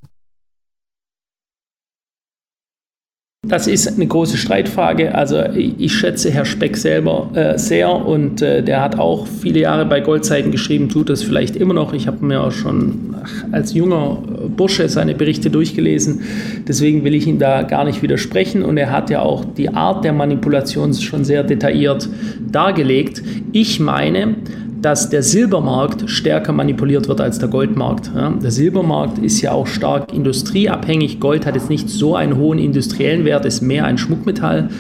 Das 3.49 3.67
ist 3.67 3.89
eine 3.89 4.07
große 4.07 4.37
Streitfrage. 4.37 5.15
Also 5.15 5.43
ich 5.55 5.95
schätze 5.95 6.31
Herr 6.31 6.45
Speck 6.45 6.77
selber 6.77 7.31
äh, 7.33 7.57
sehr 7.59 7.91
und 7.91 8.43
äh, 8.43 8.63
der 8.63 8.83
hat 8.83 8.99
auch 8.99 9.27
viele 9.27 9.61
Jahre 9.61 9.87
bei 9.87 10.01
Goldzeiten 10.01 10.51
geschrieben, 10.53 10.91
tut 10.91 11.09
das 11.09 11.23
vielleicht 11.23 11.57
immer 11.57 11.73
noch. 11.73 11.95
Ich 11.95 12.07
habe 12.07 12.23
mir 12.23 12.43
auch 12.43 12.53
schon 12.53 13.17
als 13.51 13.73
junger 13.73 14.23
Bursche 14.55 14.91
seine 14.91 15.15
Berichte 15.15 15.49
durchgelesen. 15.49 16.21
Deswegen 16.69 17.03
will 17.03 17.15
ich 17.15 17.27
ihm 17.27 17.39
da 17.39 17.63
gar 17.63 17.85
nicht 17.85 18.03
widersprechen 18.03 18.63
und 18.63 18.77
er 18.77 18.91
hat 18.91 19.09
ja 19.09 19.23
auch 19.23 19.47
die 19.47 19.71
Art 19.71 20.05
der 20.05 20.13
Manipulation 20.13 20.93
schon 20.93 21.25
sehr 21.25 21.43
detailliert 21.43 22.11
dargelegt. 22.47 23.23
Ich 23.53 23.81
meine, 23.81 24.35
dass 24.83 25.11
der 25.11 25.23
Silbermarkt 25.23 26.09
stärker 26.09 26.53
manipuliert 26.53 27.09
wird 27.09 27.21
als 27.21 27.39
der 27.39 27.49
Goldmarkt. 27.49 28.11
Ja, 28.15 28.31
der 28.31 28.51
Silbermarkt 28.51 29.19
ist 29.19 29.41
ja 29.43 29.53
auch 29.53 29.67
stark 29.67 30.13
industrieabhängig. 30.13 31.21
Gold 31.21 31.47
hat 31.47 31.55
jetzt 31.55 31.69
nicht 31.69 31.89
so 31.89 32.17
einen 32.17 32.37
hohen 32.37 32.59
industriellen 32.59 33.25
Wert, 33.25 33.45
ist 33.45 33.61
mehr 33.61 33.85
ein 33.85 33.99
Schmuckmetall 33.99 34.71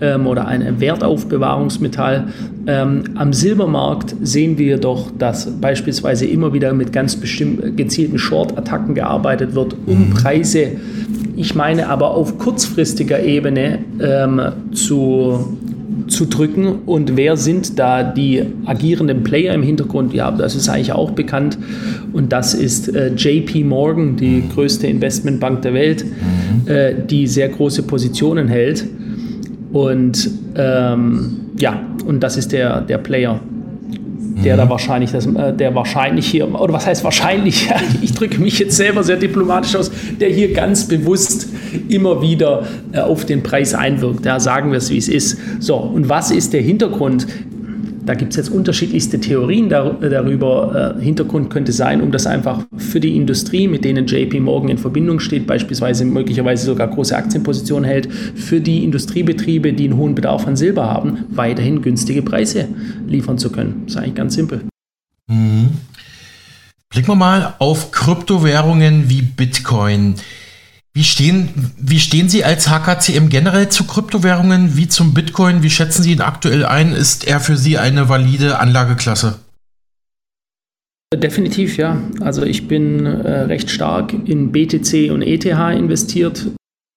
ähm, 0.00 0.26
oder 0.26 0.46
ein 0.46 0.80
Wertaufbewahrungsmetall. 0.80 2.28
Ähm, 2.66 3.04
am 3.14 3.32
Silbermarkt 3.32 4.16
sehen 4.22 4.58
wir 4.58 4.78
doch, 4.78 5.10
dass 5.18 5.46
beispielsweise 5.60 6.26
immer 6.26 6.52
wieder 6.52 6.72
mit 6.72 6.92
ganz 6.92 7.16
bestimmten 7.16 7.76
gezielten 7.76 8.18
Short-Attacken 8.18 8.94
gearbeitet 8.94 9.54
wird, 9.54 9.76
um 9.86 10.08
mhm. 10.08 10.10
Preise, 10.10 10.72
ich 11.36 11.54
meine 11.54 11.88
aber 11.88 12.12
auf 12.12 12.38
kurzfristiger 12.38 13.22
Ebene 13.22 13.80
ähm, 14.00 14.40
zu 14.72 15.56
zu 16.08 16.26
drücken. 16.26 16.80
Und 16.86 17.16
wer 17.16 17.36
sind 17.36 17.78
da 17.78 18.02
die 18.02 18.42
agierenden 18.64 19.22
Player 19.22 19.54
im 19.54 19.62
Hintergrund? 19.62 20.12
Ja, 20.14 20.30
das 20.30 20.54
ist 20.54 20.68
eigentlich 20.68 20.92
auch 20.92 21.12
bekannt. 21.12 21.58
Und 22.12 22.32
das 22.32 22.54
ist 22.54 22.94
äh, 22.94 23.14
JP 23.14 23.64
Morgan, 23.64 24.16
die 24.16 24.42
größte 24.54 24.86
Investmentbank 24.86 25.62
der 25.62 25.74
Welt, 25.74 26.04
mhm. 26.04 26.68
äh, 26.70 26.94
die 27.08 27.26
sehr 27.26 27.48
große 27.48 27.82
Positionen 27.84 28.48
hält. 28.48 28.84
Und 29.72 30.30
ähm, 30.56 31.40
ja, 31.58 31.80
und 32.06 32.22
das 32.22 32.36
ist 32.36 32.52
der, 32.52 32.80
der 32.82 32.98
Player 32.98 33.40
der 34.44 34.56
da 34.56 34.66
mhm. 34.66 34.70
wahrscheinlich, 34.70 35.12
das, 35.12 35.26
äh, 35.26 35.52
der 35.52 35.74
wahrscheinlich 35.74 36.26
hier, 36.26 36.48
oder 36.48 36.72
was 36.72 36.86
heißt 36.86 37.02
wahrscheinlich, 37.04 37.70
ich 38.02 38.12
drücke 38.12 38.40
mich 38.40 38.58
jetzt 38.58 38.76
selber 38.76 39.02
sehr 39.02 39.16
diplomatisch 39.16 39.74
aus, 39.76 39.90
der 40.20 40.28
hier 40.28 40.52
ganz 40.52 40.86
bewusst 40.86 41.48
immer 41.88 42.22
wieder 42.22 42.64
äh, 42.92 43.00
auf 43.00 43.24
den 43.24 43.42
Preis 43.42 43.74
einwirkt. 43.74 44.24
Ja, 44.26 44.38
sagen 44.38 44.70
wir 44.70 44.78
es, 44.78 44.90
wie 44.90 44.98
es 44.98 45.08
ist. 45.08 45.38
So, 45.60 45.76
und 45.76 46.08
was 46.08 46.30
ist 46.30 46.52
der 46.52 46.62
Hintergrund? 46.62 47.26
Da 48.06 48.14
gibt 48.14 48.32
es 48.32 48.36
jetzt 48.36 48.50
unterschiedlichste 48.50 49.18
Theorien 49.18 49.68
darüber. 49.68 50.96
Äh, 50.98 51.02
Hintergrund 51.02 51.50
könnte 51.50 51.72
sein, 51.72 52.02
um 52.02 52.12
das 52.12 52.26
einfach 52.26 52.60
für 52.76 53.00
die 53.00 53.16
Industrie, 53.16 53.66
mit 53.66 53.84
denen 53.84 54.06
JP 54.06 54.40
Morgan 54.40 54.70
in 54.70 54.78
Verbindung 54.78 55.20
steht, 55.20 55.46
beispielsweise 55.46 56.04
möglicherweise 56.04 56.66
sogar 56.66 56.88
große 56.88 57.16
Aktienpositionen 57.16 57.84
hält, 57.84 58.12
für 58.12 58.60
die 58.60 58.84
Industriebetriebe, 58.84 59.72
die 59.72 59.84
einen 59.84 59.96
hohen 59.96 60.14
Bedarf 60.14 60.46
an 60.46 60.56
Silber 60.56 60.84
haben, 60.84 61.24
weiterhin 61.30 61.80
günstige 61.80 62.22
Preise 62.22 62.68
liefern 63.06 63.38
zu 63.38 63.50
können. 63.50 63.82
Das 63.86 63.94
ist 63.94 64.00
eigentlich 64.00 64.14
ganz 64.14 64.34
simpel. 64.34 64.60
Mhm. 65.26 65.70
Blicken 66.90 67.08
wir 67.08 67.16
mal 67.16 67.54
auf 67.58 67.90
Kryptowährungen 67.90 69.08
wie 69.08 69.22
Bitcoin. 69.22 70.14
Wie 70.96 71.02
stehen, 71.02 71.48
wie 71.76 71.98
stehen 71.98 72.28
Sie 72.28 72.44
als 72.44 72.68
HKCM 72.68 73.28
generell 73.28 73.68
zu 73.68 73.84
Kryptowährungen 73.84 74.76
wie 74.76 74.86
zum 74.86 75.12
Bitcoin? 75.12 75.64
Wie 75.64 75.70
schätzen 75.70 76.04
Sie 76.04 76.12
ihn 76.12 76.20
aktuell 76.20 76.64
ein? 76.64 76.92
Ist 76.92 77.26
er 77.26 77.40
für 77.40 77.56
Sie 77.56 77.78
eine 77.78 78.08
valide 78.08 78.60
Anlageklasse? 78.60 79.40
Definitiv, 81.12 81.76
ja. 81.78 82.00
Also 82.20 82.44
ich 82.44 82.68
bin 82.68 83.06
äh, 83.06 83.40
recht 83.40 83.70
stark 83.70 84.12
in 84.12 84.52
BTC 84.52 85.10
und 85.10 85.22
ETH 85.22 85.44
investiert. 85.44 86.46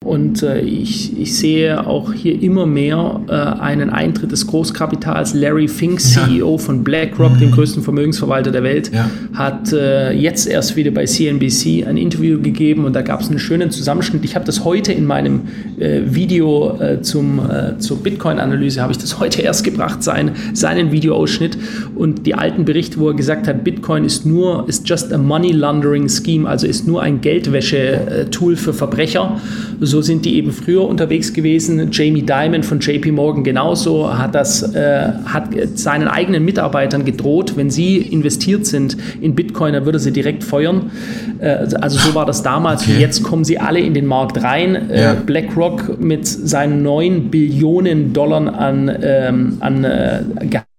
Und 0.05 0.43
äh, 0.43 0.61
ich, 0.61 1.19
ich, 1.19 1.35
sehe 1.35 1.85
auch 1.85 2.13
hier 2.13 2.39
immer 2.39 2.67
mehr 2.67 3.19
äh, 3.27 3.33
einen 3.33 3.89
Eintritt 3.89 4.31
des 4.31 4.45
Großkapitals. 4.45 5.33
Larry 5.33 5.67
Fink, 5.67 5.99
CEO 5.99 6.51
ja. 6.51 6.57
von 6.59 6.83
BlackRock, 6.83 7.33
mhm. 7.33 7.39
dem 7.39 7.51
größten 7.51 7.81
Vermögensverwalter 7.81 8.51
der 8.51 8.61
Welt, 8.61 8.91
ja. 8.93 9.09
hat 9.33 9.73
äh, 9.73 10.11
jetzt 10.11 10.47
erst 10.47 10.75
wieder 10.75 10.91
bei 10.91 11.05
CNBC 11.05 11.87
ein 11.87 11.97
Interview 11.97 12.39
gegeben 12.39 12.85
und 12.85 12.93
da 12.93 13.01
gab 13.01 13.21
es 13.21 13.29
einen 13.29 13.39
schönen 13.39 13.71
Zusammenschnitt. 13.71 14.23
Ich 14.23 14.35
habe 14.35 14.45
das 14.45 14.63
heute 14.63 14.93
in 14.93 15.07
meinem 15.07 15.41
äh, 15.79 16.01
Video 16.05 16.79
äh, 16.79 17.01
zum, 17.01 17.39
äh, 17.39 17.79
zur 17.79 17.97
Bitcoin-Analyse, 17.97 18.83
habe 18.83 18.91
ich 18.91 18.99
das 18.99 19.19
heute 19.19 19.41
erst 19.41 19.63
gebracht, 19.63 20.03
sein, 20.03 20.31
seinen 20.53 20.91
Videoausschnitt 20.91 21.57
und 21.95 22.27
die 22.27 22.35
alten 22.35 22.65
Berichte, 22.65 22.99
wo 22.99 23.09
er 23.09 23.15
gesagt 23.15 23.47
hat, 23.47 23.63
Bitcoin 23.63 24.05
ist 24.05 24.27
nur, 24.27 24.69
ist 24.69 24.87
just 24.87 25.11
a 25.11 25.17
money 25.17 25.53
laundering 25.53 26.07
scheme, 26.07 26.47
also 26.47 26.67
ist 26.67 26.87
nur 26.87 27.01
ein 27.01 27.19
Geldwäsche-Tool 27.19 28.55
für 28.55 28.73
Verbrecher. 28.73 29.41
So 29.87 30.01
sind 30.01 30.25
die 30.25 30.35
eben 30.35 30.51
früher 30.51 30.87
unterwegs 30.87 31.33
gewesen. 31.33 31.89
Jamie 31.91 32.21
Dimon 32.21 32.63
von 32.63 32.79
JP 32.79 33.11
Morgan 33.13 33.43
genauso 33.43 34.15
hat 34.17 34.35
das, 34.35 34.61
äh, 34.75 35.11
hat 35.25 35.49
seinen 35.75 36.07
eigenen 36.07 36.45
Mitarbeitern 36.45 37.05
gedroht, 37.05 37.53
wenn 37.55 37.69
sie 37.69 37.97
investiert 37.97 38.65
sind 38.65 38.97
in 39.21 39.33
Bitcoin, 39.33 39.73
dann 39.73 39.85
würde 39.85 39.99
sie 39.99 40.11
direkt 40.11 40.43
feuern. 40.43 40.91
Äh, 41.39 41.67
also 41.81 41.97
so 41.97 42.13
war 42.13 42.25
das 42.25 42.43
damals. 42.43 42.83
Okay. 42.83 42.99
Jetzt 42.99 43.23
kommen 43.23 43.43
sie 43.43 43.59
alle 43.59 43.79
in 43.79 43.93
den 43.93 44.05
Markt 44.05 44.43
rein. 44.43 44.89
Äh, 44.89 45.01
ja. 45.01 45.13
BlackRock 45.13 45.99
mit 45.99 46.27
seinen 46.27 46.83
9 46.83 47.29
Billionen 47.31 48.13
Dollar 48.13 48.53
an, 48.59 48.91
ähm, 49.01 49.57
an 49.61 49.83
äh, 49.83 50.21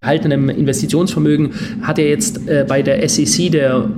gehaltenem 0.01 0.49
Investitionsvermögen 0.49 1.51
hat 1.81 1.99
er 1.99 2.07
jetzt 2.07 2.47
äh, 2.47 2.65
bei 2.67 2.81
der 2.81 3.07
SEC, 3.09 3.51
der 3.51 3.89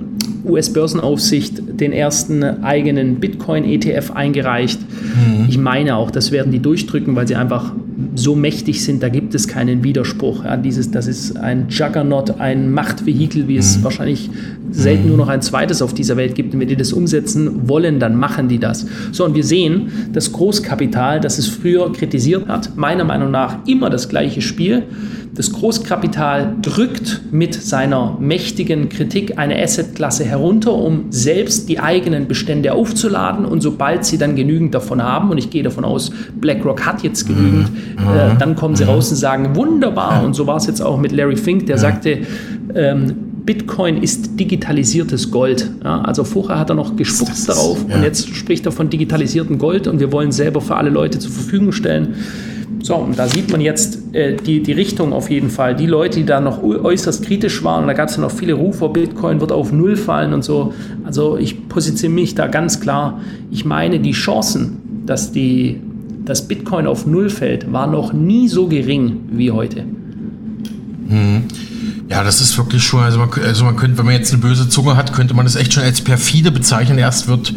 US-Börsenaufsicht 0.44 1.80
den 1.80 1.92
ersten 1.92 2.44
eigenen 2.44 3.20
Bitcoin-ETF 3.20 4.12
eingereicht. 4.12 4.80
Mhm. 4.82 5.48
Ich 5.50 5.58
meine 5.58 5.96
auch, 5.96 6.12
das 6.12 6.32
werden 6.32 6.52
die 6.52 6.60
durchdrücken, 6.60 7.16
weil 7.16 7.28
sie 7.28 7.36
einfach 7.36 7.74
so 8.16 8.36
mächtig 8.36 8.84
sind, 8.84 9.04
da 9.04 9.10
gibt 9.10 9.36
es 9.36 9.48
keinen 9.48 9.84
Widerspruch. 9.84 10.44
Ja, 10.44 10.58
dieses, 10.58 10.92
das 10.92 11.08
ist 11.08 11.38
ein 11.38 11.68
Juggernaut, 11.70 12.39
ein 12.39 12.72
Machtvehikel, 12.72 13.48
wie 13.48 13.58
es 13.58 13.78
mhm. 13.78 13.84
wahrscheinlich 13.84 14.30
selten 14.72 15.07
nur 15.07 15.17
noch 15.17 15.28
ein 15.28 15.41
zweites 15.41 15.82
auf 15.82 15.93
dieser 15.93 16.17
Welt 16.17 16.36
gibt. 16.36 16.53
Und 16.53 16.59
wenn 16.59 16.67
die 16.67 16.76
das 16.76 16.93
umsetzen 16.93 17.67
wollen, 17.67 17.99
dann 17.99 18.15
machen 18.15 18.47
die 18.47 18.59
das. 18.59 18.86
So, 19.11 19.26
und 19.26 19.36
wir 19.36 19.43
sehen, 19.43 19.91
das 20.13 20.32
Großkapital, 20.32 21.19
das 21.19 21.38
es 21.38 21.47
früher 21.47 21.91
kritisiert 21.91 22.47
hat, 22.47 22.76
meiner 22.78 23.03
Meinung 23.03 23.32
nach 23.32 23.59
immer 23.67 23.89
das 23.89 24.09
gleiche 24.09 24.41
Spiel. 24.41 24.84
Das 25.34 25.53
Großkapital 25.53 26.57
drückt 26.61 27.22
mit 27.32 27.53
seiner 27.53 28.17
mächtigen 28.19 28.89
Kritik 28.89 29.38
eine 29.38 29.61
Assetklasse 29.61 30.26
herunter, 30.26 30.74
um 30.74 31.05
selbst 31.09 31.69
die 31.69 31.80
eigenen 31.80 32.28
Bestände 32.28 32.74
aufzuladen. 32.74 33.45
Und 33.45 33.61
sobald 33.61 34.03
sie 34.03 34.17
dann 34.17 34.36
genügend 34.36 34.76
davon 34.76 35.01
haben, 35.01 35.30
und 35.30 35.38
ich 35.38 35.49
gehe 35.49 35.63
davon 35.63 35.86
aus, 35.86 36.11
BlackRock 36.39 36.86
hat 36.86 37.01
jetzt 37.03 37.28
genügend, 37.28 37.72
mhm. 37.72 38.07
äh, 38.07 38.38
dann 38.38 38.55
kommen 38.55 38.76
sie 38.76 38.84
mhm. 38.84 38.89
raus 38.89 39.09
und 39.09 39.17
sagen, 39.17 39.55
wunderbar. 39.55 40.24
Und 40.24 40.34
so 40.34 40.47
war 40.47 40.57
es 40.57 40.67
jetzt 40.67 40.82
auch 40.82 40.99
mit 40.99 41.13
Larry 41.13 41.38
Fink, 41.38 41.65
der 41.65 41.78
sagte, 41.78 42.19
ähm, 42.76 43.31
Bitcoin 43.46 44.02
ist 44.02 44.39
digitalisiertes 44.39 45.32
Gold. 45.32 45.70
Ja, 45.84 46.02
also 46.02 46.24
vorher 46.24 46.60
hat 46.60 46.70
er 46.70 46.76
noch 46.76 46.96
gespuckt 46.96 47.48
darauf 47.48 47.86
ja. 47.89 47.96
und 47.96 48.04
jetzt 48.04 48.30
spricht 48.36 48.66
er 48.66 48.72
von 48.72 48.89
digitalisiertem 48.89 49.58
Gold 49.58 49.88
und 49.88 50.00
wir 50.00 50.12
wollen 50.12 50.32
selber 50.32 50.62
für 50.62 50.76
alle 50.76 50.89
Leute 50.89 51.20
zur 51.20 51.32
Verfügung 51.32 51.72
stellen. 51.72 52.16
So, 52.84 52.96
und 52.96 53.18
da 53.18 53.28
sieht 53.28 53.52
man 53.52 53.62
jetzt 53.62 54.14
äh, 54.14 54.36
die, 54.36 54.64
die 54.64 54.72
Richtung 54.72 55.14
auf 55.14 55.30
jeden 55.30 55.50
Fall. 55.50 55.76
Die 55.76 55.86
Leute, 55.86 56.20
die 56.20 56.26
da 56.26 56.42
noch 56.42 56.64
äußerst 56.64 57.24
kritisch 57.24 57.64
waren, 57.64 57.84
und 57.84 57.88
da 57.88 57.94
gab 57.94 58.10
es 58.10 58.16
ja 58.16 58.22
noch 58.22 58.32
viele 58.32 58.54
Rufe, 58.54 58.89
Bitcoin 58.89 59.39
wird 59.39 59.52
auf 59.52 59.72
Null 59.72 59.96
fallen 59.96 60.34
und 60.34 60.44
so. 60.44 60.74
Also 61.04 61.38
ich 61.38 61.68
positioniere 61.68 62.22
mich 62.22 62.36
da 62.36 62.48
ganz 62.48 62.80
klar. 62.80 63.22
Ich 63.52 63.66
meine, 63.66 64.00
die 64.00 64.14
Chancen, 64.14 65.04
dass, 65.06 65.32
die, 65.32 65.80
dass 66.26 66.48
Bitcoin 66.48 66.88
auf 66.88 67.06
Null 67.06 67.30
fällt, 67.30 67.72
waren 67.72 67.92
noch 67.92 68.14
nie 68.14 68.48
so 68.48 68.68
gering 68.68 69.22
wie 69.32 69.52
heute. 69.52 69.84
Mhm. 71.08 71.44
Ja, 72.12 72.26
das 72.26 72.41
ist 72.41 72.57
wirklich 72.57 72.84
schon, 72.84 73.03
also 73.03 73.20
man, 73.20 73.30
also 73.41 73.64
man 73.64 73.78
könnte, 73.78 73.97
wenn 73.97 74.05
man 74.05 74.14
jetzt 74.14 74.34
eine 74.34 74.41
böse 74.41 74.68
Zunge 74.68 74.97
hat, 74.97 75.14
könnte 75.14 75.34
man 75.34 75.45
das 75.45 75.55
echt 75.55 75.72
schon 75.72 75.84
als 75.84 76.01
perfide 76.01 76.51
bezeichnen. 76.51 76.97
Erst 76.97 77.30
wird 77.30 77.53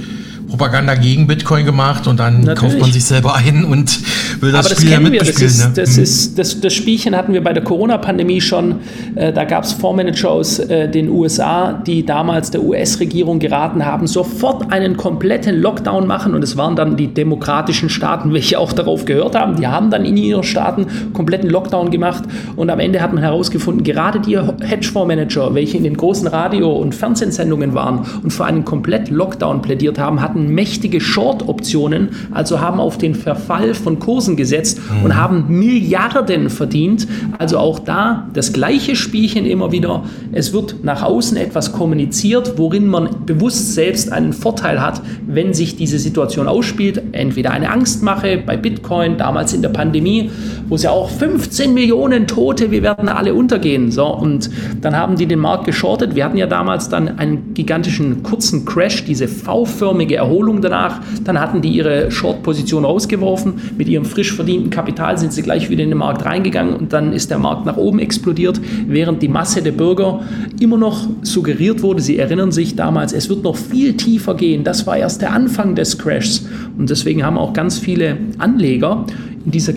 Propaganda 0.57 0.95
gegen 0.95 1.27
Bitcoin 1.27 1.67
gemacht 1.67 2.07
und 2.07 2.21
dann 2.21 2.43
Natürlich. 2.43 2.59
kauft 2.61 2.81
man 2.81 2.93
sich 2.93 3.05
selber 3.05 3.35
ein 3.35 3.65
und 3.65 4.01
will 4.41 4.53
das 4.53 4.67
Aber 4.67 4.75
Spiel 4.77 4.91
das 4.91 4.95
ja 4.95 5.01
mitbespielen. 5.01 5.51
Das, 5.51 5.59
ist, 5.59 5.79
das, 5.79 5.97
mhm. 5.97 6.03
ist, 6.05 6.39
das, 6.39 6.61
das 6.61 6.75
Spielchen 6.75 7.17
hatten 7.17 7.33
wir 7.33 7.43
bei 7.43 7.53
der 7.53 7.65
Corona-Pandemie 7.65 8.41
schon. 8.41 8.77
Äh, 9.17 9.33
da 9.33 9.43
gab 9.43 9.65
es 9.65 9.73
Fondsmanager 9.73 10.31
aus 10.31 10.61
äh, 10.61 10.89
den 10.89 11.09
USA, 11.09 11.73
die 11.73 12.07
damals 12.07 12.53
der 12.53 12.63
US-Regierung 12.63 13.41
geraten 13.41 13.85
haben, 13.85 14.07
sofort 14.07 14.73
einen 14.73 14.97
kompletten 14.97 15.61
Lockdown 15.61 16.07
machen. 16.07 16.35
Und 16.35 16.45
es 16.45 16.57
waren 16.57 16.77
dann 16.77 16.97
die 16.97 17.09
demokratischen 17.09 17.89
Staaten, 17.89 18.33
welche 18.33 18.61
auch 18.61 18.73
darauf 18.73 19.05
gehört 19.05 19.35
haben. 19.35 19.57
Die 19.57 19.67
haben 19.67 19.91
dann 19.91 20.05
in 20.05 20.17
ihren 20.17 20.45
Staaten 20.45 20.87
kompletten 21.13 21.51
Lockdown 21.51 21.91
gemacht. 21.91 22.23
Und 22.55 22.71
am 22.71 22.79
Ende 22.79 23.03
hat 23.03 23.13
man 23.13 23.25
herausgefunden, 23.25 23.83
gerade 23.83 24.21
die 24.21 24.39
Hedgefondsmanager, 24.39 25.53
welche 25.55 25.79
in 25.79 25.83
den 25.83 25.97
großen 25.97 26.29
Radio- 26.29 26.73
und 26.73 26.95
Fernsehsendungen 26.95 27.75
waren 27.75 28.07
und 28.23 28.31
für 28.31 28.45
einen 28.45 28.65
komplett 28.65 29.11
Lockdown 29.11 29.63
plädiert 29.63 29.99
haben, 29.99 30.21
hatten 30.21 30.44
mächtige 30.53 31.01
Short-Optionen, 31.01 32.11
also 32.33 32.61
haben 32.61 32.81
auf 32.81 32.99
den 32.99 33.15
Verfall 33.15 33.75
von 33.75 33.99
Kursen 33.99 34.37
gesetzt 34.37 34.79
mhm. 34.79 35.05
und 35.05 35.17
haben 35.17 35.45
Milliarden 35.49 36.51
verdient. 36.51 37.07
Also 37.39 37.59
auch 37.59 37.79
da 37.79 38.29
das 38.33 38.53
gleiche 38.53 38.97
Spielchen 38.97 39.47
immer 39.47 39.73
wieder. 39.73 40.05
Es 40.33 40.53
wird 40.53 40.83
nach 40.83 41.03
außen 41.03 41.37
etwas 41.37 41.73
kommuniziert, 41.73 42.55
worin 42.57 42.87
man 42.87 43.27
bewusst 43.27 43.75
selbst 43.75 44.13
einen 44.13 44.33
Vorteil 44.33 44.81
hat, 44.81 45.01
wenn 45.27 45.55
sich 45.55 45.77
diese 45.77 45.99
Situation 45.99 46.49
ausspielt. 46.49 47.03
Entweder 47.13 47.51
eine 47.53 47.71
Angstmache 47.71 48.43
bei 48.45 48.57
Bitcoin, 48.57 49.17
damals 49.17 49.53
in 49.53 49.63
der 49.63 49.69
Pandemie, 49.69 50.31
wo 50.69 50.75
es 50.75 50.83
ja 50.83 50.91
auch 50.91 51.11
15 51.11 51.75
Millionen 51.75 52.27
Tote, 52.27 52.71
wir 52.71 52.83
werden 52.83 53.09
alle 53.09 53.35
untergehen. 53.35 53.91
So, 53.91 54.07
und 54.07 54.51
dann 54.81 54.97
haben 54.97 55.17
die 55.17 55.27
den 55.27 55.39
Markt 55.39 55.65
geschortet. 55.65 56.15
Wir 56.15 56.25
hatten 56.25 56.37
ja 56.37 56.47
damals 56.47 56.89
dann 56.89 57.19
einen 57.19 57.55
gigantischen 57.55 58.23
kurzen 58.23 58.65
Crash, 58.65 59.05
diese 59.05 59.29
V-förmige 59.29 60.17
Erholung 60.17 60.34
Erholung 60.35 60.61
danach. 60.61 61.01
Dann 61.23 61.39
hatten 61.39 61.63
die 61.63 61.69
ihre 61.69 62.11
Short-Position 62.11 62.85
rausgeworfen. 62.85 63.55
Mit 63.79 63.89
ihrem 63.89 64.05
frisch 64.05 64.33
verdienten 64.33 64.69
Kapital 64.69 65.17
sind 65.17 65.33
sie 65.33 65.43
gleich 65.43 65.71
wieder 65.71 65.85
in 65.85 65.91
den 65.91 65.99
Markt 65.99 66.25
reingegangen 66.25 66.75
und 66.75 66.93
dann 66.93 67.13
ist 67.13 67.31
der 67.31 67.39
Markt 67.39 67.67
nach 67.67 67.77
oben 67.77 68.01
explodiert, 68.01 68.61
während 68.89 69.23
die 69.23 69.29
Masse 69.29 69.63
der 69.63 69.71
Bürger 69.71 70.23
immer 70.61 70.77
noch 70.77 71.07
suggeriert 71.23 71.83
wurde, 71.83 72.03
sie 72.03 72.19
erinnern 72.19 72.51
sich 72.51 72.75
damals, 72.75 73.13
es 73.13 73.29
wird 73.29 73.45
noch 73.45 73.57
viel 73.57 73.97
tiefer 73.97 74.35
gehen. 74.35 74.65
Das 74.65 74.89
war 74.89 74.97
erst 74.97 75.23
der 75.23 75.33
Anfang 75.33 75.77
des 75.77 75.99
Crashs. 75.99 76.47
Und 76.77 76.91
deswegen 76.91 77.25
haben 77.25 77.39
auch 77.39 77.53
ganz 77.53 77.79
viele 77.79 78.17
Anleger 78.39 79.07
in 79.45 79.53
dieser 79.53 79.75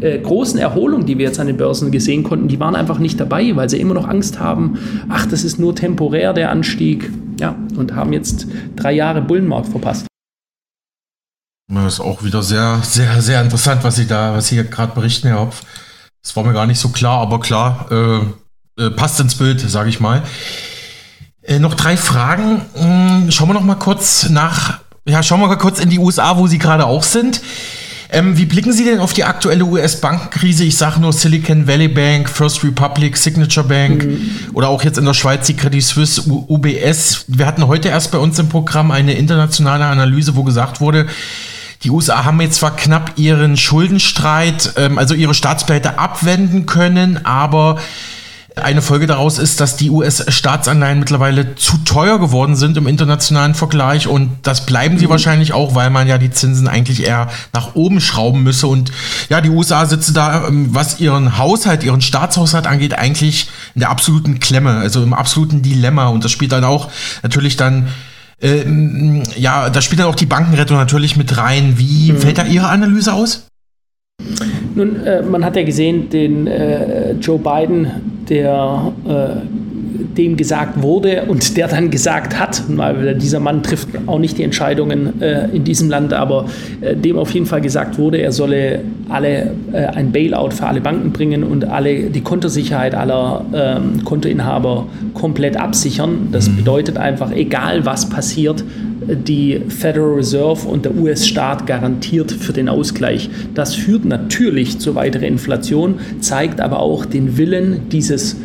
äh, 0.00 0.18
großen 0.18 0.58
Erholung, 0.58 1.06
die 1.06 1.16
wir 1.16 1.26
jetzt 1.26 1.40
an 1.40 1.46
den 1.46 1.56
Börsen 1.56 1.90
gesehen 1.90 2.24
konnten, 2.24 2.48
die 2.48 2.60
waren 2.60 2.74
einfach 2.74 2.98
nicht 2.98 3.18
dabei, 3.18 3.54
weil 3.56 3.70
sie 3.70 3.78
immer 3.78 3.94
noch 3.94 4.08
Angst 4.08 4.40
haben, 4.40 4.74
ach, 5.08 5.26
das 5.26 5.44
ist 5.44 5.58
nur 5.58 5.74
temporär 5.74 6.32
der 6.32 6.50
Anstieg, 6.50 7.10
ja, 7.38 7.56
und 7.76 7.94
haben 7.94 8.12
jetzt 8.12 8.46
drei 8.76 8.92
Jahre 8.92 9.22
Bullenmarkt 9.22 9.68
verpasst. 9.68 10.06
Das 11.68 11.94
ist 11.94 12.00
auch 12.00 12.22
wieder 12.22 12.42
sehr, 12.42 12.80
sehr, 12.82 13.22
sehr 13.22 13.42
interessant, 13.42 13.84
was 13.84 13.96
Sie 13.96 14.06
da, 14.06 14.34
was 14.34 14.48
Sie 14.48 14.62
gerade 14.62 14.94
berichten, 14.94 15.28
Herr 15.28 15.40
Hopf. 15.40 15.62
Das 16.22 16.36
war 16.36 16.44
mir 16.44 16.52
gar 16.52 16.66
nicht 16.66 16.78
so 16.78 16.90
klar, 16.90 17.20
aber 17.20 17.40
klar, 17.40 17.86
äh, 17.90 18.82
äh, 18.82 18.90
passt 18.90 19.20
ins 19.20 19.36
Bild, 19.36 19.60
sage 19.60 19.88
ich 19.88 20.00
mal. 20.00 20.22
Äh, 21.42 21.58
noch 21.58 21.74
drei 21.74 21.96
Fragen. 21.96 22.62
Hm, 22.74 23.30
schauen 23.30 23.48
wir 23.48 23.54
noch 23.54 23.64
mal 23.64 23.74
kurz 23.76 24.28
nach, 24.30 24.80
ja, 25.06 25.22
schauen 25.22 25.40
wir 25.40 25.48
mal 25.48 25.56
kurz 25.56 25.80
in 25.80 25.90
die 25.90 25.98
USA, 25.98 26.36
wo 26.36 26.46
Sie 26.46 26.58
gerade 26.58 26.86
auch 26.86 27.02
sind. 27.02 27.40
Ähm, 28.14 28.38
wie 28.38 28.46
blicken 28.46 28.72
Sie 28.72 28.84
denn 28.84 29.00
auf 29.00 29.12
die 29.12 29.24
aktuelle 29.24 29.64
US-Bankenkrise? 29.64 30.62
Ich 30.62 30.76
sage 30.76 31.00
nur 31.00 31.12
Silicon 31.12 31.66
Valley 31.66 31.88
Bank, 31.88 32.30
First 32.30 32.62
Republic, 32.62 33.16
Signature 33.16 33.66
Bank 33.66 34.04
mhm. 34.04 34.30
oder 34.52 34.68
auch 34.68 34.84
jetzt 34.84 34.98
in 34.98 35.04
der 35.04 35.14
Schweiz 35.14 35.48
die 35.48 35.56
Credit 35.56 35.82
Suisse, 35.82 36.22
UBS. 36.30 37.24
Wir 37.26 37.44
hatten 37.44 37.66
heute 37.66 37.88
erst 37.88 38.12
bei 38.12 38.18
uns 38.18 38.38
im 38.38 38.48
Programm 38.48 38.92
eine 38.92 39.14
internationale 39.14 39.84
Analyse, 39.86 40.36
wo 40.36 40.44
gesagt 40.44 40.80
wurde, 40.80 41.08
die 41.82 41.90
USA 41.90 42.24
haben 42.24 42.40
jetzt 42.40 42.60
zwar 42.60 42.76
knapp 42.76 43.14
ihren 43.16 43.56
Schuldenstreit, 43.56 44.74
ähm, 44.76 44.96
also 44.96 45.14
ihre 45.14 45.34
Staatspleite 45.34 45.98
abwenden 45.98 46.66
können, 46.66 47.26
aber 47.26 47.80
eine 48.56 48.82
Folge 48.82 49.06
daraus 49.06 49.38
ist, 49.38 49.60
dass 49.60 49.76
die 49.76 49.90
US-Staatsanleihen 49.90 51.00
mittlerweile 51.00 51.56
zu 51.56 51.78
teuer 51.78 52.20
geworden 52.20 52.54
sind 52.54 52.76
im 52.76 52.86
internationalen 52.86 53.54
Vergleich 53.54 54.06
und 54.06 54.30
das 54.42 54.64
bleiben 54.64 54.96
sie 54.96 55.06
mhm. 55.06 55.10
wahrscheinlich 55.10 55.52
auch, 55.52 55.74
weil 55.74 55.90
man 55.90 56.06
ja 56.06 56.18
die 56.18 56.30
Zinsen 56.30 56.68
eigentlich 56.68 57.04
eher 57.04 57.28
nach 57.52 57.74
oben 57.74 58.00
schrauben 58.00 58.44
müsse. 58.44 58.68
Und 58.68 58.92
ja, 59.28 59.40
die 59.40 59.50
USA 59.50 59.86
sitzen 59.86 60.14
da, 60.14 60.46
ähm, 60.46 60.68
was 60.70 61.00
ihren 61.00 61.36
Haushalt, 61.36 61.82
ihren 61.82 62.00
Staatshaushalt 62.00 62.68
angeht, 62.68 62.94
eigentlich 62.94 63.48
in 63.74 63.80
der 63.80 63.90
absoluten 63.90 64.38
Klemme, 64.38 64.78
also 64.78 65.02
im 65.02 65.14
absoluten 65.14 65.62
Dilemma. 65.62 66.06
Und 66.06 66.24
das 66.24 66.30
spielt 66.30 66.52
dann 66.52 66.64
auch 66.64 66.90
natürlich 67.22 67.56
dann 67.56 67.88
äh, 68.40 68.62
ja, 69.36 69.70
da 69.70 69.80
spielt 69.80 70.00
dann 70.00 70.06
auch 70.06 70.16
die 70.16 70.26
Bankenrettung 70.26 70.76
natürlich 70.76 71.16
mit 71.16 71.36
rein. 71.38 71.74
Wie 71.76 72.12
mhm. 72.12 72.18
fällt 72.18 72.38
da 72.38 72.44
Ihre 72.44 72.68
Analyse 72.68 73.12
aus? 73.12 73.46
Nun, 74.74 75.04
äh, 75.04 75.22
man 75.22 75.44
hat 75.44 75.56
ja 75.56 75.64
gesehen, 75.64 76.08
den 76.10 76.46
äh, 76.46 77.12
Joe 77.12 77.38
Biden, 77.38 78.13
der 78.28 78.92
äh, 79.06 79.46
dem 80.16 80.36
gesagt 80.36 80.82
wurde 80.82 81.24
und 81.28 81.56
der 81.56 81.68
dann 81.68 81.90
gesagt 81.90 82.38
hat, 82.38 82.62
weil 82.68 83.14
dieser 83.16 83.40
Mann 83.40 83.62
trifft 83.62 83.88
auch 84.06 84.18
nicht 84.18 84.38
die 84.38 84.42
Entscheidungen 84.42 85.20
äh, 85.20 85.48
in 85.48 85.64
diesem 85.64 85.88
Land, 85.88 86.12
aber 86.12 86.46
äh, 86.80 86.96
dem 86.96 87.18
auf 87.18 87.30
jeden 87.30 87.46
Fall 87.46 87.60
gesagt 87.60 87.98
wurde, 87.98 88.18
er 88.18 88.32
solle 88.32 88.80
alle 89.08 89.52
äh, 89.72 89.86
ein 89.86 90.12
Bailout 90.12 90.50
für 90.50 90.66
alle 90.66 90.80
Banken 90.80 91.12
bringen 91.12 91.44
und 91.44 91.64
alle 91.64 92.10
die 92.10 92.20
Kontosicherheit 92.20 92.94
aller 92.94 93.44
ähm, 93.52 94.04
Kontoinhaber 94.04 94.86
komplett 95.14 95.56
absichern. 95.56 96.28
Das 96.32 96.48
mhm. 96.48 96.56
bedeutet 96.56 96.96
einfach, 96.96 97.30
egal 97.32 97.84
was 97.84 98.08
passiert, 98.08 98.64
die 99.00 99.60
Federal 99.68 100.14
Reserve 100.14 100.68
und 100.68 100.84
der 100.84 100.94
US-Staat 100.96 101.66
garantiert 101.66 102.32
für 102.32 102.52
den 102.52 102.68
Ausgleich. 102.68 103.28
Das 103.54 103.74
führt 103.74 104.04
natürlich 104.04 104.78
zu 104.78 104.94
weiterer 104.94 105.24
Inflation, 105.24 105.96
zeigt 106.20 106.60
aber 106.60 106.80
auch 106.80 107.04
den 107.04 107.36
Willen 107.36 107.88
dieses 107.90 108.36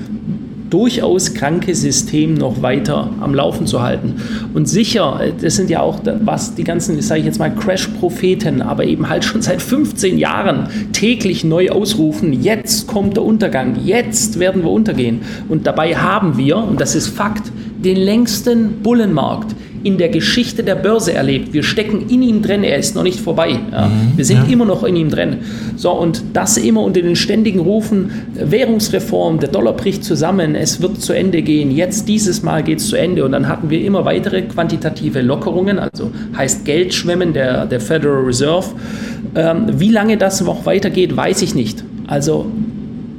durchaus 0.70 1.34
kranke 1.34 1.74
System 1.74 2.36
noch 2.36 2.62
weiter 2.62 3.10
am 3.22 3.34
Laufen 3.34 3.66
zu 3.66 3.82
halten. 3.82 4.16
Und 4.54 4.70
sicher, 4.70 5.20
das 5.41 5.56
sind 5.56 5.70
ja 5.70 5.82
auch 5.82 6.00
was 6.24 6.56
die 6.56 6.64
ganzen, 6.64 7.02
sage 7.02 7.22
ich 7.22 7.26
jetzt 7.26 7.39
mal, 7.39 7.54
Crash-Propheten, 7.54 8.62
aber 8.62 8.86
eben 8.86 9.10
halt 9.10 9.24
schon 9.24 9.41
seit 9.41 9.62
15 9.62 10.18
Jahren 10.18 10.68
täglich 10.93 11.43
neu 11.43 11.70
ausrufen, 11.70 12.34
jetzt 12.34 12.88
kommt 12.88 13.18
der 13.18 13.24
Untergang, 13.24 13.78
jetzt 13.84 14.39
werden 14.39 14.64
wir 14.64 14.70
untergehen. 14.70 15.22
Und 15.47 15.66
dabei 15.66 15.95
haben 15.95 16.38
wir, 16.38 16.58
und 16.58 16.80
das 16.80 16.95
ist 16.95 17.08
Fakt, 17.08 17.52
den 17.84 17.97
längsten 17.97 18.82
Bullenmarkt 18.84 19.56
in 19.84 19.97
der 19.97 20.09
Geschichte 20.09 20.63
der 20.63 20.75
Börse 20.75 21.13
erlebt. 21.13 21.53
Wir 21.53 21.63
stecken 21.63 22.09
in 22.09 22.21
ihm 22.21 22.41
drin, 22.41 22.63
er 22.63 22.77
ist 22.77 22.95
noch 22.95 23.03
nicht 23.03 23.19
vorbei. 23.19 23.59
Ja. 23.71 23.88
Mhm, 23.88 24.17
wir 24.17 24.25
sind 24.25 24.45
ja. 24.45 24.53
immer 24.53 24.65
noch 24.65 24.84
in 24.84 24.95
ihm 24.95 25.09
drin. 25.09 25.38
So, 25.75 25.91
und 25.91 26.23
das 26.34 26.57
immer 26.57 26.82
unter 26.82 27.01
den 27.01 27.15
ständigen 27.15 27.59
Rufen, 27.59 28.11
Währungsreform, 28.36 29.39
der 29.39 29.49
Dollar 29.49 29.73
bricht 29.73 30.03
zusammen, 30.03 30.55
es 30.55 30.82
wird 30.82 31.01
zu 31.01 31.13
Ende 31.13 31.41
gehen, 31.41 31.71
jetzt 31.71 32.07
dieses 32.07 32.43
Mal 32.43 32.63
geht 32.63 32.80
es 32.80 32.89
zu 32.89 32.95
Ende. 32.95 33.23
Und 33.23 33.32
dann 33.32 33.47
hatten 33.47 33.69
wir 33.69 33.82
immer 33.84 34.05
weitere 34.05 34.41
quantitative 34.41 35.21
Lockerungen, 35.21 35.80
also 35.80 36.11
heißt 36.38 36.65
Geldschwemmen 36.65 37.34
der, 37.34 37.65
der 37.65 37.80
Federal 37.80 38.23
Reserve. 38.23 38.67
Ähm, 39.36 39.65
wie 39.77 39.89
lange 39.89 40.17
das 40.17 40.41
noch 40.41 40.65
weitergeht, 40.65 41.15
weiß 41.15 41.41
ich 41.41 41.55
nicht. 41.55 41.84
Also 42.07 42.47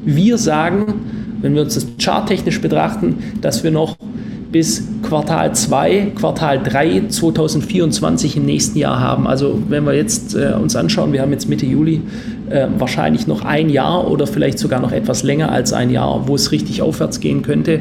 wir 0.04 0.38
sagen, 0.38 0.94
wenn 1.40 1.54
wir 1.54 1.62
uns 1.62 1.74
das 1.74 1.86
charttechnisch 1.98 2.60
betrachten, 2.60 3.18
dass 3.40 3.64
wir 3.64 3.70
noch 3.70 3.96
bis 4.52 4.82
Quartal 5.02 5.54
2, 5.54 6.12
Quartal 6.16 6.62
3 6.62 7.08
2024 7.08 8.36
im 8.36 8.46
nächsten 8.46 8.78
Jahr 8.78 8.98
haben. 9.00 9.26
Also 9.26 9.62
wenn 9.68 9.84
wir 9.84 9.94
jetzt 9.94 10.34
äh, 10.34 10.52
uns 10.52 10.76
anschauen, 10.76 11.12
wir 11.12 11.22
haben 11.22 11.32
jetzt 11.32 11.48
Mitte 11.48 11.66
Juli 11.66 12.02
äh, 12.50 12.66
wahrscheinlich 12.78 13.26
noch 13.26 13.44
ein 13.44 13.70
Jahr 13.70 14.10
oder 14.10 14.26
vielleicht 14.26 14.58
sogar 14.58 14.80
noch 14.80 14.92
etwas 14.92 15.22
länger 15.22 15.52
als 15.52 15.72
ein 15.72 15.90
Jahr, 15.90 16.26
wo 16.26 16.34
es 16.34 16.52
richtig 16.52 16.82
aufwärts 16.82 17.20
gehen 17.20 17.42
könnte. 17.42 17.80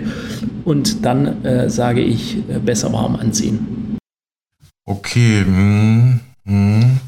Und 0.65 1.05
dann 1.05 1.43
äh, 1.43 1.69
sage 1.69 2.01
ich, 2.01 2.37
äh, 2.37 2.59
besser 2.59 2.93
warm 2.93 3.15
anziehen. 3.15 3.97
Okay. 4.85 5.43
Hm, 5.45 6.19
hm. 6.45 6.99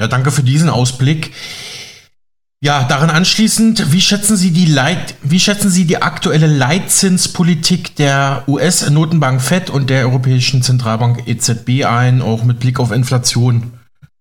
Ja, 0.00 0.08
danke 0.08 0.30
für 0.30 0.42
diesen 0.42 0.68
Ausblick. 0.68 1.32
Ja, 2.62 2.84
daran 2.86 3.08
anschließend, 3.08 3.90
wie 3.90 4.02
schätzen 4.02 4.36
Sie 4.36 4.50
die 4.50 4.66
Leit 4.66 5.14
wie 5.22 5.40
schätzen 5.40 5.70
Sie 5.70 5.86
die 5.86 6.02
aktuelle 6.02 6.46
Leitzinspolitik 6.46 7.96
der 7.96 8.42
US-Notenbank 8.48 9.40
Fed 9.40 9.70
und 9.70 9.88
der 9.88 10.04
Europäischen 10.04 10.60
Zentralbank 10.60 11.26
EZB 11.26 11.86
ein, 11.86 12.20
auch 12.20 12.44
mit 12.44 12.60
Blick 12.60 12.78
auf 12.78 12.92
Inflation? 12.92 13.72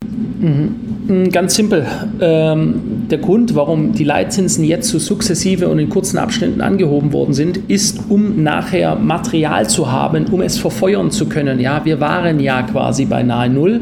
Mhm. 0.05 1.29
Ganz 1.33 1.55
simpel. 1.55 1.85
Ähm, 2.21 3.07
der 3.09 3.17
Grund, 3.17 3.55
warum 3.55 3.91
die 3.91 4.05
Leitzinsen 4.05 4.63
jetzt 4.63 4.87
so 4.87 4.99
sukzessive 4.99 5.67
und 5.67 5.79
in 5.79 5.89
kurzen 5.89 6.17
Abständen 6.17 6.61
angehoben 6.61 7.11
worden 7.11 7.33
sind, 7.33 7.57
ist, 7.57 7.99
um 8.07 8.41
nachher 8.41 8.95
Material 8.95 9.67
zu 9.67 9.91
haben, 9.91 10.27
um 10.27 10.41
es 10.41 10.57
verfeuern 10.57 11.11
zu 11.11 11.27
können. 11.27 11.59
Ja, 11.59 11.83
wir 11.83 11.99
waren 11.99 12.39
ja 12.39 12.61
quasi 12.61 13.03
bei 13.03 13.21
nahe 13.23 13.49
Null 13.49 13.81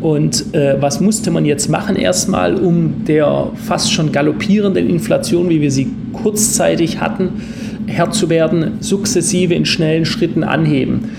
und 0.00 0.54
äh, 0.54 0.80
was 0.80 1.00
musste 1.00 1.30
man 1.30 1.44
jetzt 1.44 1.68
machen 1.68 1.96
erstmal, 1.96 2.54
um 2.54 3.04
der 3.06 3.50
fast 3.54 3.92
schon 3.92 4.12
galoppierenden 4.12 4.88
Inflation, 4.88 5.48
wie 5.48 5.60
wir 5.60 5.70
sie 5.70 5.88
kurzzeitig 6.12 7.00
hatten, 7.00 7.42
Herr 7.86 8.10
zu 8.10 8.30
werden, 8.30 8.78
sukzessive 8.80 9.54
in 9.54 9.66
schnellen 9.66 10.06
Schritten 10.06 10.44
anheben. 10.44 11.10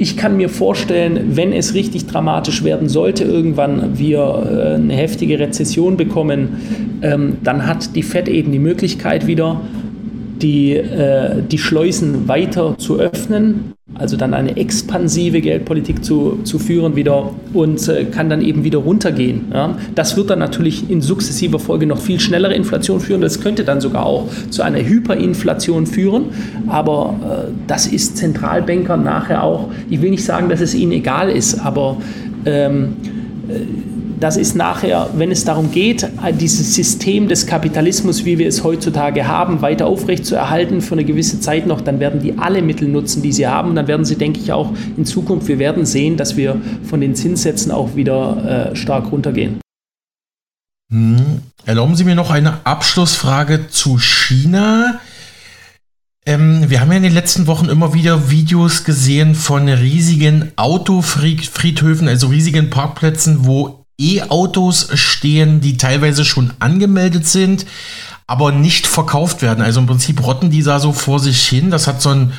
Ich 0.00 0.16
kann 0.16 0.36
mir 0.36 0.48
vorstellen, 0.48 1.36
wenn 1.36 1.52
es 1.52 1.74
richtig 1.74 2.06
dramatisch 2.06 2.62
werden 2.64 2.88
sollte, 2.88 3.24
irgendwann 3.24 3.98
wir 3.98 4.18
äh, 4.20 4.74
eine 4.74 4.94
heftige 4.94 5.38
Rezession 5.38 5.96
bekommen, 5.96 7.00
ähm, 7.02 7.38
dann 7.42 7.66
hat 7.66 7.94
die 7.94 8.02
FED 8.02 8.28
eben 8.28 8.52
die 8.52 8.58
Möglichkeit 8.58 9.26
wieder, 9.26 9.60
die, 10.40 10.74
äh, 10.74 11.42
die 11.50 11.58
Schleusen 11.58 12.28
weiter 12.28 12.76
zu 12.78 12.98
öffnen 12.98 13.74
also 13.98 14.16
dann 14.16 14.32
eine 14.32 14.56
expansive 14.56 15.40
Geldpolitik 15.40 16.04
zu, 16.04 16.38
zu 16.44 16.58
führen 16.58 16.96
wieder 16.96 17.30
und 17.52 17.86
äh, 17.88 18.04
kann 18.04 18.30
dann 18.30 18.40
eben 18.40 18.64
wieder 18.64 18.78
runtergehen. 18.78 19.46
Ja. 19.52 19.76
Das 19.94 20.16
wird 20.16 20.30
dann 20.30 20.38
natürlich 20.38 20.88
in 20.88 21.02
sukzessiver 21.02 21.58
Folge 21.58 21.86
noch 21.86 21.98
viel 21.98 22.20
schnellere 22.20 22.54
Inflation 22.54 23.00
führen. 23.00 23.20
Das 23.20 23.40
könnte 23.40 23.64
dann 23.64 23.80
sogar 23.80 24.06
auch 24.06 24.28
zu 24.50 24.62
einer 24.62 24.78
Hyperinflation 24.78 25.86
führen. 25.86 26.26
Aber 26.68 27.48
äh, 27.48 27.52
das 27.66 27.86
ist 27.86 28.16
Zentralbankern 28.16 29.02
nachher 29.02 29.42
auch, 29.42 29.70
ich 29.90 30.00
will 30.00 30.10
nicht 30.10 30.24
sagen, 30.24 30.48
dass 30.48 30.60
es 30.60 30.74
ihnen 30.74 30.92
egal 30.92 31.28
ist, 31.28 31.58
aber 31.58 31.96
ähm, 32.46 32.96
äh, 33.48 33.60
das 34.20 34.36
ist 34.36 34.56
nachher, 34.56 35.10
wenn 35.14 35.30
es 35.30 35.44
darum 35.44 35.70
geht, 35.70 36.06
dieses 36.40 36.74
System 36.74 37.28
des 37.28 37.46
Kapitalismus, 37.46 38.24
wie 38.24 38.38
wir 38.38 38.48
es 38.48 38.64
heutzutage 38.64 39.26
haben, 39.26 39.62
weiter 39.62 39.86
aufrechtzuerhalten 39.86 40.80
für 40.80 40.94
eine 40.94 41.04
gewisse 41.04 41.40
Zeit 41.40 41.66
noch, 41.66 41.80
dann 41.80 42.00
werden 42.00 42.20
die 42.20 42.38
alle 42.38 42.62
Mittel 42.62 42.88
nutzen, 42.88 43.22
die 43.22 43.32
sie 43.32 43.46
haben. 43.46 43.70
Und 43.70 43.76
dann 43.76 43.88
werden 43.88 44.04
sie, 44.04 44.16
denke 44.16 44.40
ich, 44.40 44.52
auch 44.52 44.72
in 44.96 45.04
Zukunft, 45.04 45.48
wir 45.48 45.58
werden 45.58 45.86
sehen, 45.86 46.16
dass 46.16 46.36
wir 46.36 46.60
von 46.84 47.00
den 47.00 47.14
Zinssätzen 47.14 47.72
auch 47.72 47.96
wieder 47.96 48.70
äh, 48.72 48.76
stark 48.76 49.12
runtergehen. 49.12 49.60
Hm. 50.90 51.42
Erlauben 51.66 51.96
Sie 51.96 52.04
mir 52.04 52.14
noch 52.14 52.30
eine 52.30 52.64
Abschlussfrage 52.64 53.68
zu 53.68 53.98
China. 53.98 55.00
Ähm, 56.24 56.68
wir 56.68 56.80
haben 56.80 56.90
ja 56.90 56.96
in 56.96 57.02
den 57.02 57.14
letzten 57.14 57.46
Wochen 57.46 57.68
immer 57.68 57.94
wieder 57.94 58.30
Videos 58.30 58.84
gesehen 58.84 59.34
von 59.34 59.68
riesigen 59.68 60.52
Autofriedhöfen, 60.56 62.08
also 62.08 62.26
riesigen 62.28 62.70
Parkplätzen, 62.70 63.46
wo 63.46 63.77
E-Autos 63.98 64.88
stehen, 64.94 65.60
die 65.60 65.76
teilweise 65.76 66.24
schon 66.24 66.52
angemeldet 66.60 67.26
sind, 67.26 67.66
aber 68.26 68.52
nicht 68.52 68.86
verkauft 68.86 69.42
werden. 69.42 69.62
Also 69.62 69.80
im 69.80 69.86
Prinzip 69.86 70.24
rotten 70.24 70.50
die 70.50 70.62
da 70.62 70.78
so 70.80 70.92
vor 70.92 71.18
sich 71.18 71.46
hin. 71.46 71.70
Das 71.70 71.86
hat 71.86 72.00
so 72.00 72.10
ein 72.10 72.32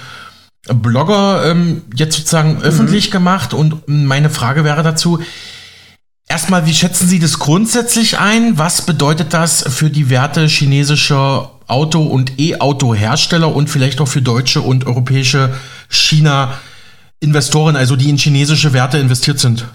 Blogger 0.68 1.46
ähm, 1.46 1.82
jetzt 1.96 2.16
sozusagen 2.16 2.56
mhm. 2.56 2.62
öffentlich 2.62 3.12
gemacht. 3.12 3.54
Und 3.54 3.88
meine 3.88 4.30
Frage 4.30 4.64
wäre 4.64 4.84
dazu, 4.84 5.20
erstmal, 6.28 6.66
wie 6.66 6.74
schätzen 6.74 7.08
Sie 7.08 7.20
das 7.20 7.40
grundsätzlich 7.40 8.20
ein? 8.20 8.58
Was 8.58 8.84
bedeutet 8.84 9.34
das 9.34 9.64
für 9.68 9.90
die 9.90 10.10
Werte 10.10 10.48
chinesischer 10.48 11.52
Auto- 11.68 12.04
und 12.04 12.40
E-Auto-Hersteller 12.40 13.54
und 13.54 13.70
vielleicht 13.70 14.00
auch 14.02 14.08
für 14.08 14.22
deutsche 14.22 14.62
und 14.62 14.86
europäische 14.86 15.54
China-Investoren, 15.90 17.76
also 17.76 17.96
die 17.96 18.10
in 18.10 18.18
chinesische 18.18 18.74
Werte 18.74 18.98
investiert 18.98 19.40
sind? 19.40 19.66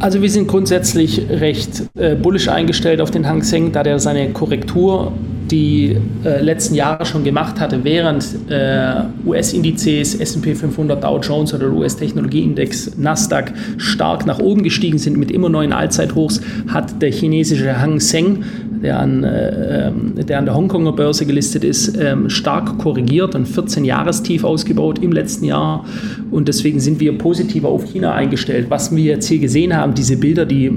Also 0.00 0.22
wir 0.22 0.30
sind 0.30 0.48
grundsätzlich 0.48 1.28
recht 1.28 1.82
äh, 1.94 2.14
bullisch 2.14 2.48
eingestellt 2.48 3.02
auf 3.02 3.10
den 3.10 3.28
Hang 3.28 3.42
Seng, 3.42 3.70
da 3.70 3.82
der 3.82 3.98
seine 3.98 4.30
Korrektur 4.30 5.12
die 5.50 5.96
äh, 6.24 6.40
letzten 6.40 6.74
Jahre 6.74 7.04
schon 7.04 7.22
gemacht 7.22 7.60
hatte, 7.60 7.84
während 7.84 8.24
äh, 8.48 9.02
US-Indizes, 9.26 10.14
SP 10.14 10.54
500, 10.54 11.04
Dow 11.04 11.18
Jones 11.18 11.52
oder 11.52 11.70
US-Technologieindex 11.70 12.96
Nasdaq 12.96 13.52
stark 13.76 14.24
nach 14.24 14.38
oben 14.38 14.62
gestiegen 14.62 14.96
sind 14.96 15.18
mit 15.18 15.30
immer 15.30 15.50
neuen 15.50 15.74
Allzeithochs, 15.74 16.40
hat 16.68 17.02
der 17.02 17.10
chinesische 17.12 17.78
Hang 17.78 18.00
Seng, 18.00 18.44
der 18.82 18.98
an, 18.98 19.24
äh, 19.24 19.88
ähm, 19.88 20.12
der, 20.16 20.38
an 20.38 20.44
der 20.46 20.54
Hongkonger 20.54 20.92
Börse 20.92 21.26
gelistet 21.26 21.64
ist, 21.64 21.96
ähm, 22.00 22.30
stark 22.30 22.78
korrigiert 22.78 23.34
und 23.34 23.46
14-Jahrestief 23.46 24.44
ausgebaut 24.44 24.98
im 25.02 25.12
letzten 25.12 25.44
Jahr. 25.44 25.84
Und 26.30 26.48
deswegen 26.48 26.80
sind 26.80 27.00
wir 27.00 27.16
positiver 27.18 27.68
auf 27.68 27.84
China 27.84 28.14
eingestellt. 28.14 28.66
Was 28.70 28.94
wir 28.94 29.04
jetzt 29.04 29.26
hier 29.26 29.38
gesehen 29.38 29.76
haben, 29.76 29.94
diese 29.94 30.16
Bilder, 30.16 30.46
die 30.46 30.70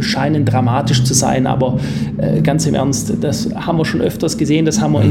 scheinen 0.00 0.44
dramatisch 0.44 1.04
zu 1.04 1.14
sein, 1.14 1.46
aber 1.46 1.78
äh, 2.18 2.40
ganz 2.40 2.66
im 2.66 2.74
Ernst, 2.74 3.12
das 3.20 3.48
haben 3.54 3.78
wir 3.78 3.84
schon 3.84 4.00
öfters 4.00 4.38
gesehen, 4.38 4.64
das 4.64 4.80
haben 4.80 4.92
wir 4.92 5.02
in 5.02 5.10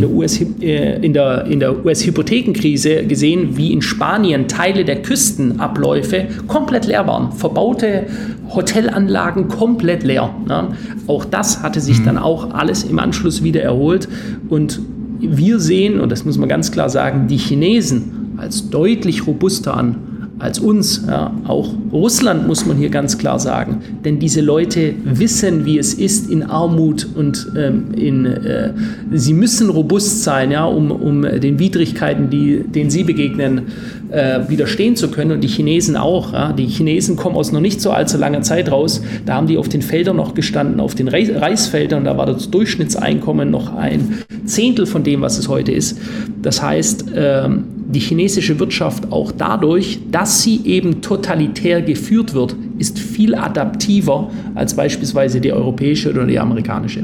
der 1.13 1.86
US-Hypothekenkrise 1.86 2.89
äh, 2.89 3.01
US 3.01 3.07
gesehen, 3.09 3.57
wie 3.57 3.71
in 3.71 3.82
Spanien 3.82 4.47
Teile 4.47 4.86
der 4.86 5.01
Küstenabläufe 5.01 6.27
komplett 6.47 6.88
leer 6.88 7.07
waren, 7.07 7.32
verbaute 7.32 8.07
Hotelanlagen 8.49 9.47
komplett 9.47 10.03
leer. 10.03 10.34
Ne? 10.47 10.69
Auch 11.07 11.25
das 11.25 11.63
hatte 11.63 11.79
sich 11.79 11.99
mhm. 11.99 12.05
dann 12.05 12.17
auch 12.17 12.53
alles 12.53 12.84
im 12.84 12.99
Anschluss 12.99 13.43
wieder 13.43 13.61
erholt 13.61 14.07
und 14.49 14.79
wir 15.19 15.59
sehen, 15.59 15.99
und 15.99 16.11
das 16.11 16.25
muss 16.25 16.38
man 16.38 16.49
ganz 16.49 16.71
klar 16.71 16.89
sagen, 16.89 17.27
die 17.27 17.38
Chinesen 17.38 18.34
als 18.38 18.69
deutlich 18.69 19.27
robuster 19.27 19.77
an 19.77 20.11
als 20.41 20.59
uns. 20.59 21.03
Ja, 21.07 21.33
auch 21.45 21.73
Russland 21.91 22.47
muss 22.47 22.65
man 22.65 22.77
hier 22.77 22.89
ganz 22.89 23.17
klar 23.17 23.39
sagen. 23.39 23.81
Denn 24.03 24.19
diese 24.19 24.41
Leute 24.41 24.93
wissen, 25.03 25.65
wie 25.65 25.77
es 25.77 25.93
ist 25.93 26.29
in 26.29 26.43
Armut 26.43 27.07
und 27.15 27.51
ähm, 27.55 27.93
in, 27.95 28.25
äh, 28.25 28.73
sie 29.11 29.33
müssen 29.33 29.69
robust 29.69 30.23
sein, 30.23 30.51
ja, 30.51 30.65
um, 30.65 30.91
um 30.91 31.21
den 31.21 31.59
Widrigkeiten, 31.59 32.29
die, 32.29 32.63
denen 32.63 32.89
sie 32.89 33.03
begegnen, 33.03 33.63
äh, 34.12 34.41
widerstehen 34.47 34.95
zu 34.95 35.09
können. 35.09 35.32
Und 35.32 35.41
die 35.41 35.47
Chinesen 35.47 35.97
auch. 35.97 36.34
Ja. 36.34 36.53
Die 36.53 36.68
Chinesen 36.68 37.16
kommen 37.16 37.36
aus 37.36 37.51
noch 37.51 37.62
nicht 37.62 37.82
so 37.82 37.91
allzu 37.91 38.18
langer 38.18 38.41
Zeit 38.41 38.72
raus. 38.72 39.01
Da 39.26 39.36
haben 39.36 39.47
die 39.47 39.57
auf 39.57 39.70
den 39.70 39.82
Feldern 39.82 40.18
noch 40.18 40.34
gestanden, 40.34 40.80
auf 40.80 40.95
den 40.95 41.07
Reisfeldern. 41.07 42.03
Da 42.03 42.18
war 42.18 42.26
das 42.26 42.49
Durchschnittseinkommen 42.51 43.49
noch 43.49 43.76
ein 43.76 44.20
Zehntel 44.45 44.86
von 44.86 45.03
dem, 45.03 45.22
was 45.22 45.38
es 45.38 45.47
heute 45.47 45.72
ist. 45.72 45.99
Das 46.41 46.62
heißt, 46.62 47.05
ähm, 47.16 47.64
die 47.91 47.99
chinesische 47.99 48.59
Wirtschaft 48.59 49.12
auch 49.12 49.32
dadurch, 49.32 49.99
dass 50.12 50.41
sie 50.43 50.62
eben 50.66 51.01
totalitär 51.01 51.82
geführt 51.82 52.34
wird, 52.34 52.55
ist 52.78 52.99
viel 52.99 53.36
adaptiver 53.36 54.30
als 54.55 54.76
beispielsweise 54.76 55.41
die 55.41 55.51
europäische 55.51 56.09
oder 56.09 56.26
die 56.26 56.39
amerikanische. 56.39 57.03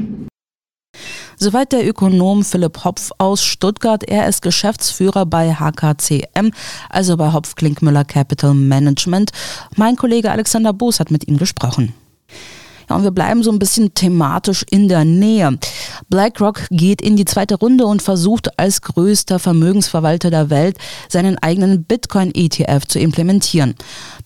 Soweit 1.40 1.70
der 1.70 1.86
Ökonom 1.86 2.42
Philipp 2.42 2.84
Hopf 2.84 3.12
aus 3.18 3.44
Stuttgart. 3.44 4.02
Er 4.02 4.26
ist 4.26 4.42
Geschäftsführer 4.42 5.24
bei 5.24 5.54
HKCM, 5.54 6.50
also 6.90 7.16
bei 7.16 7.32
Hopf 7.32 7.54
Klinkmüller 7.54 8.04
Capital 8.04 8.54
Management. 8.54 9.30
Mein 9.76 9.94
Kollege 9.94 10.32
Alexander 10.32 10.72
Boos 10.72 10.98
hat 10.98 11.12
mit 11.12 11.28
ihm 11.28 11.36
gesprochen. 11.36 11.94
Ja, 12.90 12.96
und 12.96 13.04
wir 13.04 13.12
bleiben 13.12 13.42
so 13.44 13.52
ein 13.52 13.58
bisschen 13.58 13.94
thematisch 13.94 14.64
in 14.68 14.88
der 14.88 15.04
Nähe. 15.04 15.58
BlackRock 16.08 16.66
geht 16.70 17.02
in 17.02 17.16
die 17.16 17.24
zweite 17.24 17.56
Runde 17.56 17.86
und 17.86 18.02
versucht 18.02 18.58
als 18.58 18.82
größter 18.82 19.38
Vermögensverwalter 19.38 20.30
der 20.30 20.50
Welt 20.50 20.76
seinen 21.08 21.38
eigenen 21.38 21.84
Bitcoin-ETF 21.84 22.86
zu 22.88 22.98
implementieren. 22.98 23.74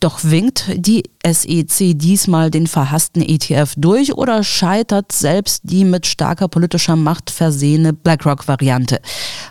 Doch 0.02 0.24
winkt 0.24 0.64
die 0.74 1.04
SEC 1.24 1.96
diesmal 1.96 2.50
den 2.50 2.66
verhassten 2.66 3.22
ETF 3.22 3.74
durch 3.76 4.14
oder 4.14 4.42
scheitert 4.42 5.12
selbst 5.12 5.60
die 5.62 5.84
mit 5.84 6.06
starker 6.06 6.48
politischer 6.48 6.96
Macht 6.96 7.30
versehene 7.30 7.92
BlackRock-Variante? 7.92 8.98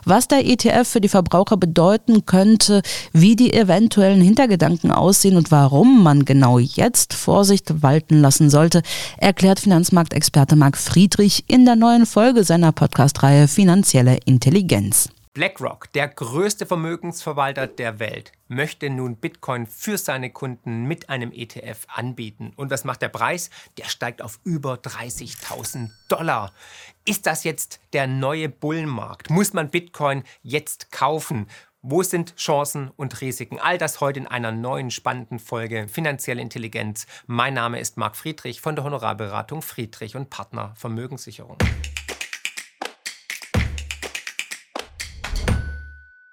Was 0.04 0.28
der 0.28 0.46
ETF 0.46 0.86
für 0.86 1.00
die 1.00 1.08
Verbraucher 1.08 1.56
bedeuten 1.56 2.26
könnte, 2.26 2.82
wie 3.14 3.38
die 3.38 3.54
eventuellen 3.54 4.20
Hintergedanken 4.20 4.92
aussehen 4.92 5.38
und 5.38 5.52
warum 5.52 6.04
man 6.04 6.26
genau 6.26 6.60
jetzt 6.60 7.14
Vorsicht 7.14 7.82
walten 7.82 8.20
lassen 8.20 8.50
sollte, 8.50 8.82
erklärt 9.20 9.62
Finanzmarktexperte 9.62 10.58
Marc 10.58 10.76
Friedrich 10.76 11.46
in 11.48 11.64
der 11.64 11.78
neuen 11.78 12.06
Folge 12.06 12.44
seiner 12.44 12.74
Podcast-Reihe 12.74 13.48
Finanzielle 13.48 14.18
Intelligenz. 14.26 15.08
BlackRock, 15.34 15.90
der 15.94 16.10
größte 16.10 16.66
Vermögensverwalter 16.66 17.66
der 17.66 18.00
Welt, 18.00 18.34
möchte 18.50 18.90
nun 18.90 19.16
Bitcoin 19.16 19.66
für 19.66 19.98
seine 19.98 20.30
Kunden 20.30 20.84
mit 20.84 21.10
einem 21.10 21.32
ETF 21.32 21.88
anbieten. 21.88 22.52
Und 22.58 22.70
was 22.70 22.84
macht 22.84 23.02
der 23.02 23.08
Preis? 23.08 23.50
Der 23.78 23.86
steigt 23.86 24.22
auf 24.22 24.42
über 24.44 24.74
30.000 24.74 25.90
Dollar. 26.10 26.52
Ist 27.06 27.28
das 27.28 27.46
jetzt 27.46 27.80
der 27.94 28.08
neue 28.08 28.50
Bullenmarkt? 28.50 29.30
Muss 29.30 29.54
man 29.54 29.70
Bitcoin 29.70 30.24
jetzt 30.44 30.92
kaufen? 30.92 31.48
Wo 31.82 32.04
sind 32.04 32.36
Chancen 32.36 32.92
und 32.98 33.22
Risiken? 33.22 33.58
All 33.58 33.78
das 33.78 34.02
heute 34.02 34.20
in 34.20 34.28
einer 34.28 34.52
neuen 34.52 34.92
spannenden 34.92 35.40
Folge 35.40 35.88
Finanzielle 35.88 36.42
Intelligenz. 36.42 37.08
Mein 37.26 37.54
Name 37.54 37.80
ist 37.80 37.96
Marc 37.96 38.18
Friedrich 38.18 38.60
von 38.60 38.76
der 38.76 38.84
Honorarberatung 38.84 39.62
Friedrich 39.62 40.18
und 40.18 40.30
Partner 40.30 40.74
Vermögenssicherung. 40.76 41.58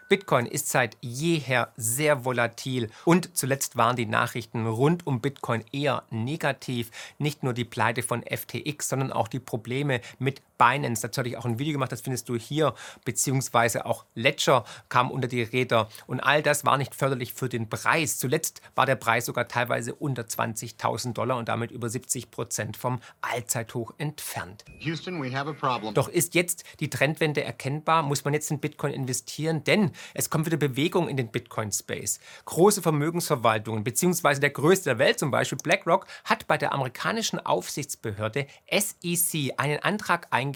Bitcoin 0.09 0.47
ist 0.47 0.69
seit 0.69 0.97
jeher 1.03 1.71
sehr 1.77 2.25
volatil 2.25 2.91
und 3.05 3.37
zuletzt 3.37 3.77
waren 3.77 3.97
die 3.97 4.07
Nachrichten 4.07 4.67
rund 4.67 5.07
um 5.07 5.21
Bitcoin 5.21 5.63
eher 5.71 6.05
negativ. 6.11 6.91
Nicht 7.19 7.43
nur 7.43 7.53
die 7.53 7.67
Pleite 7.67 8.03
von 8.03 8.23
FTX, 8.23 8.89
sondern 8.89 9.13
auch 9.13 9.29
die 9.29 9.41
Probleme 9.41 10.01
mit 10.19 10.41
Binance. 10.59 11.09
Ich 11.25 11.37
auch 11.37 11.45
ein 11.45 11.59
Video 11.59 11.75
gemacht, 11.75 11.93
das 11.93 12.01
findest 12.01 12.29
du 12.29 12.37
hier, 12.37 12.75
beziehungsweise 13.05 13.87
auch 13.87 14.05
Ledger 14.15 14.65
kam 14.89 15.11
unter 15.11 15.29
die 15.29 15.43
Räder 15.43 15.89
und 16.07 16.21
all 16.21 16.43
das 16.43 16.65
war 16.65 16.77
nicht 16.77 16.95
förderlich 16.95 17.33
für 17.33 17.49
den 17.49 17.69
Preis. 17.69 18.19
Zuletzt 18.19 18.61
war 18.75 18.87
der 18.87 18.97
Preis 18.97 19.27
sogar 19.27 19.49
teilweise 19.49 19.95
unter 19.95 20.23
20.000 20.23 21.13
Dollar 21.13 21.37
und 21.37 21.49
damit 21.49 21.71
über 21.71 21.89
70 21.89 22.31
Prozent 22.31 22.77
vom 22.77 23.01
Allzeithoch 23.21 23.95
entfernt. 23.99 24.65
Houston, 24.81 25.23
we 25.23 25.35
have 25.35 25.49
a 25.49 25.53
problem. 25.53 25.95
Doch 25.95 26.09
ist 26.09 26.35
jetzt 26.35 26.65
die 26.81 26.91
Trendwende 26.91 27.45
erkennbar? 27.45 28.03
Muss 28.03 28.25
man 28.25 28.35
jetzt 28.35 28.51
in 28.51 28.59
Bitcoin 28.59 28.93
investieren? 28.93 29.65
Denn 29.65 29.93
es 30.15 30.29
kommt 30.29 30.47
wieder 30.47 30.57
Bewegung 30.57 31.09
in 31.09 31.17
den 31.17 31.29
Bitcoin-Space. 31.29 32.21
Große 32.45 32.83
Vermögensverwaltungen, 32.83 33.85
beziehungsweise 33.85 34.41
der 34.41 34.51
größte 34.51 34.89
der 34.89 34.99
Welt, 34.99 35.19
zum 35.19 35.31
Beispiel 35.31 35.59
BlackRock, 35.59 36.07
hat 36.25 36.47
bei 36.47 36.57
der 36.57 36.73
amerikanischen 36.73 37.39
Aufsichtsbehörde 37.39 38.47
SEC 38.71 39.53
einen 39.59 39.79
Antrag 39.81 40.29
eingereicht, 40.31 40.48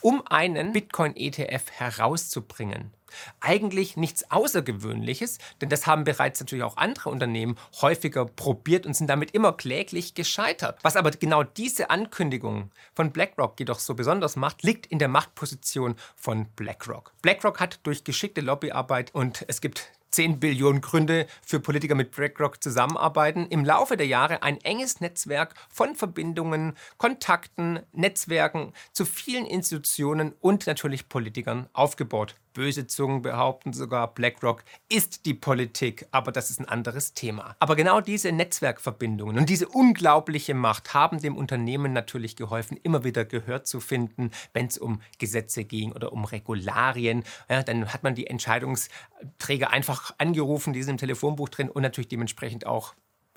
um 0.00 0.22
einen 0.26 0.72
Bitcoin-ETF 0.72 1.70
herauszubringen. 1.70 2.92
Eigentlich 3.40 3.96
nichts 3.96 4.30
Außergewöhnliches, 4.30 5.38
denn 5.60 5.68
das 5.68 5.86
haben 5.86 6.04
bereits 6.04 6.40
natürlich 6.40 6.64
auch 6.64 6.76
andere 6.76 7.10
Unternehmen 7.10 7.56
häufiger 7.80 8.26
probiert 8.26 8.86
und 8.86 8.94
sind 8.94 9.08
damit 9.08 9.30
immer 9.32 9.52
kläglich 9.52 10.14
gescheitert. 10.14 10.78
Was 10.82 10.96
aber 10.96 11.10
genau 11.12 11.42
diese 11.42 11.90
Ankündigung 11.90 12.70
von 12.94 13.12
BlackRock 13.12 13.58
jedoch 13.58 13.78
so 13.78 13.94
besonders 13.94 14.36
macht, 14.36 14.62
liegt 14.62 14.86
in 14.86 14.98
der 14.98 15.08
Machtposition 15.08 15.94
von 16.16 16.46
BlackRock. 16.56 17.12
BlackRock 17.22 17.60
hat 17.60 17.80
durch 17.84 18.04
geschickte 18.04 18.40
Lobbyarbeit 18.40 19.14
und 19.14 19.44
es 19.48 19.60
gibt 19.60 19.92
10 20.14 20.38
Billionen 20.38 20.80
Gründe 20.80 21.26
für 21.42 21.58
Politiker 21.58 21.96
mit 21.96 22.12
BlackRock 22.12 22.62
zusammenarbeiten, 22.62 23.46
im 23.46 23.64
Laufe 23.64 23.96
der 23.96 24.06
Jahre 24.06 24.44
ein 24.44 24.60
enges 24.60 25.00
Netzwerk 25.00 25.54
von 25.68 25.96
Verbindungen, 25.96 26.74
Kontakten, 26.98 27.80
Netzwerken 27.92 28.72
zu 28.92 29.06
vielen 29.06 29.44
Institutionen 29.44 30.32
und 30.40 30.68
natürlich 30.68 31.08
Politikern 31.08 31.68
aufgebaut. 31.72 32.36
Böse 32.54 32.86
Zungen 32.86 33.20
behaupten 33.20 33.72
sogar, 33.72 34.14
BlackRock 34.14 34.64
ist 34.88 35.26
die 35.26 35.34
Politik, 35.34 36.06
aber 36.12 36.32
das 36.32 36.50
ist 36.50 36.60
ein 36.60 36.68
anderes 36.68 37.12
Thema. 37.12 37.56
Aber 37.58 37.76
genau 37.76 38.00
diese 38.00 38.32
Netzwerkverbindungen 38.32 39.36
und 39.36 39.50
diese 39.50 39.68
unglaubliche 39.68 40.54
Macht 40.54 40.94
haben 40.94 41.20
dem 41.20 41.36
Unternehmen 41.36 41.92
natürlich 41.92 42.36
geholfen, 42.36 42.78
immer 42.82 43.04
wieder 43.04 43.24
Gehör 43.24 43.64
zu 43.64 43.80
finden, 43.80 44.30
wenn 44.52 44.66
es 44.66 44.78
um 44.78 45.02
Gesetze 45.18 45.64
ging 45.64 45.92
oder 45.92 46.12
um 46.12 46.24
Regularien. 46.24 47.24
Ja, 47.50 47.62
dann 47.62 47.92
hat 47.92 48.04
man 48.04 48.14
die 48.14 48.28
Entscheidungsträger 48.28 49.70
einfach 49.70 50.14
angerufen, 50.18 50.72
die 50.72 50.82
sind 50.82 50.94
im 50.94 50.98
Telefonbuch 50.98 51.48
drin 51.48 51.68
und 51.68 51.82
natürlich 51.82 52.08
dementsprechend 52.08 52.66
auch 52.66 52.94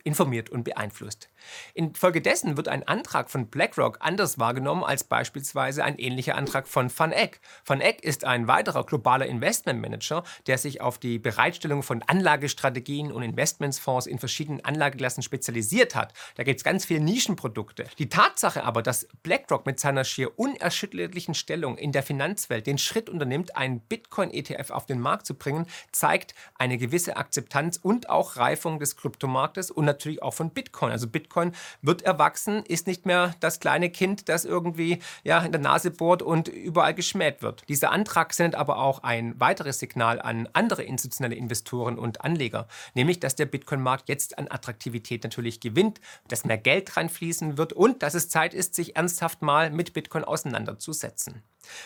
informiert 0.08 0.50
und 0.50 0.64
beeinflusst. 0.64 1.30
Infolgedessen 1.74 2.56
wird 2.56 2.70
ein 2.70 2.88
Antrag 2.88 3.30
von 3.30 3.48
BlackRock 3.48 3.98
anders 4.00 4.40
wahrgenommen 4.40 4.86
als 4.86 5.04
beispielsweise 5.04 5.84
ein 5.84 6.00
ähnlicher 6.00 6.36
Antrag 6.36 6.68
von 6.68 6.90
Van 6.96 7.12
Eck. 7.12 7.42
Van 7.66 7.82
Eck 7.82 8.04
ist 8.04 8.24
ein 8.24 8.48
weiterer 8.48 8.86
globaler 8.86 9.26
Investmentmanager, 9.26 10.24
der 10.48 10.58
sich 10.58 10.80
auf 10.80 10.98
die 10.98 11.20
Bereitstellung 11.20 11.84
von 11.84 12.04
Anlagestrategien 12.04 13.12
und 13.12 13.22
Investmentsfonds 13.22 14.08
in 14.08 14.18
verschiedenen 14.18 14.64
Anlageklassen 14.64 15.24
spezialisiert 15.24 15.94
hat. 15.94 16.14
Da 16.36 16.44
gibt 16.44 16.62
es 16.62 16.64
ganz 16.64 16.86
viele 16.86 17.02
Nischenprodukte. 17.02 17.86
Die 18.00 18.08
Tatsache 18.08 18.64
aber, 18.64 18.82
dass 18.82 19.10
BlackRock 19.24 19.66
mit 19.66 19.78
seiner 19.80 20.06
schier 20.06 20.40
unerschütterlichen 20.40 21.34
Stellung 21.34 21.78
in 21.78 21.92
der 21.92 22.04
Finanzwelt 22.04 22.66
den 22.66 22.78
Schritt 22.78 23.10
unternimmt, 23.10 23.58
einen 23.58 23.82
Bitcoin-ETF 23.82 24.72
auf 24.72 24.86
den 24.86 25.02
Markt 25.02 25.26
zu 25.26 25.34
bringen, 25.34 25.68
zeigt 25.92 26.34
eine 26.56 26.78
gewisse 26.78 27.18
Akzeptanz 27.18 27.76
und 27.76 28.10
auch 28.10 28.38
Reifung 28.38 28.80
des 28.80 28.96
Kryptomarktes 28.96 29.70
und 29.70 29.97
natürlich 29.98 30.22
auch 30.22 30.34
von 30.34 30.52
Bitcoin. 30.52 30.92
Also 30.92 31.08
Bitcoin 31.08 31.52
wird 31.82 32.04
erwachsen, 32.04 32.64
ist 32.66 32.88
nicht 32.88 33.06
mehr 33.06 33.36
das 33.40 33.60
kleine 33.60 33.90
Kind, 33.90 34.30
das 34.30 34.46
irgendwie 34.46 35.00
ja, 35.24 35.40
in 35.42 35.52
der 35.52 35.62
Nase 35.62 35.92
bohrt 35.92 36.22
und 36.22 36.48
überall 36.48 36.94
geschmäht 36.94 37.42
wird. 37.42 37.64
Dieser 37.68 37.92
Antrag 37.92 38.34
sendet 38.34 38.60
aber 38.60 38.78
auch 38.78 39.04
ein 39.04 39.40
weiteres 39.40 39.80
Signal 39.80 40.22
an 40.22 40.48
andere 40.54 40.84
institutionelle 40.84 41.36
Investoren 41.36 41.98
und 41.98 42.22
Anleger, 42.22 42.68
nämlich 42.94 43.20
dass 43.20 43.36
der 43.36 43.46
Bitcoin-Markt 43.46 44.10
jetzt 44.10 44.38
an 44.38 44.48
Attraktivität 44.50 45.24
natürlich 45.24 45.60
gewinnt, 45.60 46.00
dass 46.28 46.46
mehr 46.46 46.58
Geld 46.58 46.96
reinfließen 46.96 47.58
wird 47.58 47.74
und 47.74 48.04
dass 48.04 48.14
es 48.14 48.30
Zeit 48.30 48.54
ist, 48.54 48.76
sich 48.76 48.96
ernsthaft 48.96 49.42
mal 49.42 49.70
mit 49.70 49.94
Bitcoin 49.94 50.24
auseinanderzusetzen. 50.24 51.44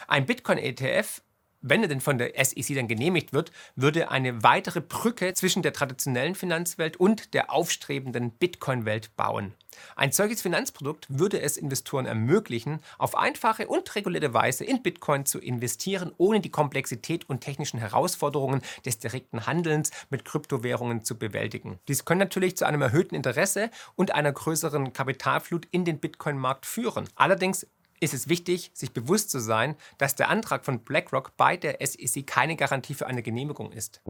Ein 0.08 0.26
Bitcoin-ETF 0.26 1.22
wenn 1.62 1.82
er 1.82 1.88
denn 1.88 2.02
von 2.02 2.18
der 2.18 2.34
SEC 2.44 2.76
dann 2.76 2.88
genehmigt 2.88 3.34
wird, 3.34 3.52
würde 3.76 4.12
eine 4.12 4.44
weitere 4.44 4.82
Brücke 4.82 5.34
zwischen 5.34 5.62
der 5.62 5.74
traditionellen 5.74 6.36
Finanzwelt 6.36 6.98
und 6.98 7.34
der 7.34 7.52
aufstrebenden 7.52 8.32
Bitcoin-Welt 8.32 9.16
bauen. 9.16 9.54
Ein 9.96 10.12
solches 10.12 10.42
Finanzprodukt 10.42 11.08
würde 11.10 11.42
es 11.42 11.58
Investoren 11.58 12.06
ermöglichen, 12.06 12.82
auf 12.98 13.18
einfache 13.18 13.68
und 13.68 13.96
regulierte 13.96 14.34
Weise 14.34 14.66
in 14.66 14.84
Bitcoin 14.84 15.26
zu 15.26 15.40
investieren, 15.40 16.12
ohne 16.18 16.42
die 16.42 16.52
Komplexität 16.52 17.30
und 17.30 17.42
technischen 17.42 17.80
Herausforderungen 17.80 18.62
des 18.86 19.00
direkten 19.00 19.46
Handelns 19.46 19.92
mit 20.10 20.26
Kryptowährungen 20.26 21.04
zu 21.04 21.18
bewältigen. 21.18 21.80
Dies 21.88 22.06
kann 22.06 22.18
natürlich 22.18 22.58
zu 22.58 22.66
einem 22.66 22.82
erhöhten 22.82 23.16
Interesse 23.16 23.70
und 23.96 24.14
einer 24.14 24.32
größeren 24.32 24.94
Kapitalflut 24.94 25.68
in 25.72 25.86
den 25.86 26.00
Bitcoin-Markt 26.00 26.66
führen. 26.66 27.08
Allerdings 27.16 27.68
ist 28.02 28.14
es 28.14 28.28
wichtig, 28.28 28.72
sich 28.74 28.92
bewusst 28.92 29.30
zu 29.30 29.40
sein, 29.40 29.76
dass 29.98 30.16
der 30.16 30.30
Antrag 30.30 30.66
von 30.66 30.80
BlackRock 30.80 31.38
bei 31.38 31.56
der 31.56 31.78
SEC 31.86 32.28
keine 32.28 32.58
Garantie 32.58 32.96
für 32.96 33.08
eine 33.08 33.22
Genehmigung 33.22 33.72
ist. 33.72 34.02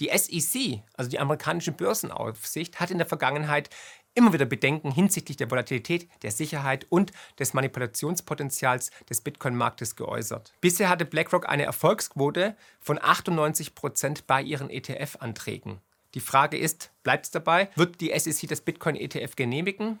Die 0.00 0.10
SEC, 0.16 0.82
also 0.94 1.10
die 1.10 1.18
amerikanische 1.18 1.72
Börsenaufsicht, 1.72 2.80
hat 2.80 2.90
in 2.90 2.96
der 2.96 3.06
Vergangenheit 3.06 3.68
immer 4.14 4.32
wieder 4.32 4.46
Bedenken 4.46 4.90
hinsichtlich 4.90 5.36
der 5.36 5.50
Volatilität, 5.50 6.08
der 6.22 6.30
Sicherheit 6.30 6.86
und 6.88 7.12
des 7.38 7.52
Manipulationspotenzials 7.52 8.90
des 9.08 9.20
Bitcoin-Marktes 9.20 9.96
geäußert. 9.96 10.54
Bisher 10.62 10.88
hatte 10.88 11.04
BlackRock 11.04 11.46
eine 11.46 11.64
Erfolgsquote 11.64 12.56
von 12.80 12.98
98 13.00 13.74
Prozent 13.74 14.26
bei 14.26 14.40
ihren 14.40 14.70
ETF-Anträgen. 14.70 15.80
Die 16.14 16.20
Frage 16.20 16.56
ist, 16.56 16.90
bleibt 17.02 17.26
es 17.26 17.30
dabei? 17.30 17.68
Wird 17.76 18.00
die 18.00 18.18
SEC 18.18 18.48
das 18.48 18.62
Bitcoin-ETF 18.62 19.36
genehmigen? 19.36 20.00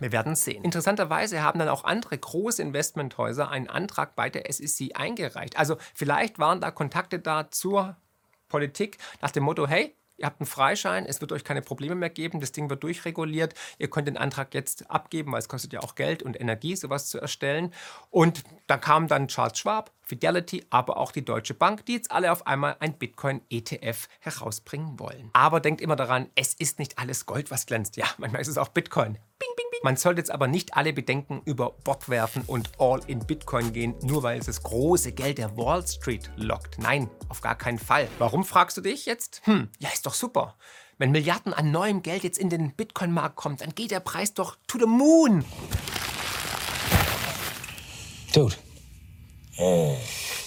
Wir 0.00 0.12
werden 0.12 0.36
sehen. 0.36 0.62
Interessanterweise 0.62 1.42
haben 1.42 1.58
dann 1.58 1.68
auch 1.68 1.84
andere 1.84 2.18
große 2.18 2.62
Investmenthäuser 2.62 3.48
einen 3.50 3.68
Antrag 3.68 4.14
bei 4.14 4.28
der 4.28 4.50
SEC 4.52 4.90
eingereicht. 4.94 5.58
Also 5.58 5.76
vielleicht 5.94 6.38
waren 6.38 6.60
da 6.60 6.70
Kontakte 6.70 7.18
da 7.18 7.50
zur 7.50 7.96
Politik 8.48 8.98
nach 9.22 9.30
dem 9.30 9.44
Motto, 9.44 9.66
hey, 9.66 9.94
ihr 10.18 10.26
habt 10.26 10.40
einen 10.40 10.46
Freischein, 10.46 11.06
es 11.06 11.20
wird 11.20 11.32
euch 11.32 11.44
keine 11.44 11.62
Probleme 11.62 11.94
mehr 11.94 12.10
geben, 12.10 12.40
das 12.40 12.52
Ding 12.52 12.70
wird 12.70 12.82
durchreguliert, 12.82 13.54
ihr 13.78 13.90
könnt 13.90 14.08
den 14.08 14.16
Antrag 14.16 14.54
jetzt 14.54 14.90
abgeben, 14.90 15.32
weil 15.32 15.40
es 15.40 15.48
kostet 15.48 15.72
ja 15.72 15.80
auch 15.80 15.94
Geld 15.94 16.22
und 16.22 16.40
Energie, 16.40 16.76
sowas 16.76 17.08
zu 17.08 17.18
erstellen. 17.18 17.72
Und 18.10 18.42
da 18.66 18.78
kam 18.78 19.08
dann 19.08 19.28
Charles 19.28 19.58
Schwab, 19.58 19.92
Fidelity, 20.02 20.64
aber 20.70 20.96
auch 20.96 21.12
die 21.12 21.24
Deutsche 21.24 21.54
Bank, 21.54 21.84
die 21.86 21.94
jetzt 21.94 22.10
alle 22.10 22.32
auf 22.32 22.46
einmal 22.46 22.76
ein 22.80 22.96
Bitcoin-ETF 22.96 24.08
herausbringen 24.20 24.98
wollen. 24.98 25.30
Aber 25.32 25.60
denkt 25.60 25.80
immer 25.80 25.96
daran, 25.96 26.30
es 26.34 26.54
ist 26.54 26.78
nicht 26.78 26.98
alles 26.98 27.26
Gold, 27.26 27.50
was 27.50 27.66
glänzt. 27.66 27.96
Ja, 27.96 28.06
manchmal 28.18 28.40
ist 28.40 28.48
es 28.48 28.58
auch 28.58 28.68
Bitcoin. 28.68 29.18
Bing, 29.56 29.66
bing. 29.70 29.80
Man 29.82 29.96
sollte 29.96 30.20
jetzt 30.20 30.30
aber 30.30 30.48
nicht 30.48 30.76
alle 30.76 30.92
Bedenken 30.92 31.42
über 31.44 31.70
Bord 31.84 32.08
werfen 32.08 32.42
und 32.46 32.70
all 32.78 33.00
in 33.06 33.20
Bitcoin 33.20 33.72
gehen, 33.72 33.94
nur 34.02 34.22
weil 34.22 34.38
es 34.38 34.46
das 34.46 34.62
große 34.62 35.12
Geld 35.12 35.38
der 35.38 35.56
Wall 35.56 35.86
Street 35.86 36.30
lockt. 36.36 36.78
Nein, 36.78 37.10
auf 37.28 37.40
gar 37.40 37.54
keinen 37.54 37.78
Fall. 37.78 38.08
Warum 38.18 38.44
fragst 38.44 38.76
du 38.76 38.80
dich 38.80 39.06
jetzt? 39.06 39.42
Hm, 39.44 39.68
ja, 39.78 39.88
ist 39.90 40.06
doch 40.06 40.14
super. 40.14 40.56
Wenn 40.98 41.10
Milliarden 41.10 41.52
an 41.52 41.70
neuem 41.70 42.02
Geld 42.02 42.24
jetzt 42.24 42.38
in 42.38 42.48
den 42.48 42.72
Bitcoin-Markt 42.72 43.36
kommt, 43.36 43.60
dann 43.60 43.74
geht 43.74 43.90
der 43.90 44.00
Preis 44.00 44.32
doch 44.32 44.56
to 44.66 44.78
the 44.78 44.86
moon. 44.86 45.44
Dude. 48.32 48.56
Oh. 49.58 49.96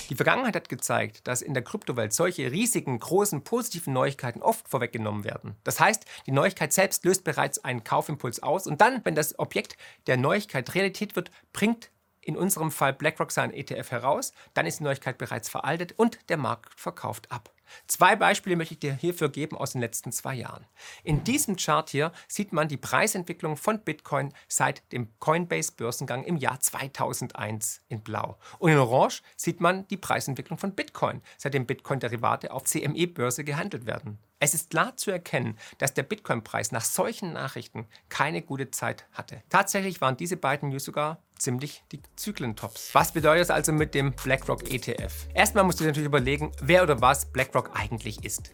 Die 0.10 0.16
Vergangenheit 0.16 0.56
hat 0.56 0.70
gezeigt, 0.70 1.28
dass 1.28 1.44
in 1.44 1.54
der 1.54 1.64
Kryptowelt 1.64 2.14
solche 2.14 2.52
riesigen, 2.52 2.98
großen, 2.98 3.44
positiven 3.44 3.94
Neuigkeiten 3.94 4.42
oft 4.42 4.68
vorweggenommen 4.68 5.24
werden. 5.24 5.56
Das 5.64 5.80
heißt, 5.80 6.06
die 6.26 6.32
Neuigkeit 6.32 6.74
selbst 6.74 7.06
löst 7.06 7.24
bereits 7.24 7.64
einen 7.64 7.84
Kaufimpuls 7.84 8.42
aus 8.42 8.66
und 8.66 8.82
dann, 8.82 9.06
wenn 9.06 9.14
das 9.14 9.38
Objekt 9.38 9.78
der 10.08 10.18
Neuigkeit 10.18 10.74
Realität 10.74 11.16
wird, 11.16 11.30
bringt 11.54 11.92
in 12.22 12.36
unserem 12.36 12.72
Fall 12.72 12.94
BlackRock 12.94 13.32
seinen 13.32 13.54
ETF 13.54 13.92
heraus, 13.92 14.34
dann 14.56 14.66
ist 14.66 14.80
die 14.80 14.84
Neuigkeit 14.84 15.18
bereits 15.18 15.48
veraltet 15.48 15.94
und 15.98 16.18
der 16.30 16.38
Markt 16.38 16.80
verkauft 16.80 17.32
ab. 17.32 17.52
Zwei 17.88 18.16
Beispiele 18.16 18.56
möchte 18.56 18.74
ich 18.74 18.80
dir 18.80 18.94
hierfür 18.94 19.30
geben 19.30 19.58
aus 19.58 19.72
den 19.72 19.82
letzten 19.82 20.12
zwei 20.12 20.36
Jahren. 20.36 20.66
In 21.04 21.24
diesem 21.24 21.56
Chart 21.56 21.90
hier 21.90 22.12
sieht 22.28 22.54
man 22.54 22.68
die 22.68 22.78
Preisentwicklung 22.78 23.58
von 23.58 23.80
Bitcoin 23.80 24.34
seit 24.48 24.92
dem 24.92 25.10
Coinbase-Börsengang 25.20 26.24
im 26.24 26.38
Jahr 26.38 26.60
2001 26.60 27.82
in 27.90 28.02
Blau. 28.02 28.38
Und 28.60 28.72
in 28.72 28.78
Orange 28.78 29.22
sieht 29.36 29.62
man 29.62 29.88
die 29.88 29.98
Preisentwicklung 29.98 30.58
von 30.58 30.76
Bitcoin, 30.76 31.22
seitdem 31.38 31.66
Bitcoin-Derivate 31.66 32.52
auf 32.52 32.64
CME-Börse 32.64 33.44
gehandelt 33.44 33.86
werden. 33.86 34.20
Es 34.42 34.54
ist 34.54 34.70
klar 34.70 34.96
zu 34.96 35.12
erkennen, 35.12 35.58
dass 35.80 35.94
der 35.94 36.04
Bitcoin-Preis 36.04 36.72
nach 36.72 36.86
solchen 36.86 37.34
Nachrichten 37.34 37.88
keine 38.08 38.42
gute 38.42 38.72
Zeit 38.72 39.06
hatte. 39.12 39.44
Tatsächlich 39.50 40.00
waren 40.00 40.16
diese 40.16 40.38
beiden 40.38 40.70
News 40.70 40.86
sogar 40.86 41.22
ziemlich 41.38 41.84
die 41.92 42.02
Zyklentops. 42.16 42.96
Was 42.96 43.12
bedeutet 43.12 43.42
das 43.42 43.50
also 43.50 43.74
mit 43.74 43.94
dem 43.94 44.14
BlackRock 44.14 44.72
ETF? 44.72 45.28
Erstmal 45.34 45.66
musst 45.66 45.80
du 45.80 45.84
dir 45.84 45.90
natürlich 45.90 46.08
überlegen, 46.08 46.54
wer 46.62 46.84
oder 46.84 47.02
was 47.02 47.26
BlackRock 47.26 47.72
eigentlich 47.74 48.24
ist. 48.24 48.52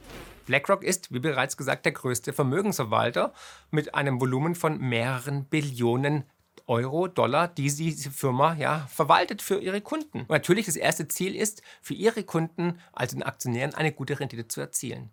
BlackRock 0.47 0.83
ist, 0.83 1.13
wie 1.13 1.19
bereits 1.19 1.55
gesagt, 1.55 1.85
der 1.85 1.91
größte 1.91 2.33
Vermögensverwalter 2.33 3.31
mit 3.69 3.93
einem 3.93 4.19
Volumen 4.19 4.55
von 4.55 4.79
mehreren 4.79 5.45
Billionen 5.45 6.23
Euro, 6.67 7.07
Dollar, 7.07 7.47
die 7.47 7.63
diese 7.63 8.09
Firma 8.09 8.55
ja 8.55 8.87
verwaltet 8.91 9.43
für 9.43 9.59
ihre 9.59 9.81
Kunden. 9.81 10.21
Und 10.21 10.29
natürlich 10.29 10.65
das 10.65 10.77
erste 10.77 11.07
Ziel 11.07 11.35
ist, 11.35 11.61
für 11.81 11.93
ihre 11.93 12.23
Kunden, 12.23 12.79
also 12.91 13.15
den 13.15 13.23
Aktionären, 13.23 13.75
eine 13.75 13.91
gute 13.91 14.19
Rendite 14.19 14.47
zu 14.47 14.61
erzielen. 14.61 15.11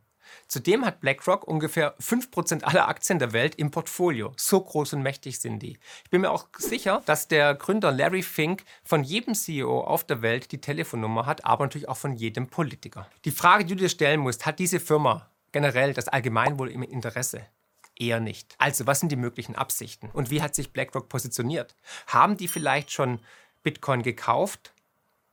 Zudem 0.49 0.85
hat 0.85 1.01
BlackRock 1.01 1.47
ungefähr 1.47 1.97
5% 1.99 2.62
aller 2.64 2.89
Aktien 2.89 3.18
der 3.18 3.33
Welt 3.33 3.55
im 3.57 3.70
Portfolio. 3.70 4.33
So 4.37 4.61
groß 4.61 4.95
und 4.95 5.03
mächtig 5.03 5.41
sind 5.41 5.61
die. 5.61 5.78
Ich 6.05 6.11
bin 6.11 6.20
mir 6.20 6.30
auch 6.30 6.49
sicher, 6.59 7.03
dass 7.07 7.28
der 7.28 7.55
Gründer 7.55 7.93
Larry 7.93 8.22
Fink 8.22 8.64
von 8.85 9.03
jedem 9.03 9.35
CEO 9.35 9.80
auf 9.80 10.05
der 10.05 10.22
Welt 10.22 10.53
die 10.53 10.61
Telefonnummer 10.61 11.26
hat, 11.26 11.45
aber 11.45 11.64
natürlich 11.64 11.89
auch 11.89 11.97
von 11.97 12.14
jedem 12.14 12.49
Politiker. 12.49 13.09
Die 13.24 13.30
Frage, 13.30 13.64
die 13.64 13.74
du 13.74 13.80
dir 13.80 13.89
stellen 13.89 14.20
musst, 14.20 14.47
hat 14.47 14.59
diese 14.59 14.80
Firma 14.80 15.28
generell 15.53 15.95
das 15.95 16.09
Allgemeinwohl 16.09 16.70
im 16.70 16.83
Interesse? 16.83 17.47
Eher 17.95 18.20
nicht. 18.20 18.55
Also, 18.59 18.87
was 18.87 19.01
sind 19.01 19.12
die 19.12 19.16
möglichen 19.16 19.55
Absichten? 19.55 20.11
Und 20.12 20.30
wie 20.30 20.43
hat 20.43 20.55
sich 20.55 20.72
BlackRock 20.72 21.09
positioniert? 21.09 21.76
Haben 22.07 22.37
die 22.37 22.49
vielleicht 22.49 22.91
schon 22.91 23.20
Bitcoin 23.62 24.03
gekauft, 24.03 24.72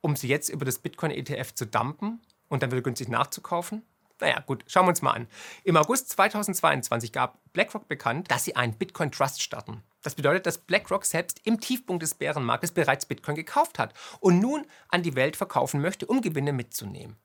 um 0.00 0.14
sie 0.14 0.28
jetzt 0.28 0.48
über 0.50 0.64
das 0.64 0.78
Bitcoin-ETF 0.78 1.54
zu 1.54 1.66
dumpen 1.66 2.20
und 2.48 2.62
dann 2.62 2.70
wieder 2.70 2.82
günstig 2.82 3.08
nachzukaufen? 3.08 3.82
Naja, 4.20 4.40
gut, 4.40 4.64
schauen 4.66 4.84
wir 4.84 4.90
uns 4.90 5.02
mal 5.02 5.12
an. 5.12 5.26
Im 5.64 5.76
August 5.76 6.10
2022 6.10 7.12
gab 7.12 7.38
BlackRock 7.52 7.88
bekannt, 7.88 8.30
dass 8.30 8.44
sie 8.44 8.56
einen 8.56 8.74
Bitcoin 8.74 9.10
Trust 9.10 9.42
starten. 9.42 9.82
Das 10.02 10.14
bedeutet, 10.14 10.46
dass 10.46 10.58
BlackRock 10.58 11.04
selbst 11.04 11.40
im 11.44 11.60
Tiefpunkt 11.60 12.02
des 12.02 12.14
Bärenmarktes 12.14 12.72
bereits 12.72 13.06
Bitcoin 13.06 13.34
gekauft 13.34 13.78
hat 13.78 13.94
und 14.20 14.38
nun 14.40 14.66
an 14.88 15.02
die 15.02 15.14
Welt 15.14 15.36
verkaufen 15.36 15.80
möchte, 15.80 16.06
um 16.06 16.20
Gewinne 16.20 16.52
mitzunehmen. 16.52 17.16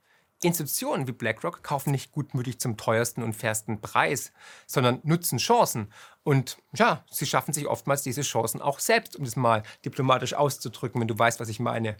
Institutionen 0.43 1.07
wie 1.07 1.13
BlackRock 1.13 1.63
kaufen 1.63 1.91
nicht 1.91 2.11
gutmütig 2.11 2.59
zum 2.59 2.77
teuersten 2.77 3.23
und 3.23 3.33
fairsten 3.33 3.81
Preis, 3.81 4.31
sondern 4.67 4.99
nutzen 5.03 5.37
Chancen. 5.37 5.91
Und 6.23 6.57
ja, 6.73 7.03
sie 7.09 7.25
schaffen 7.25 7.53
sich 7.53 7.67
oftmals 7.67 8.03
diese 8.03 8.21
Chancen 8.21 8.61
auch 8.61 8.79
selbst, 8.79 9.15
um 9.15 9.23
es 9.23 9.35
mal 9.35 9.63
diplomatisch 9.85 10.33
auszudrücken, 10.33 10.99
wenn 10.99 11.07
du 11.07 11.17
weißt, 11.17 11.39
was 11.39 11.49
ich 11.49 11.59
meine. 11.59 11.97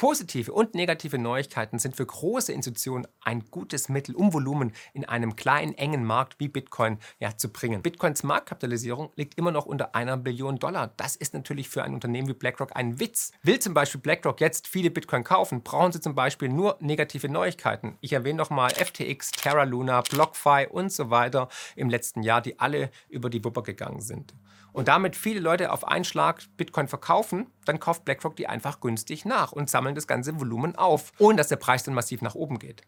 Positive 0.00 0.50
und 0.50 0.74
negative 0.74 1.18
Neuigkeiten 1.18 1.78
sind 1.78 1.94
für 1.94 2.06
große 2.06 2.54
Institutionen 2.54 3.06
ein 3.20 3.44
gutes 3.50 3.90
Mittel, 3.90 4.14
um 4.14 4.32
Volumen 4.32 4.72
in 4.94 5.04
einem 5.04 5.36
kleinen, 5.36 5.74
engen 5.74 6.06
Markt 6.06 6.36
wie 6.40 6.48
Bitcoin 6.48 6.96
ja, 7.18 7.36
zu 7.36 7.50
bringen. 7.52 7.82
Bitcoins 7.82 8.22
Marktkapitalisierung 8.22 9.10
liegt 9.16 9.36
immer 9.36 9.50
noch 9.50 9.66
unter 9.66 9.94
einer 9.94 10.16
Billion 10.16 10.58
Dollar. 10.58 10.94
Das 10.96 11.16
ist 11.16 11.34
natürlich 11.34 11.68
für 11.68 11.84
ein 11.84 11.92
Unternehmen 11.92 12.28
wie 12.28 12.32
BlackRock 12.32 12.74
ein 12.76 12.98
Witz. 12.98 13.32
Will 13.42 13.58
zum 13.58 13.74
Beispiel 13.74 14.00
BlackRock 14.00 14.40
jetzt 14.40 14.68
viele 14.68 14.90
Bitcoin 14.90 15.22
kaufen, 15.22 15.62
brauchen 15.62 15.92
sie 15.92 16.00
zum 16.00 16.14
Beispiel 16.14 16.48
nur 16.48 16.78
negative 16.80 17.28
Neuigkeiten. 17.28 17.98
Ich 18.00 18.14
erwähne 18.14 18.38
nochmal 18.38 18.70
FTX, 18.70 19.32
Terra 19.32 19.64
Luna, 19.64 20.00
BlockFi 20.00 20.68
und 20.70 20.90
so 20.90 21.10
weiter 21.10 21.50
im 21.76 21.90
letzten 21.90 22.22
Jahr, 22.22 22.40
die 22.40 22.58
alle 22.58 22.88
über 23.10 23.28
die 23.28 23.44
Wupper 23.44 23.62
gegangen 23.62 24.00
sind 24.00 24.32
und 24.72 24.88
damit 24.88 25.16
viele 25.16 25.40
Leute 25.40 25.72
auf 25.72 25.86
einen 25.86 26.04
Schlag 26.04 26.42
Bitcoin 26.56 26.88
verkaufen, 26.88 27.50
dann 27.64 27.80
kauft 27.80 28.04
BlackRock 28.04 28.36
die 28.36 28.46
einfach 28.46 28.80
günstig 28.80 29.24
nach 29.24 29.52
und 29.52 29.70
sammeln 29.70 29.94
das 29.94 30.06
ganze 30.06 30.38
Volumen 30.40 30.76
auf, 30.76 31.12
ohne 31.18 31.36
dass 31.36 31.48
der 31.48 31.56
Preis 31.56 31.84
dann 31.84 31.94
massiv 31.94 32.22
nach 32.22 32.34
oben 32.34 32.58
geht. 32.58 32.82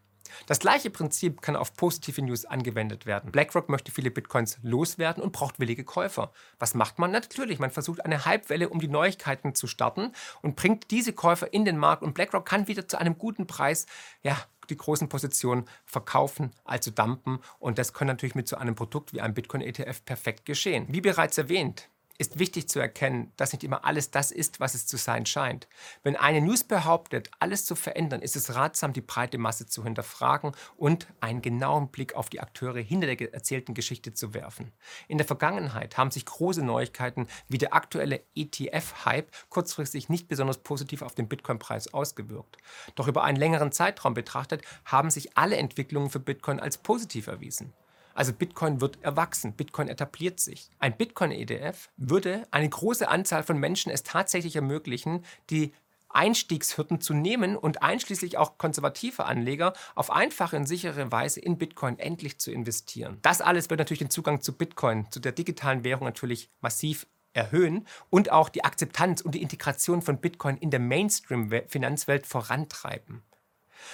Das 0.47 0.59
gleiche 0.59 0.89
Prinzip 0.89 1.41
kann 1.41 1.55
auf 1.55 1.73
positive 1.75 2.21
News 2.21 2.45
angewendet 2.45 3.05
werden. 3.05 3.31
BlackRock 3.31 3.69
möchte 3.69 3.91
viele 3.91 4.11
Bitcoins 4.11 4.57
loswerden 4.61 5.23
und 5.23 5.31
braucht 5.31 5.59
willige 5.59 5.83
Käufer. 5.83 6.31
Was 6.59 6.73
macht 6.73 6.99
man? 6.99 7.11
Natürlich, 7.11 7.59
man 7.59 7.71
versucht 7.71 8.05
eine 8.05 8.25
Hypewelle, 8.25 8.69
um 8.69 8.79
die 8.79 8.87
Neuigkeiten 8.87 9.55
zu 9.55 9.67
starten 9.67 10.11
und 10.41 10.55
bringt 10.55 10.91
diese 10.91 11.13
Käufer 11.13 11.53
in 11.53 11.65
den 11.65 11.77
Markt 11.77 12.03
und 12.03 12.13
BlackRock 12.13 12.45
kann 12.45 12.67
wieder 12.67 12.87
zu 12.87 12.97
einem 12.97 13.17
guten 13.17 13.47
Preis 13.47 13.85
ja, 14.21 14.37
die 14.69 14.77
großen 14.77 15.09
Positionen 15.09 15.65
verkaufen, 15.85 16.51
also 16.63 16.91
dumpen. 16.91 17.39
Und 17.59 17.77
das 17.77 17.93
kann 17.93 18.07
natürlich 18.07 18.35
mit 18.35 18.47
so 18.47 18.55
einem 18.55 18.75
Produkt 18.75 19.13
wie 19.13 19.21
einem 19.21 19.33
Bitcoin-ETF 19.33 20.05
perfekt 20.05 20.45
geschehen. 20.45 20.85
Wie 20.89 21.01
bereits 21.01 21.37
erwähnt, 21.37 21.89
ist 22.17 22.39
wichtig 22.39 22.69
zu 22.69 22.79
erkennen, 22.79 23.31
dass 23.37 23.53
nicht 23.53 23.63
immer 23.63 23.85
alles 23.85 24.11
das 24.11 24.31
ist, 24.31 24.59
was 24.59 24.75
es 24.75 24.85
zu 24.85 24.97
sein 24.97 25.25
scheint. 25.25 25.67
Wenn 26.03 26.15
eine 26.15 26.41
News 26.41 26.63
behauptet, 26.63 27.31
alles 27.39 27.65
zu 27.65 27.75
verändern, 27.75 28.21
ist 28.21 28.35
es 28.35 28.55
ratsam, 28.55 28.93
die 28.93 29.01
breite 29.01 29.37
Masse 29.37 29.65
zu 29.65 29.83
hinterfragen 29.83 30.51
und 30.77 31.07
einen 31.21 31.41
genauen 31.41 31.89
Blick 31.89 32.15
auf 32.15 32.29
die 32.29 32.39
Akteure 32.39 32.79
hinter 32.79 33.07
der 33.07 33.33
erzählten 33.33 33.73
Geschichte 33.73 34.13
zu 34.13 34.33
werfen. 34.33 34.71
In 35.07 35.17
der 35.17 35.27
Vergangenheit 35.27 35.97
haben 35.97 36.11
sich 36.11 36.25
große 36.25 36.63
Neuigkeiten 36.63 37.27
wie 37.47 37.57
der 37.57 37.73
aktuelle 37.73 38.23
ETF-Hype 38.35 39.31
kurzfristig 39.49 40.09
nicht 40.09 40.27
besonders 40.27 40.59
positiv 40.59 41.01
auf 41.01 41.15
den 41.15 41.27
Bitcoin-Preis 41.27 41.93
ausgewirkt. 41.93 42.57
Doch 42.95 43.07
über 43.07 43.23
einen 43.23 43.37
längeren 43.37 43.71
Zeitraum 43.71 44.13
betrachtet 44.13 44.63
haben 44.85 45.09
sich 45.09 45.37
alle 45.37 45.57
Entwicklungen 45.57 46.09
für 46.09 46.19
Bitcoin 46.19 46.59
als 46.59 46.77
positiv 46.77 47.27
erwiesen. 47.27 47.73
Also 48.13 48.33
Bitcoin 48.33 48.81
wird 48.81 49.01
erwachsen, 49.01 49.53
Bitcoin 49.53 49.87
etabliert 49.87 50.39
sich. 50.39 50.69
Ein 50.79 50.97
Bitcoin-EDF 50.97 51.89
würde 51.97 52.47
eine 52.51 52.69
große 52.69 53.07
Anzahl 53.07 53.43
von 53.43 53.57
Menschen 53.57 53.91
es 53.91 54.03
tatsächlich 54.03 54.55
ermöglichen, 54.55 55.25
die 55.49 55.73
Einstiegshürden 56.09 57.01
zu 57.01 57.13
nehmen 57.13 57.57
und 57.57 57.81
einschließlich 57.81 58.37
auch 58.37 58.57
konservative 58.57 59.25
Anleger 59.25 59.73
auf 59.95 60.11
einfache 60.11 60.55
und 60.57 60.67
sichere 60.67 61.11
Weise 61.11 61.39
in 61.39 61.57
Bitcoin 61.57 61.97
endlich 61.99 62.39
zu 62.39 62.51
investieren. 62.51 63.17
Das 63.23 63.41
alles 63.41 63.69
wird 63.69 63.79
natürlich 63.79 63.99
den 63.99 64.09
Zugang 64.09 64.41
zu 64.41 64.53
Bitcoin, 64.53 65.11
zu 65.11 65.19
der 65.19 65.31
digitalen 65.31 65.83
Währung 65.83 66.05
natürlich 66.05 66.49
massiv 66.61 67.07
erhöhen 67.33 67.87
und 68.11 68.31
auch 68.31 68.49
die 68.49 68.63
Akzeptanz 68.63 69.21
und 69.21 69.33
die 69.33 69.41
Integration 69.41 70.03
von 70.03 70.19
Bitcoin 70.19 70.57
in 70.57 70.69
der 70.69 70.79
Mainstream-Finanzwelt 70.79 72.27
vorantreiben. 72.27 73.23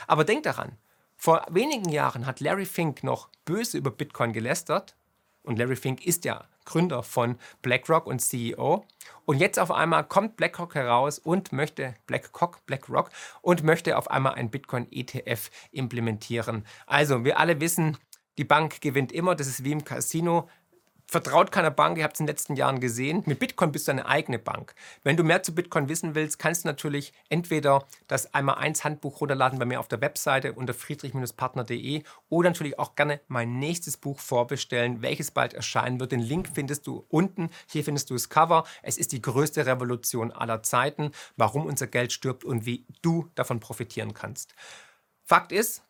Aber 0.08 0.26
denkt 0.26 0.46
daran, 0.46 0.78
vor 1.22 1.46
wenigen 1.50 1.90
Jahren 1.90 2.26
hat 2.26 2.40
Larry 2.40 2.66
Fink 2.66 3.04
noch 3.04 3.28
böse 3.44 3.78
über 3.78 3.92
Bitcoin 3.92 4.32
gelästert. 4.32 4.96
Und 5.44 5.60
Larry 5.60 5.76
Fink 5.76 6.06
ist 6.06 6.24
ja 6.24 6.48
Gründer 6.64 7.04
von 7.04 7.38
BlackRock 7.62 8.08
und 8.08 8.20
CEO. 8.20 8.86
Und 9.26 9.40
jetzt 9.40 9.60
auf 9.60 9.70
einmal 9.70 10.06
kommt 10.06 10.38
BlackRock 10.38 10.76
heraus 10.76 11.20
und 11.20 11.52
möchte 11.52 11.94
BlackRock, 12.08 12.66
BlackRock 12.66 13.10
und 13.42 13.64
möchte 13.64 13.98
auf 13.98 14.10
einmal 14.10 14.36
ein 14.36 14.50
Bitcoin-ETF 14.50 15.52
implementieren. 15.72 16.66
Also 16.88 17.26
wir 17.26 17.38
alle 17.38 17.60
wissen, 17.60 17.98
die 18.38 18.46
Bank 18.46 18.80
gewinnt 18.80 19.12
immer. 19.12 19.36
Das 19.36 19.48
ist 19.48 19.66
wie 19.66 19.74
im 19.74 19.84
Casino 19.84 20.48
vertraut 21.10 21.52
keiner 21.52 21.72
Bank, 21.72 21.98
ihr 21.98 22.04
habt 22.04 22.16
es 22.16 22.20
in 22.20 22.26
den 22.26 22.34
letzten 22.34 22.56
Jahren 22.56 22.80
gesehen. 22.80 23.24
Mit 23.26 23.40
Bitcoin 23.40 23.72
bist 23.72 23.88
du 23.88 23.92
eine 23.92 24.06
eigene 24.06 24.40
Bank. 24.40 24.76
Wenn 25.04 25.18
du 25.18 25.24
mehr 25.24 25.44
zu 25.44 25.56
Bitcoin 25.56 25.90
wissen 25.90 26.16
willst, 26.16 26.40
kannst 26.40 26.64
du 26.64 26.68
natürlich 26.68 27.14
entweder 27.30 27.86
das 28.08 28.34
einmal 28.34 28.56
eins 28.56 28.84
Handbuch 28.84 29.20
runterladen 29.22 29.60
bei 29.60 29.66
mir 29.66 29.80
auf 29.80 29.88
der 29.88 30.02
Webseite 30.02 30.54
unter 30.54 30.74
friedrich-partner.de 30.74 32.04
oder 32.30 32.50
natürlich 32.50 32.78
auch 32.78 32.96
gerne 32.96 33.22
mein 33.28 33.60
nächstes 33.60 33.98
Buch 33.98 34.20
vorbestellen, 34.20 35.02
welches 35.02 35.32
bald 35.32 35.54
erscheinen 35.54 36.00
wird. 36.00 36.12
Den 36.12 36.20
Link 36.20 36.50
findest 36.54 36.86
du 36.88 37.06
unten. 37.10 37.50
Hier 37.68 37.84
findest 37.84 38.10
du 38.10 38.14
das 38.14 38.30
Cover. 38.30 38.66
Es 38.84 38.98
ist 38.98 39.12
die 39.12 39.22
größte 39.22 39.66
Revolution 39.66 40.32
aller 40.32 40.64
Zeiten, 40.64 41.12
warum 41.38 41.66
unser 41.66 41.88
Geld 41.88 42.14
stirbt 42.14 42.44
und 42.44 42.66
wie 42.66 42.86
du 43.02 43.30
davon 43.36 43.60
profitieren 43.60 44.14
kannst. 44.14 44.54
Fakt 45.24 45.52
ist, 45.52 45.84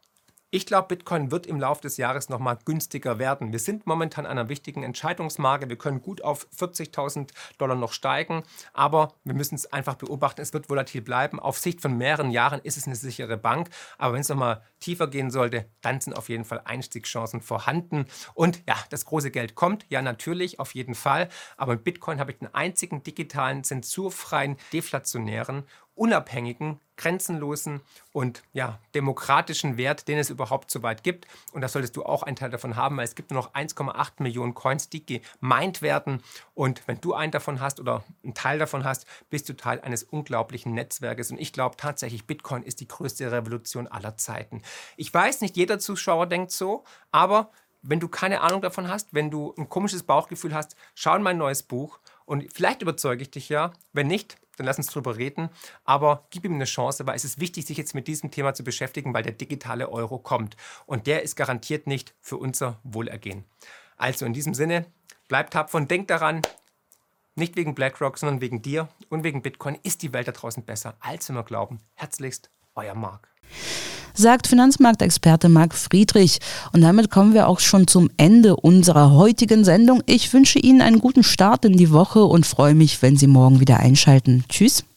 ich 0.51 0.65
glaube, 0.65 0.87
Bitcoin 0.87 1.31
wird 1.31 1.45
im 1.45 1.59
Laufe 1.59 1.81
des 1.81 1.97
Jahres 1.97 2.29
nochmal 2.29 2.57
günstiger 2.65 3.19
werden. 3.19 3.51
Wir 3.51 3.59
sind 3.59 3.85
momentan 3.85 4.25
an 4.25 4.39
einer 4.39 4.49
wichtigen 4.49 4.83
Entscheidungsmarke. 4.83 5.69
Wir 5.69 5.77
können 5.77 6.01
gut 6.01 6.23
auf 6.23 6.47
40.000 6.57 7.29
Dollar 7.59 7.75
noch 7.75 7.93
steigen, 7.93 8.43
aber 8.73 9.13
wir 9.23 9.35
müssen 9.35 9.55
es 9.55 9.71
einfach 9.71 9.95
beobachten. 9.95 10.41
Es 10.41 10.53
wird 10.53 10.69
volatil 10.69 11.01
bleiben. 11.01 11.39
Auf 11.39 11.59
Sicht 11.59 11.81
von 11.81 11.97
mehreren 11.97 12.31
Jahren 12.31 12.61
ist 12.63 12.77
es 12.77 12.87
eine 12.87 12.95
sichere 12.95 13.37
Bank. 13.37 13.69
Aber 13.97 14.13
wenn 14.13 14.21
es 14.21 14.29
nochmal 14.29 14.63
tiefer 14.79 15.07
gehen 15.07 15.29
sollte, 15.29 15.69
dann 15.81 16.01
sind 16.01 16.13
auf 16.13 16.29
jeden 16.29 16.45
Fall 16.45 16.61
Einstiegschancen 16.65 17.41
vorhanden. 17.41 18.05
Und 18.33 18.63
ja, 18.67 18.75
das 18.89 19.05
große 19.05 19.29
Geld 19.29 19.53
kommt. 19.53 19.85
Ja, 19.89 20.01
natürlich, 20.01 20.59
auf 20.59 20.73
jeden 20.73 20.95
Fall. 20.95 21.29
Aber 21.57 21.73
mit 21.73 21.83
Bitcoin 21.83 22.19
habe 22.19 22.31
ich 22.31 22.39
den 22.39 22.53
einzigen 22.53 23.03
digitalen, 23.03 23.63
zensurfreien, 23.63 24.57
deflationären 24.73 25.65
unabhängigen, 25.99 26.79
grenzenlosen 26.95 27.81
und 28.13 28.41
ja, 28.53 28.79
demokratischen 28.95 29.75
Wert, 29.75 30.07
den 30.07 30.17
es 30.17 30.29
überhaupt 30.29 30.71
so 30.71 30.81
weit 30.81 31.03
gibt. 31.03 31.27
Und 31.51 31.59
da 31.61 31.67
solltest 31.67 31.97
du 31.97 32.03
auch 32.03 32.23
einen 32.23 32.37
Teil 32.37 32.49
davon 32.49 32.77
haben, 32.77 32.95
weil 32.97 33.03
es 33.03 33.15
gibt 33.15 33.31
nur 33.31 33.41
noch 33.41 33.53
1,8 33.53 34.23
Millionen 34.23 34.53
Coins, 34.53 34.89
die 34.89 35.05
gemeint 35.05 35.81
werden. 35.81 36.23
Und 36.53 36.87
wenn 36.87 37.01
du 37.01 37.13
einen 37.13 37.33
davon 37.33 37.59
hast 37.59 37.81
oder 37.81 38.03
einen 38.23 38.33
Teil 38.33 38.59
davon 38.59 38.85
hast, 38.85 39.05
bist 39.29 39.49
du 39.49 39.57
Teil 39.57 39.81
eines 39.81 40.03
unglaublichen 40.03 40.73
Netzwerkes. 40.73 41.31
Und 41.31 41.39
ich 41.39 41.51
glaube 41.51 41.75
tatsächlich, 41.75 42.25
Bitcoin 42.25 42.63
ist 42.63 42.79
die 42.79 42.87
größte 42.87 43.29
Revolution 43.29 43.87
aller 43.87 44.15
Zeiten. 44.15 44.61
Ich 44.95 45.13
weiß, 45.13 45.41
nicht 45.41 45.57
jeder 45.57 45.79
Zuschauer 45.79 46.27
denkt 46.27 46.51
so, 46.51 46.85
aber 47.11 47.51
wenn 47.81 47.99
du 47.99 48.07
keine 48.07 48.41
Ahnung 48.41 48.61
davon 48.61 48.87
hast, 48.87 49.13
wenn 49.13 49.31
du 49.31 49.53
ein 49.57 49.67
komisches 49.67 50.03
Bauchgefühl 50.03 50.53
hast, 50.53 50.75
schau 50.95 51.15
in 51.15 51.23
mein 51.23 51.37
neues 51.37 51.63
Buch 51.63 51.99
und 52.25 52.51
vielleicht 52.53 52.81
überzeuge 52.81 53.21
ich 53.21 53.31
dich 53.31 53.49
ja. 53.49 53.73
Wenn 53.93 54.07
nicht, 54.07 54.37
dann 54.59 54.65
lass 54.65 54.77
uns 54.77 54.87
drüber 54.87 55.17
reden. 55.17 55.49
Aber 55.85 56.27
gib 56.29 56.45
ihm 56.45 56.53
eine 56.53 56.65
Chance, 56.65 57.07
weil 57.07 57.15
es 57.15 57.25
ist 57.25 57.39
wichtig, 57.39 57.65
sich 57.65 57.77
jetzt 57.77 57.95
mit 57.95 58.07
diesem 58.07 58.31
Thema 58.31 58.53
zu 58.53 58.63
beschäftigen, 58.63 59.13
weil 59.13 59.23
der 59.23 59.33
digitale 59.33 59.89
Euro 59.89 60.19
kommt. 60.19 60.57
Und 60.85 61.07
der 61.07 61.23
ist 61.23 61.35
garantiert 61.35 61.87
nicht 61.87 62.13
für 62.21 62.37
unser 62.37 62.79
Wohlergehen. 62.83 63.45
Also 63.97 64.25
in 64.25 64.33
diesem 64.33 64.53
Sinne, 64.53 64.85
bleib 65.27 65.51
tapfer 65.51 65.77
und 65.77 65.89
denk 65.89 66.07
daran, 66.07 66.41
nicht 67.35 67.55
wegen 67.55 67.73
BlackRock, 67.73 68.17
sondern 68.17 68.41
wegen 68.41 68.61
dir 68.61 68.89
und 69.09 69.23
wegen 69.23 69.41
Bitcoin 69.41 69.79
ist 69.83 70.01
die 70.01 70.13
Welt 70.13 70.27
da 70.27 70.33
draußen 70.33 70.63
besser, 70.65 70.97
als 70.99 71.29
wir 71.29 71.43
glauben. 71.43 71.79
Herzlichst, 71.95 72.49
euer 72.75 72.95
Marc 72.95 73.29
sagt 74.13 74.47
Finanzmarktexperte 74.47 75.49
Marc 75.49 75.73
Friedrich. 75.73 76.39
Und 76.73 76.81
damit 76.81 77.09
kommen 77.09 77.33
wir 77.33 77.47
auch 77.47 77.59
schon 77.59 77.87
zum 77.87 78.09
Ende 78.17 78.55
unserer 78.55 79.11
heutigen 79.11 79.63
Sendung. 79.63 80.03
Ich 80.05 80.33
wünsche 80.33 80.59
Ihnen 80.59 80.81
einen 80.81 80.99
guten 80.99 81.23
Start 81.23 81.65
in 81.65 81.77
die 81.77 81.91
Woche 81.91 82.23
und 82.23 82.45
freue 82.45 82.75
mich, 82.75 83.01
wenn 83.01 83.15
Sie 83.15 83.27
morgen 83.27 83.59
wieder 83.59 83.79
einschalten. 83.79 84.43
Tschüss. 84.49 84.83